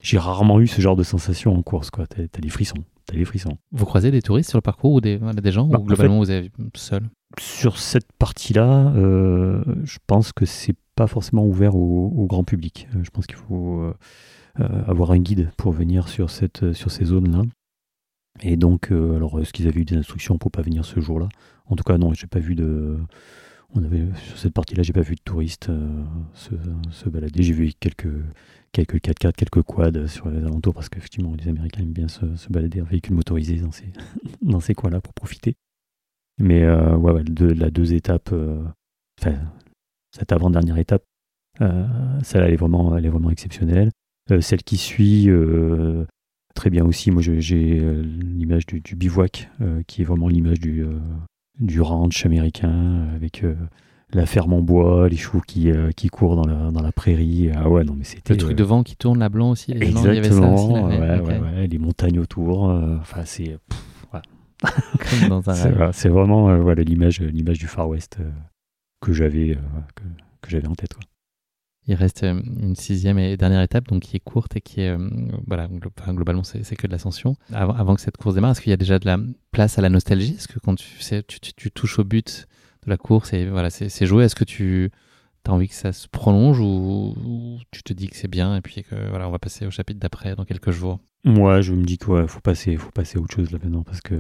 [0.02, 1.90] j'ai rarement eu ce genre de sensation en course.
[1.90, 2.84] Tu as, des frissons.
[3.10, 3.58] As des frissons.
[3.72, 6.24] Vous croisez des touristes sur le parcours ou des, des gens bah, Ou globalement, en
[6.24, 7.02] fait, vous êtes seul?
[7.38, 12.88] Sur cette partie-là, euh, je pense que c'est pas forcément ouvert au, grand public.
[12.94, 13.92] Euh, je pense qu'il faut euh,
[14.86, 17.42] avoir un guide pour venir sur, ces zones-là.
[18.40, 21.28] Et donc, alors, est-ce qu'ils avaient eu des instructions pour pas venir ce jour-là?
[21.66, 22.96] En tout cas, non, j'ai pas vu de.
[23.74, 25.70] On avait, sur cette partie-là, j'ai pas vu de touristes
[26.32, 27.42] se, balader.
[27.42, 28.08] J'ai vu quelques,
[28.72, 32.48] quelques 4x4, quelques quads sur les alentours parce qu'effectivement, les Américains aiment bien se, se
[32.48, 33.92] balader en véhicule motorisé dans ces,
[34.42, 35.56] dans ces coins-là pour profiter.
[36.38, 38.62] Mais euh, ouais, ouais, de, la deux étapes, euh,
[39.20, 39.34] enfin,
[40.12, 41.02] cette avant-dernière étape,
[41.60, 41.84] euh,
[42.22, 43.90] celle elle est vraiment, elle est vraiment exceptionnelle.
[44.30, 46.04] Euh, celle qui suit, euh,
[46.54, 47.10] très bien aussi.
[47.10, 49.50] Moi, j'ai l'image du, du, bivouac,
[49.86, 50.84] qui est vraiment l'image du,
[51.58, 53.44] du ranch américain, avec
[54.12, 57.50] la ferme en bois, les chevaux qui, qui courent dans la, dans la prairie.
[57.54, 58.34] Ah ouais, non, mais c'était.
[58.34, 59.72] Le truc de vent qui tourne, la blanc aussi.
[59.72, 61.32] Les Exactement, il y avait ça aussi, ouais, okay.
[61.32, 62.64] ouais, ouais, les montagnes autour.
[63.00, 63.56] Enfin, c'est.
[65.20, 68.30] Comme dans un C'est vraiment euh, voilà, l'image, l'image du Far West euh,
[69.00, 69.60] que j'avais, euh,
[69.94, 70.02] que,
[70.42, 70.94] que j'avais en tête.
[70.94, 71.04] Quoi.
[71.86, 74.94] Il reste une sixième et dernière étape, donc qui est courte et qui est,
[75.46, 75.68] voilà,
[76.08, 77.34] globalement c'est, que de l'ascension.
[77.50, 79.18] Avant, avant, que cette course démarre, est-ce qu'il y a déjà de la
[79.52, 80.34] place à la nostalgie?
[80.34, 82.46] Est-ce que quand tu, sais, tu, tu, tu, touches au but
[82.84, 84.90] de la course et voilà, c'est, joué, est-ce que tu
[85.46, 88.60] as envie que ça se prolonge ou, ou, tu te dis que c'est bien et
[88.60, 91.00] puis que voilà, on va passer au chapitre d'après dans quelques jours?
[91.24, 93.82] Moi, je me dis qu'il ouais, faut passer, faut passer à autre chose là maintenant
[93.82, 94.14] parce que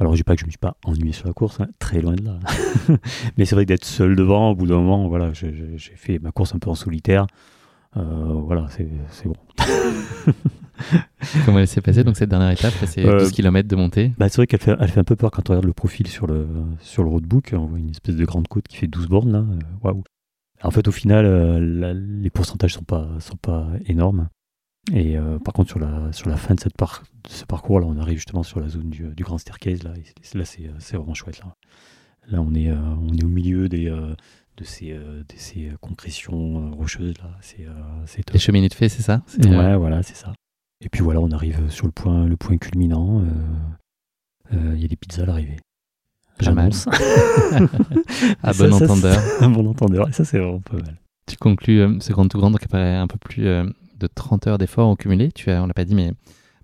[0.00, 2.00] alors, je dis pas que je me suis pas ennuyé sur la course, hein, très
[2.00, 2.38] loin de là.
[3.36, 6.30] Mais c'est vrai que d'être seul devant, au bout d'un moment, voilà, j'ai fait ma
[6.30, 7.26] course un peu en solitaire.
[7.96, 8.88] Euh, voilà, c'est
[9.26, 9.34] bon.
[11.44, 14.12] Comment elle s'est passée donc cette dernière étape C'est euh, 12 km de montée?
[14.18, 16.06] bah, C'est vrai qu'elle fait, elle fait un peu peur quand on regarde le profil
[16.06, 16.46] sur le,
[16.78, 17.52] sur le roadbook.
[17.54, 19.38] On voit une espèce de grande côte qui fait 12 bornes là.
[19.38, 20.04] Euh, waouh
[20.62, 24.28] En fait, au final, euh, la, les pourcentages sont pas, sont pas énormes.
[24.92, 27.80] Et euh, par contre, sur la, sur la fin de, cette par de ce parcours,
[27.80, 29.82] là, on arrive justement sur la zone du, du grand staircase.
[29.82, 31.38] Là, et là c'est vraiment chouette.
[31.40, 31.54] Là,
[32.28, 34.14] là on, est, euh, on est au milieu des, euh,
[34.56, 37.18] de ces, de ces concrétions rocheuses.
[37.18, 37.30] Là.
[37.40, 37.66] C'est.
[38.32, 39.22] Les cheminées de fée, c'est ça?
[39.38, 40.32] Ouais, voilà, c'est ça.
[40.80, 43.24] Et puis voilà, on arrive sur le point, le point culminant.
[44.52, 45.56] Euh, Il y a des pizzas à l'arrivée.
[46.40, 46.86] J'annonce.
[48.42, 49.18] À bon ça, entendeur.
[49.40, 50.08] Un bon entendeur.
[50.08, 50.96] Et ça, c'est vraiment pas mal.
[51.26, 53.64] Tu conclus euh, ce grand tout grand, donc après un peu plus euh,
[53.98, 55.30] de 30 heures d'efforts au cumulé.
[55.32, 56.12] Tu as, on l'a pas dit, mais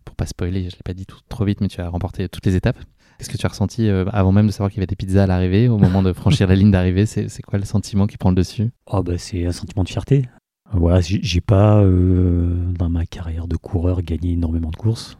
[0.05, 2.47] pour pas spoiler, je l'ai pas dit tout, trop vite, mais tu as remporté toutes
[2.47, 2.79] les étapes.
[3.19, 5.23] Qu'est-ce que tu as ressenti euh, avant même de savoir qu'il y avait des pizzas
[5.23, 7.07] à l'arrivée, au moment de franchir la ligne d'arrivée?
[7.07, 8.71] C'est quoi le sentiment qui prend le dessus?
[8.87, 10.29] Oh, bah, c'est un sentiment de fierté.
[10.73, 15.17] Voilà, j'ai pas, euh, dans ma carrière de coureur, gagné énormément de courses.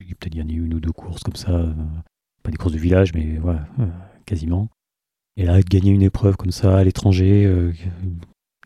[0.00, 1.52] J'ai peut-être gagné une ou deux courses comme ça.
[1.52, 1.72] euh,
[2.42, 3.66] pas des courses de village, mais voilà,
[4.26, 4.68] quasiment.
[5.36, 7.46] Et là, gagner une épreuve comme ça à l'étranger,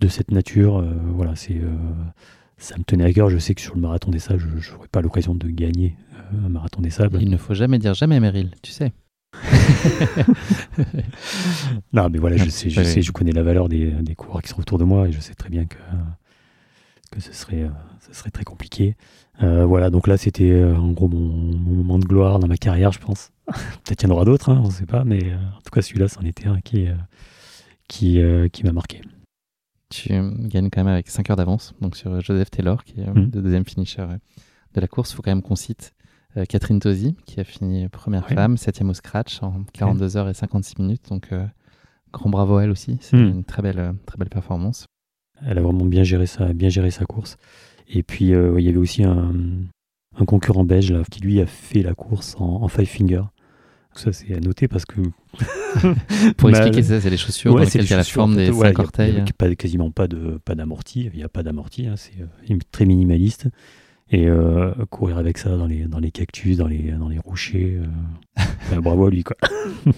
[0.01, 0.85] de cette nature,
[1.15, 1.61] voilà, c'est,
[2.63, 3.29] ça me tenait à cœur.
[3.29, 6.47] Je sais que sur le marathon des sables, je n'aurai pas l'occasion de gagner euh,
[6.47, 7.19] un marathon des sables.
[7.21, 8.93] Il ne faut jamais dire jamais, Meryl, tu sais.
[11.93, 14.49] Non, mais voilà, je sais, je sais, je connais la valeur des, des coureurs qui
[14.49, 15.77] sont autour de moi et je sais très bien que,
[17.11, 17.69] que ce, serait, euh,
[18.01, 18.97] ce serait très compliqué.
[19.43, 22.93] Euh, voilà, donc là, c'était en gros mon, mon moment de gloire dans ma carrière,
[22.93, 23.33] je pense.
[23.47, 25.83] Peut-être qu'il y en aura d'autres, hein, on ne sait pas, mais en tout cas,
[25.83, 26.87] celui-là, c'en était un qui,
[27.89, 28.21] qui,
[28.53, 29.01] qui m'a marqué.
[29.93, 33.01] Tu euh, gagnes quand même avec 5 heures d'avance, donc sur euh, Joseph Taylor, qui
[33.01, 33.31] est euh, Mhm.
[33.35, 34.07] le deuxième finisher
[34.75, 35.13] de la course.
[35.13, 35.93] Il faut quand même qu'on cite
[36.39, 38.35] euh, Catherine Tosi, qui a fini première Ouais.
[38.35, 41.09] femme, septième au scratch en 42 heures et 56 minutes.
[41.11, 41.45] Donc, euh,
[42.13, 42.97] grand bravo à elle aussi.
[43.01, 43.29] C'est Mhm.
[43.29, 44.87] une très belle, très belle performance.
[45.45, 47.37] Elle a vraiment bien géré sa, bien géré sa course.
[47.89, 49.33] Et puis, euh, il y avait aussi un,
[50.17, 53.23] un concurrent belge là, qui, lui, a fait la course en, en five finger.
[53.95, 55.01] Ça, c'est à noter parce que
[56.37, 57.97] Pour Bah, expliquer ça, c'est les chaussures Ouais, dans c'est lesquelles les il y a
[57.99, 59.15] la forme des ouais, cinq orteils.
[59.17, 60.07] Il n'y a pas, quasiment pas
[60.55, 61.11] d'amorti.
[61.13, 61.87] Il n'y a pas d'amorti.
[61.87, 63.49] hein, c'est euh, très minimaliste.
[64.11, 67.79] Et euh, courir avec ça dans les, dans les cactus, dans les, dans les rochers,
[67.81, 69.23] euh, bah, bravo à lui.
[69.25, 69.37] Quoi.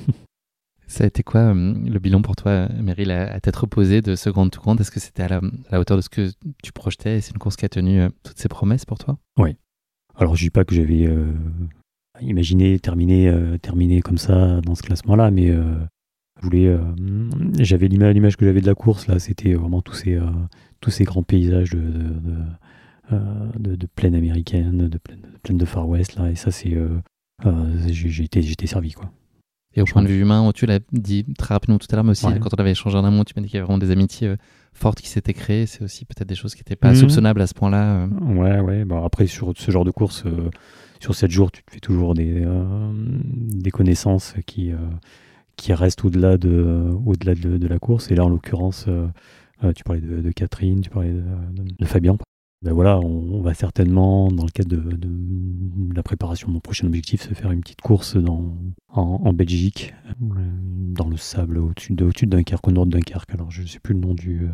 [0.86, 4.28] Ça a été quoi le bilan pour toi, Meryl, à, à t'être reposé de ce
[4.30, 5.40] grand tout grand Est-ce que c'était à la, à
[5.72, 6.30] la hauteur de ce que
[6.62, 7.16] tu projetais?
[7.16, 9.18] Et c'est une course qui a tenu toutes ses promesses pour toi?
[10.16, 11.32] Alors, je dis pas que j'avais euh,
[12.20, 15.64] imaginé terminer, euh, terminer comme ça dans ce classement-là, mais euh,
[16.68, 16.78] euh,
[17.58, 20.26] j'avais l'ima- l'image que j'avais de la course, là, c'était vraiment tous ces, euh,
[20.80, 22.36] tous ces grands paysages de, de, de,
[23.12, 26.74] euh, de- plaine américaine, de plaine, de plaine de Far West, là, et ça, c'est.
[26.74, 26.88] euh,
[27.46, 27.88] euh,
[28.20, 29.10] été servi, quoi.
[29.76, 32.12] Et au point de vue humain, tu l'as dit très rapidement tout à l'heure, mais
[32.12, 32.38] aussi Ouais.
[32.38, 34.28] quand on avait échangé en amont, tu m'as dit qu'il y avait vraiment des amitiés
[34.28, 34.36] euh,
[34.74, 35.66] fortes qui s'étaient créées.
[35.66, 36.96] C'est aussi peut-être des choses qui n'étaient pas Mhm.
[36.96, 38.04] soupçonnables à ce point-là.
[38.04, 38.06] euh.
[38.34, 38.84] Ouais, ouais.
[38.84, 40.50] Bon, après, sur ce genre de course, euh,
[41.00, 44.76] sur 7 jours, tu te fais toujours des, euh, des connaissances qui, euh,
[45.56, 48.10] qui restent au-delà de, au-delà de, de la course.
[48.10, 48.86] Et là, en l'occurrence,
[49.76, 52.16] tu parlais de, de Catherine, tu parlais de Fabien.
[52.64, 57.28] Ben voilà, on, va certainement, dans le cadre de, la préparation de mon prochain objectif,
[57.28, 58.56] se faire une petite course dans,
[58.88, 59.92] en, Belgique,
[60.22, 60.34] euh,
[60.94, 63.34] dans le sable au-dessus de, Dunkerque, au nord de Dunkerque.
[63.34, 64.48] Alors, je ne sais plus le nom du, euh,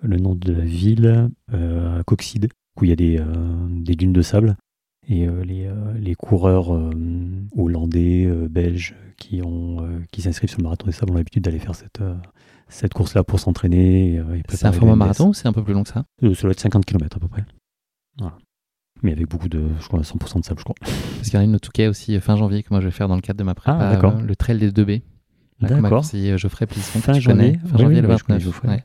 [0.00, 2.48] le nom de la ville, euh, à Coxide,
[2.80, 4.56] où il y a des, dunes de sable.
[5.06, 6.70] Et les, coureurs
[7.54, 9.42] hollandais, belges qui,
[10.10, 12.00] qui s'inscrivent sur le marathon des sables ont l'habitude d'aller faire cette,
[12.68, 14.18] cette course-là pour s'entraîner.
[14.18, 16.04] euh, C'est un format marathon ou c'est un peu plus long que ça?
[16.22, 17.44] Euh, Ça doit être 50 km à peu près.
[18.18, 18.36] Voilà.
[19.02, 20.74] Mais avec beaucoup de, je crois, 100% de sable, je crois.
[20.80, 22.86] Parce qu'il y en a une au Touquet aussi euh, fin janvier que moi je
[22.86, 24.16] vais faire dans le cadre de ma prépa, Ah, d'accord.
[24.16, 25.02] euh, le trail des 2B.
[25.60, 26.04] Là, qu'on m'a D'accord.
[26.14, 28.42] euh, Geoffrey Plisson, Fin janvier Fin Oui, janvier oui, le bah, je connais 29.
[28.44, 28.68] Geoffrey.
[28.68, 28.84] ouais.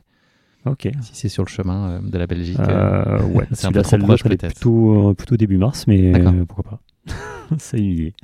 [0.66, 0.88] Ok.
[1.02, 2.58] Si c'est sur le chemin euh, de la Belgique.
[2.60, 4.54] euh, ouais, c'est un peu trop proche, est peut-être.
[4.54, 6.12] plutôt, plutôt début mars, mais
[6.48, 7.16] pourquoi pas.
[7.58, 8.14] C'est une idée.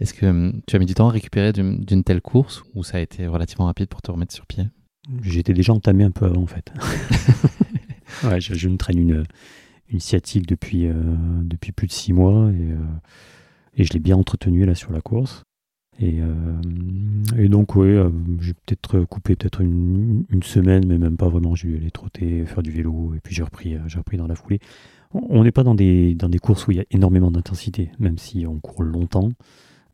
[0.00, 2.98] Est-ce que hum, tu as mis du temps à récupérer d'une telle course ou ça
[2.98, 4.64] a été relativement rapide pour te remettre sur pied?
[5.22, 6.72] J'étais déjà entamé un peu avant, en fait.
[8.24, 9.24] ouais, je, je me traîne une,
[9.90, 10.94] une sciatique depuis, euh,
[11.42, 12.76] depuis plus de six mois et, euh,
[13.76, 15.44] et je l'ai bien entretenue là sur la course.
[16.00, 16.60] Et, euh,
[17.36, 17.96] et donc, oui,
[18.40, 21.56] j'ai peut-être coupé peut-être une, une semaine, mais même pas vraiment.
[21.56, 24.36] J'ai dû aller trotter, faire du vélo et puis j'ai repris, j'ai repris dans la
[24.36, 24.60] foulée.
[25.12, 27.90] On on n'est pas dans des, dans des courses où il y a énormément d'intensité,
[27.98, 29.30] même si on court longtemps.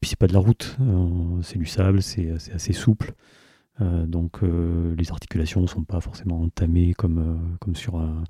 [0.05, 3.15] Puis c'est pas de la route, euh, c'est du sable, c'est c'est assez souple.
[3.81, 8.23] Euh, donc euh, les articulations ne sont pas forcément entamées comme, euh, comme sur un,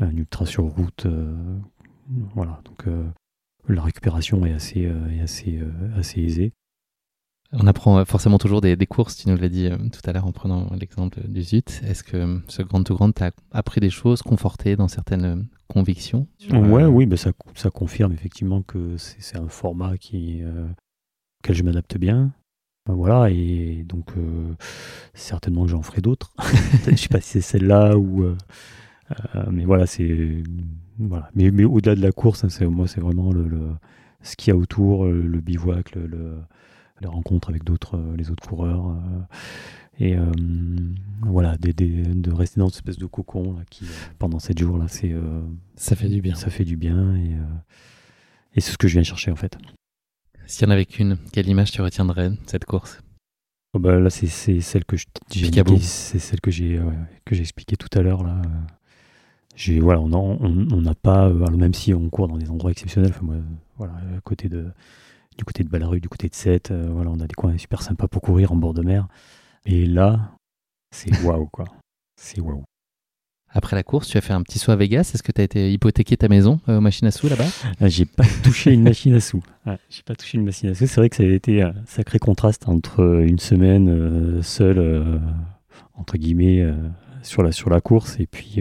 [0.00, 1.06] un ultra sur route.
[1.06, 1.34] euh,
[2.34, 3.06] voilà, donc euh,
[3.70, 6.52] la récupération est assez, euh, est assez, euh, assez aisée.
[7.52, 10.12] On apprend euh, forcément toujours des, des courses, tu nous l'as dit euh, tout à
[10.12, 11.64] l'heure en prenant l'exemple du ZUT.
[11.86, 15.42] Est-ce que euh, ce Grand to Grand t'a appris des choses, conforté dans certaines euh,
[15.68, 20.42] convictions euh, Ouais, oui, bah ça, ça confirme effectivement que c'est c'est un format qui,
[20.42, 20.66] euh,
[21.44, 22.32] auquel je m'adapte bien.
[22.86, 24.52] Ben voilà, et donc euh,
[25.14, 26.34] certainement que j'en ferai d'autres.
[26.90, 28.22] je sais pas si c'est celle-là ou.
[28.24, 28.36] euh,
[29.34, 30.42] euh, mais voilà, c'est.
[30.98, 31.30] Voilà.
[31.34, 33.72] Mais, mais au-delà de la course, hein, c'est- moi, c'est vraiment le, le-
[34.22, 36.38] ce qu'il y a autour, le bivouac, le, le-
[37.00, 38.96] les rencontres avec d'autres, les autres coureurs.
[39.98, 40.16] et
[41.22, 43.86] voilà, des- des- de rester dans cette espèce de cocon là, qui,
[44.18, 45.12] pendant sept jours, là, c'est.
[45.76, 46.34] Ça fait du bien.
[46.34, 47.32] ça fait du bien et,
[48.56, 49.56] et c'est ce que je viens chercher en fait.
[50.46, 53.00] S'il y en avait qu'une, quelle image tu retiendrais de cette course?
[53.74, 55.06] Oh bah Là, c'est celle que j'ai
[55.80, 56.80] c'est celle que j'ai
[57.24, 58.40] que j'ai expliqué tout à l'heure là.
[59.56, 63.36] J'ai voilà, on n'a on, pas, même si on court dans des endroits exceptionnels, moi,
[63.76, 64.72] voilà, à côté de
[65.38, 68.08] du côté de Ballaruc, du côté de Sète, voilà, on a des coins super sympas
[68.08, 69.08] pour courir en bord de mer.
[69.66, 70.36] Et là,
[70.90, 71.64] c'est waouh quoi,
[72.16, 72.64] c'est waouh.
[73.56, 75.12] Après la course, tu as fait un petit saut à Vegas.
[75.14, 77.46] Est-ce que tu as été hypothéqué ta maison euh, aux machines à sous là-bas?
[77.80, 79.44] Ah, J'ai pas touché une machine à sous.
[79.64, 80.88] j'ai pas touché une machine à sous.
[80.88, 85.20] C'est vrai que ça a été un sacré contraste entre euh, une semaine euh, seule,
[85.94, 86.66] entre guillemets,
[87.22, 88.60] sur, la, sur la course et puis,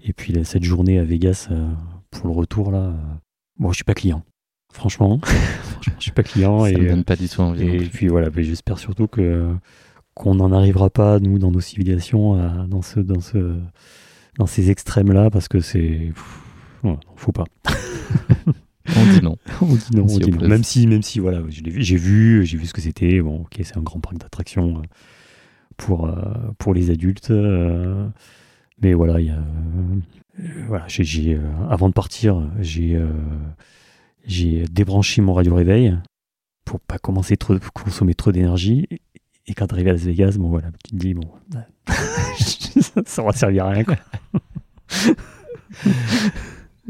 [0.00, 1.48] et puis cette journée à Vegas
[2.12, 2.94] pour le retour là.
[3.58, 4.22] bon, je suis pas client.
[4.72, 6.60] Franchement, franchement je suis pas client.
[6.60, 7.66] ça et, me donne pas du tout envie.
[7.66, 9.52] Et puis voilà, j'espère surtout que
[10.18, 12.36] qu'on n'en arrivera pas, nous, dans nos civilisations,
[12.66, 13.56] dans, ce, dans, ce,
[14.36, 16.12] dans ces extrêmes-là, parce que c'est.
[16.82, 17.44] Voilà, faut pas.
[18.96, 19.36] on dit non.
[19.62, 20.48] on dit non, on dit non.
[20.48, 23.20] Même si, même si, voilà, j'ai vu, j'ai vu ce que c'était.
[23.20, 24.82] Bon, ok, c'est un grand parc d'attractions euh,
[25.76, 26.14] pour, euh,
[26.58, 27.30] pour les adultes.
[27.30, 28.08] Euh,
[28.82, 29.42] mais voilà, il y a.
[30.66, 31.38] voilà, j'ai,
[31.70, 33.00] avant de partir, j'ai,
[34.24, 35.96] j'ai débranché mon radio réveil
[36.64, 38.86] pour pas commencer trop, consommer trop d'énergie
[39.48, 41.28] et quand tu arrives à Las Vegas, bon voilà, tu te dis, bon,
[43.06, 43.84] ça va servir à rien.
[43.84, 43.96] Quoi.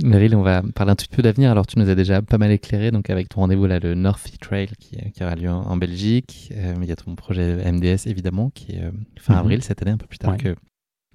[0.02, 1.52] Meryl, on va parler un petit peu d'avenir.
[1.52, 4.28] Alors, tu nous as déjà pas mal éclairé, donc avec ton rendez-vous là, le North
[4.40, 6.52] Trail qui, qui, aura lieu en, Belgique.
[6.56, 9.40] Euh, il y a ton projet MDS évidemment qui est euh, fin mhm.
[9.40, 10.56] avril cette année, un peu plus tard que,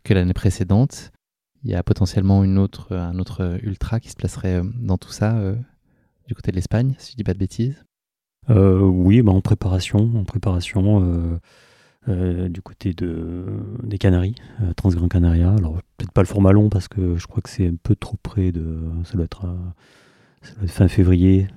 [0.04, 1.12] que l'année précédente.
[1.66, 5.12] Il y a potentiellement une autre, un autre ultra qui se placerait euh, dans tout
[5.12, 5.42] ça
[6.28, 7.84] du côté de l'Espagne, si je dis pas de bêtises.
[8.50, 11.40] Euh, oui, bah en préparation, en préparation euh,
[12.10, 13.46] euh, du côté de,
[13.84, 14.36] des Canaries,
[14.76, 15.54] Transgran Canaria.
[15.54, 18.18] Alors peut-être pas le format long parce que je crois que c'est un peu trop
[18.22, 18.80] près de.
[19.06, 19.46] Ça doit être,
[20.68, 21.48] fin février.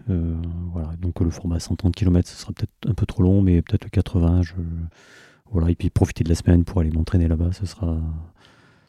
[0.72, 3.84] voilà, donc le format 130 km, ce sera peut-être un peu trop long, mais peut-être
[3.84, 4.42] le 80.
[4.42, 4.54] Je,
[5.50, 7.98] voilà, et puis profiter de la semaine pour aller m'entraîner là-bas, ce sera,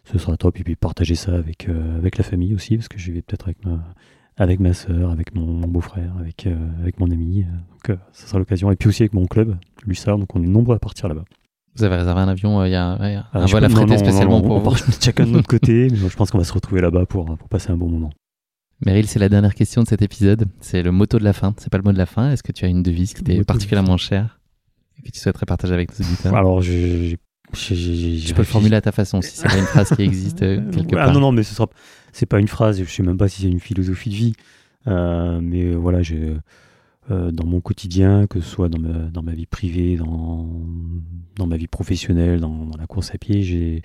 [0.06, 0.60] ce top.
[0.60, 3.66] Et puis partager ça avec, avec la famille aussi, parce que je vais peut-être avec
[3.66, 3.84] ma,
[4.38, 7.44] avec ma soeur, avec mon, beau-frère, avec, euh, avec mon ami.
[7.44, 8.72] Donc, euh, ça sera l'occasion.
[8.72, 10.18] Et puis aussi avec mon club, l'USAR.
[10.18, 11.26] Donc, on est nombreux à partir là-bas.
[11.76, 14.60] Vous avez réservé un avion, euh, il y a, un ah, vol affrété spécialement pour
[14.60, 14.76] vous.
[15.02, 17.72] chacun de notre côté, mais je pense qu'on va se retrouver là-bas pour, pour passer
[17.72, 18.12] un bon moment.
[18.86, 20.46] Meryl, c'est la dernière question de cet épisode.
[20.60, 21.54] C'est le motto de la fin.
[21.58, 22.32] C'est pas le mot de la fin.
[22.32, 24.40] Est-ce que tu as une devise qui t'est particulièrement chère
[24.98, 26.36] et que tu souhaiterais partager avec nos auditeurs?
[26.36, 27.18] Alors, j'ai
[27.54, 30.96] tu peux le formuler à ta façon si c'est pas une phrase qui existe quelque
[30.96, 31.10] part.
[31.10, 31.70] Ah non, non, mais ce sera,
[32.12, 34.34] c'est pas une phrase, je sais même pas si c'est une philosophie de vie.
[34.88, 36.36] Euh, mais voilà, j'ai,
[37.12, 40.50] euh, dans mon quotidien, que ce soit dans ma, dans ma vie privée, dans,
[41.36, 43.82] dans ma vie professionnelle, dans, la course à pied, j'ai,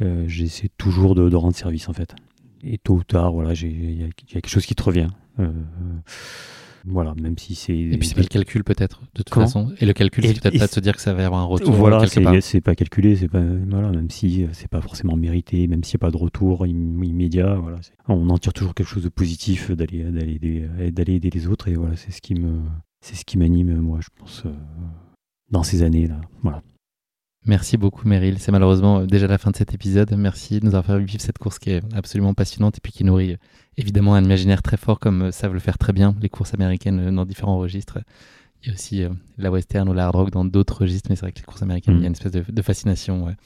[0.00, 2.14] euh, j'essaie toujours de, de, rendre service en fait.
[2.62, 5.08] Et tôt ou tard, voilà, il y, a quelque chose qui te revient.
[6.86, 7.76] Voilà, même si c'est.
[7.76, 9.72] Et puis c'est pas le calcul peut-être, de toute façon.
[9.80, 11.46] Et le calcul, c'est peut-être pas de se dire que ça va y avoir un
[11.46, 11.72] retour.
[11.74, 12.06] Voilà,
[12.40, 16.04] c'est pas calculé, c'est pas voilà, même si c'est pas forcément mérité, même s'il n'y
[16.04, 17.78] a pas de retour immédiat, voilà,
[18.08, 21.74] on en tire toujours quelque chose de positif d'aller d'aller d'aller aider les autres et
[21.74, 22.60] voilà, c'est ce qui me
[23.00, 24.52] c'est ce qui m'anime moi, je pense, euh,
[25.50, 26.62] dans ces années là, voilà.
[27.46, 28.38] Merci beaucoup Meryl.
[28.38, 30.10] C'est malheureusement euh, déjà la fin de cet épisode.
[30.16, 33.04] Merci de nous avoir fait vivre cette course qui est absolument passionnante et puis qui
[33.04, 33.36] nourrit euh,
[33.76, 37.14] évidemment un imaginaire très fort comme euh, savent le faire très bien les courses américaines
[37.14, 37.98] dans différents registres.
[38.62, 39.04] Il y a aussi
[39.36, 41.60] la western ou la hard rock dans d'autres registres, mais c'est vrai que les courses
[41.60, 43.36] américaines, il y a une espèce de, fascination.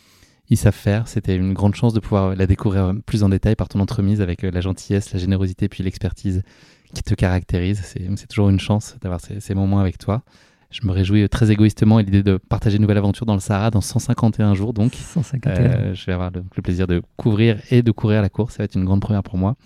[0.48, 1.08] Ils savent faire.
[1.08, 4.42] C'était une grande chance de pouvoir la découvrir plus en détail par ton entremise avec
[4.42, 6.44] la gentillesse, la générosité puis l'expertise
[6.94, 7.82] qui te caractérise.
[7.82, 10.22] C'est toujours une chance d'avoir ces, ces moments avec toi.
[10.70, 13.70] Je me réjouis très égoïstement à l'idée de partager une nouvelle aventure dans le Sahara
[13.70, 14.74] dans 151 jours.
[14.74, 15.50] Donc, 151.
[15.50, 18.54] Euh, je vais avoir le, plaisir de couvrir et de courir la course.
[18.54, 19.56] Ça va être une grande première pour moi.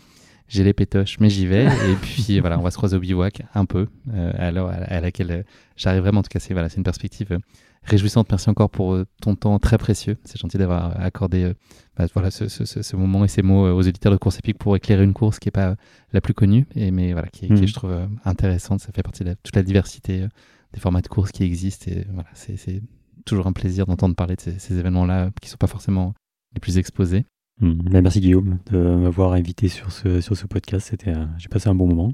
[0.47, 1.65] J'ai les pétoches, mais j'y vais.
[1.65, 5.31] et puis voilà, on va se croiser au bivouac un peu, euh, à à, laquelle
[5.33, 5.43] euh,
[5.77, 6.21] j'arrive vraiment.
[6.21, 7.37] En tout cas, c'est voilà, une perspective
[7.83, 8.29] réjouissante.
[8.31, 10.19] Merci encore pour ton temps très précieux.
[10.23, 11.53] C'est gentil d'avoir accordé
[11.97, 14.77] bah, voilà, ce, ce, ce, moment et ces mots aux éditeurs de course épique pour
[14.77, 15.75] éclairer une course qui n'est pas
[16.13, 17.67] la plus connue, et, mais voilà, qui, qui mm.
[17.67, 18.79] je trouve intéressante.
[18.79, 20.29] Ça fait partie de toute la diversité
[20.73, 21.91] des formats de course qui existent.
[21.91, 22.83] Et voilà, c'est
[23.25, 26.15] toujours un plaisir d'entendre parler de ces, événements-là qui ne sont pas forcément
[26.55, 27.25] les plus exposés.
[27.61, 30.89] Bah, merci Guillaume de m'avoir invité sur ce, sur ce podcast.
[30.91, 32.13] C'était, j'ai passé un bon moment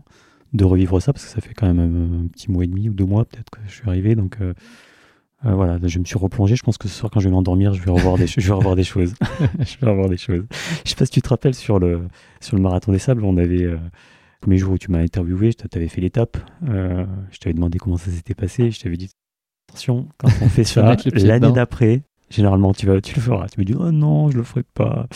[0.52, 2.94] de revivre ça parce que ça fait quand même un, petit mois et demi ou
[2.94, 4.14] deux mois peut-être que je suis arrivé.
[4.14, 4.52] Donc euh,
[5.46, 6.56] euh, voilà, je me suis replongé.
[6.56, 8.52] Je pense que ce soir quand je vais m'endormir, je vais revoir des, je vais
[8.52, 9.14] revoir des choses.
[9.60, 10.44] je vais revoir des choses.
[10.84, 12.08] Je sais pas si tu te rappelles sur le,
[12.40, 13.66] sur le marathon des sables, on avait
[14.38, 16.36] euh, premier jour où tu m'as interviewé, je t'avais fait l'étape,
[16.68, 19.10] euh, je t'avais demandé comment ça s'était passé, je t'avais dit
[19.68, 23.48] attention, quand on fait ça, l'année d'après, généralement tu, vas, tu le feras.
[23.48, 25.06] Tu me dis oh non, je le ferai pas.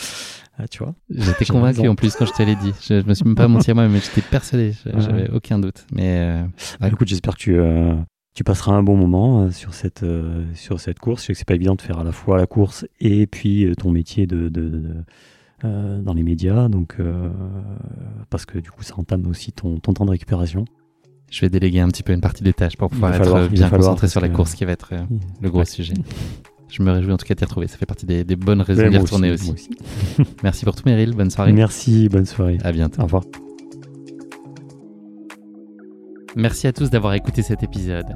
[0.57, 2.73] Ah, tu vois J'étais convaincu en plus quand je te l'ai dit.
[2.81, 4.73] Je, je me suis même pas menti à moi, mais j'étais persuadé.
[4.97, 5.85] J'avais aucun doute.
[5.91, 7.95] Mais euh, écoute, j'espère que tu, euh,
[8.35, 10.05] tu passeras un bon moment euh, sur, cette,
[10.53, 11.21] sur cette course.
[11.23, 13.67] Je sais que c'est pas évident de faire à la fois la course et puis
[13.79, 15.03] ton métier de, de- de-
[15.63, 16.67] euh, dans les médias.
[16.69, 17.29] Donc, euh,
[18.29, 20.65] parce que du coup, ça entame aussi ton, ton temps de récupération.
[21.31, 23.69] je vais déléguer un petit peu une partie des tâches pour pouvoir être falloir- bien
[23.69, 25.03] concentré sur la course qui va être euh,
[25.41, 25.65] le gros Ouais.
[25.65, 25.93] sujet.
[26.69, 27.67] Je me réjouis en tout cas de t'y retrouver.
[27.67, 29.51] Ça fait partie des, des bonnes raisons d'y retourner aussi.
[29.51, 29.69] aussi,
[30.17, 31.13] moi Merci pour tout, Meryl.
[31.15, 31.53] Bonne soirée.
[31.53, 32.57] Merci, bonne soirée.
[32.63, 33.01] À bientôt.
[33.01, 33.23] Au revoir.
[36.35, 38.15] Merci à tous d'avoir écouté cet épisode.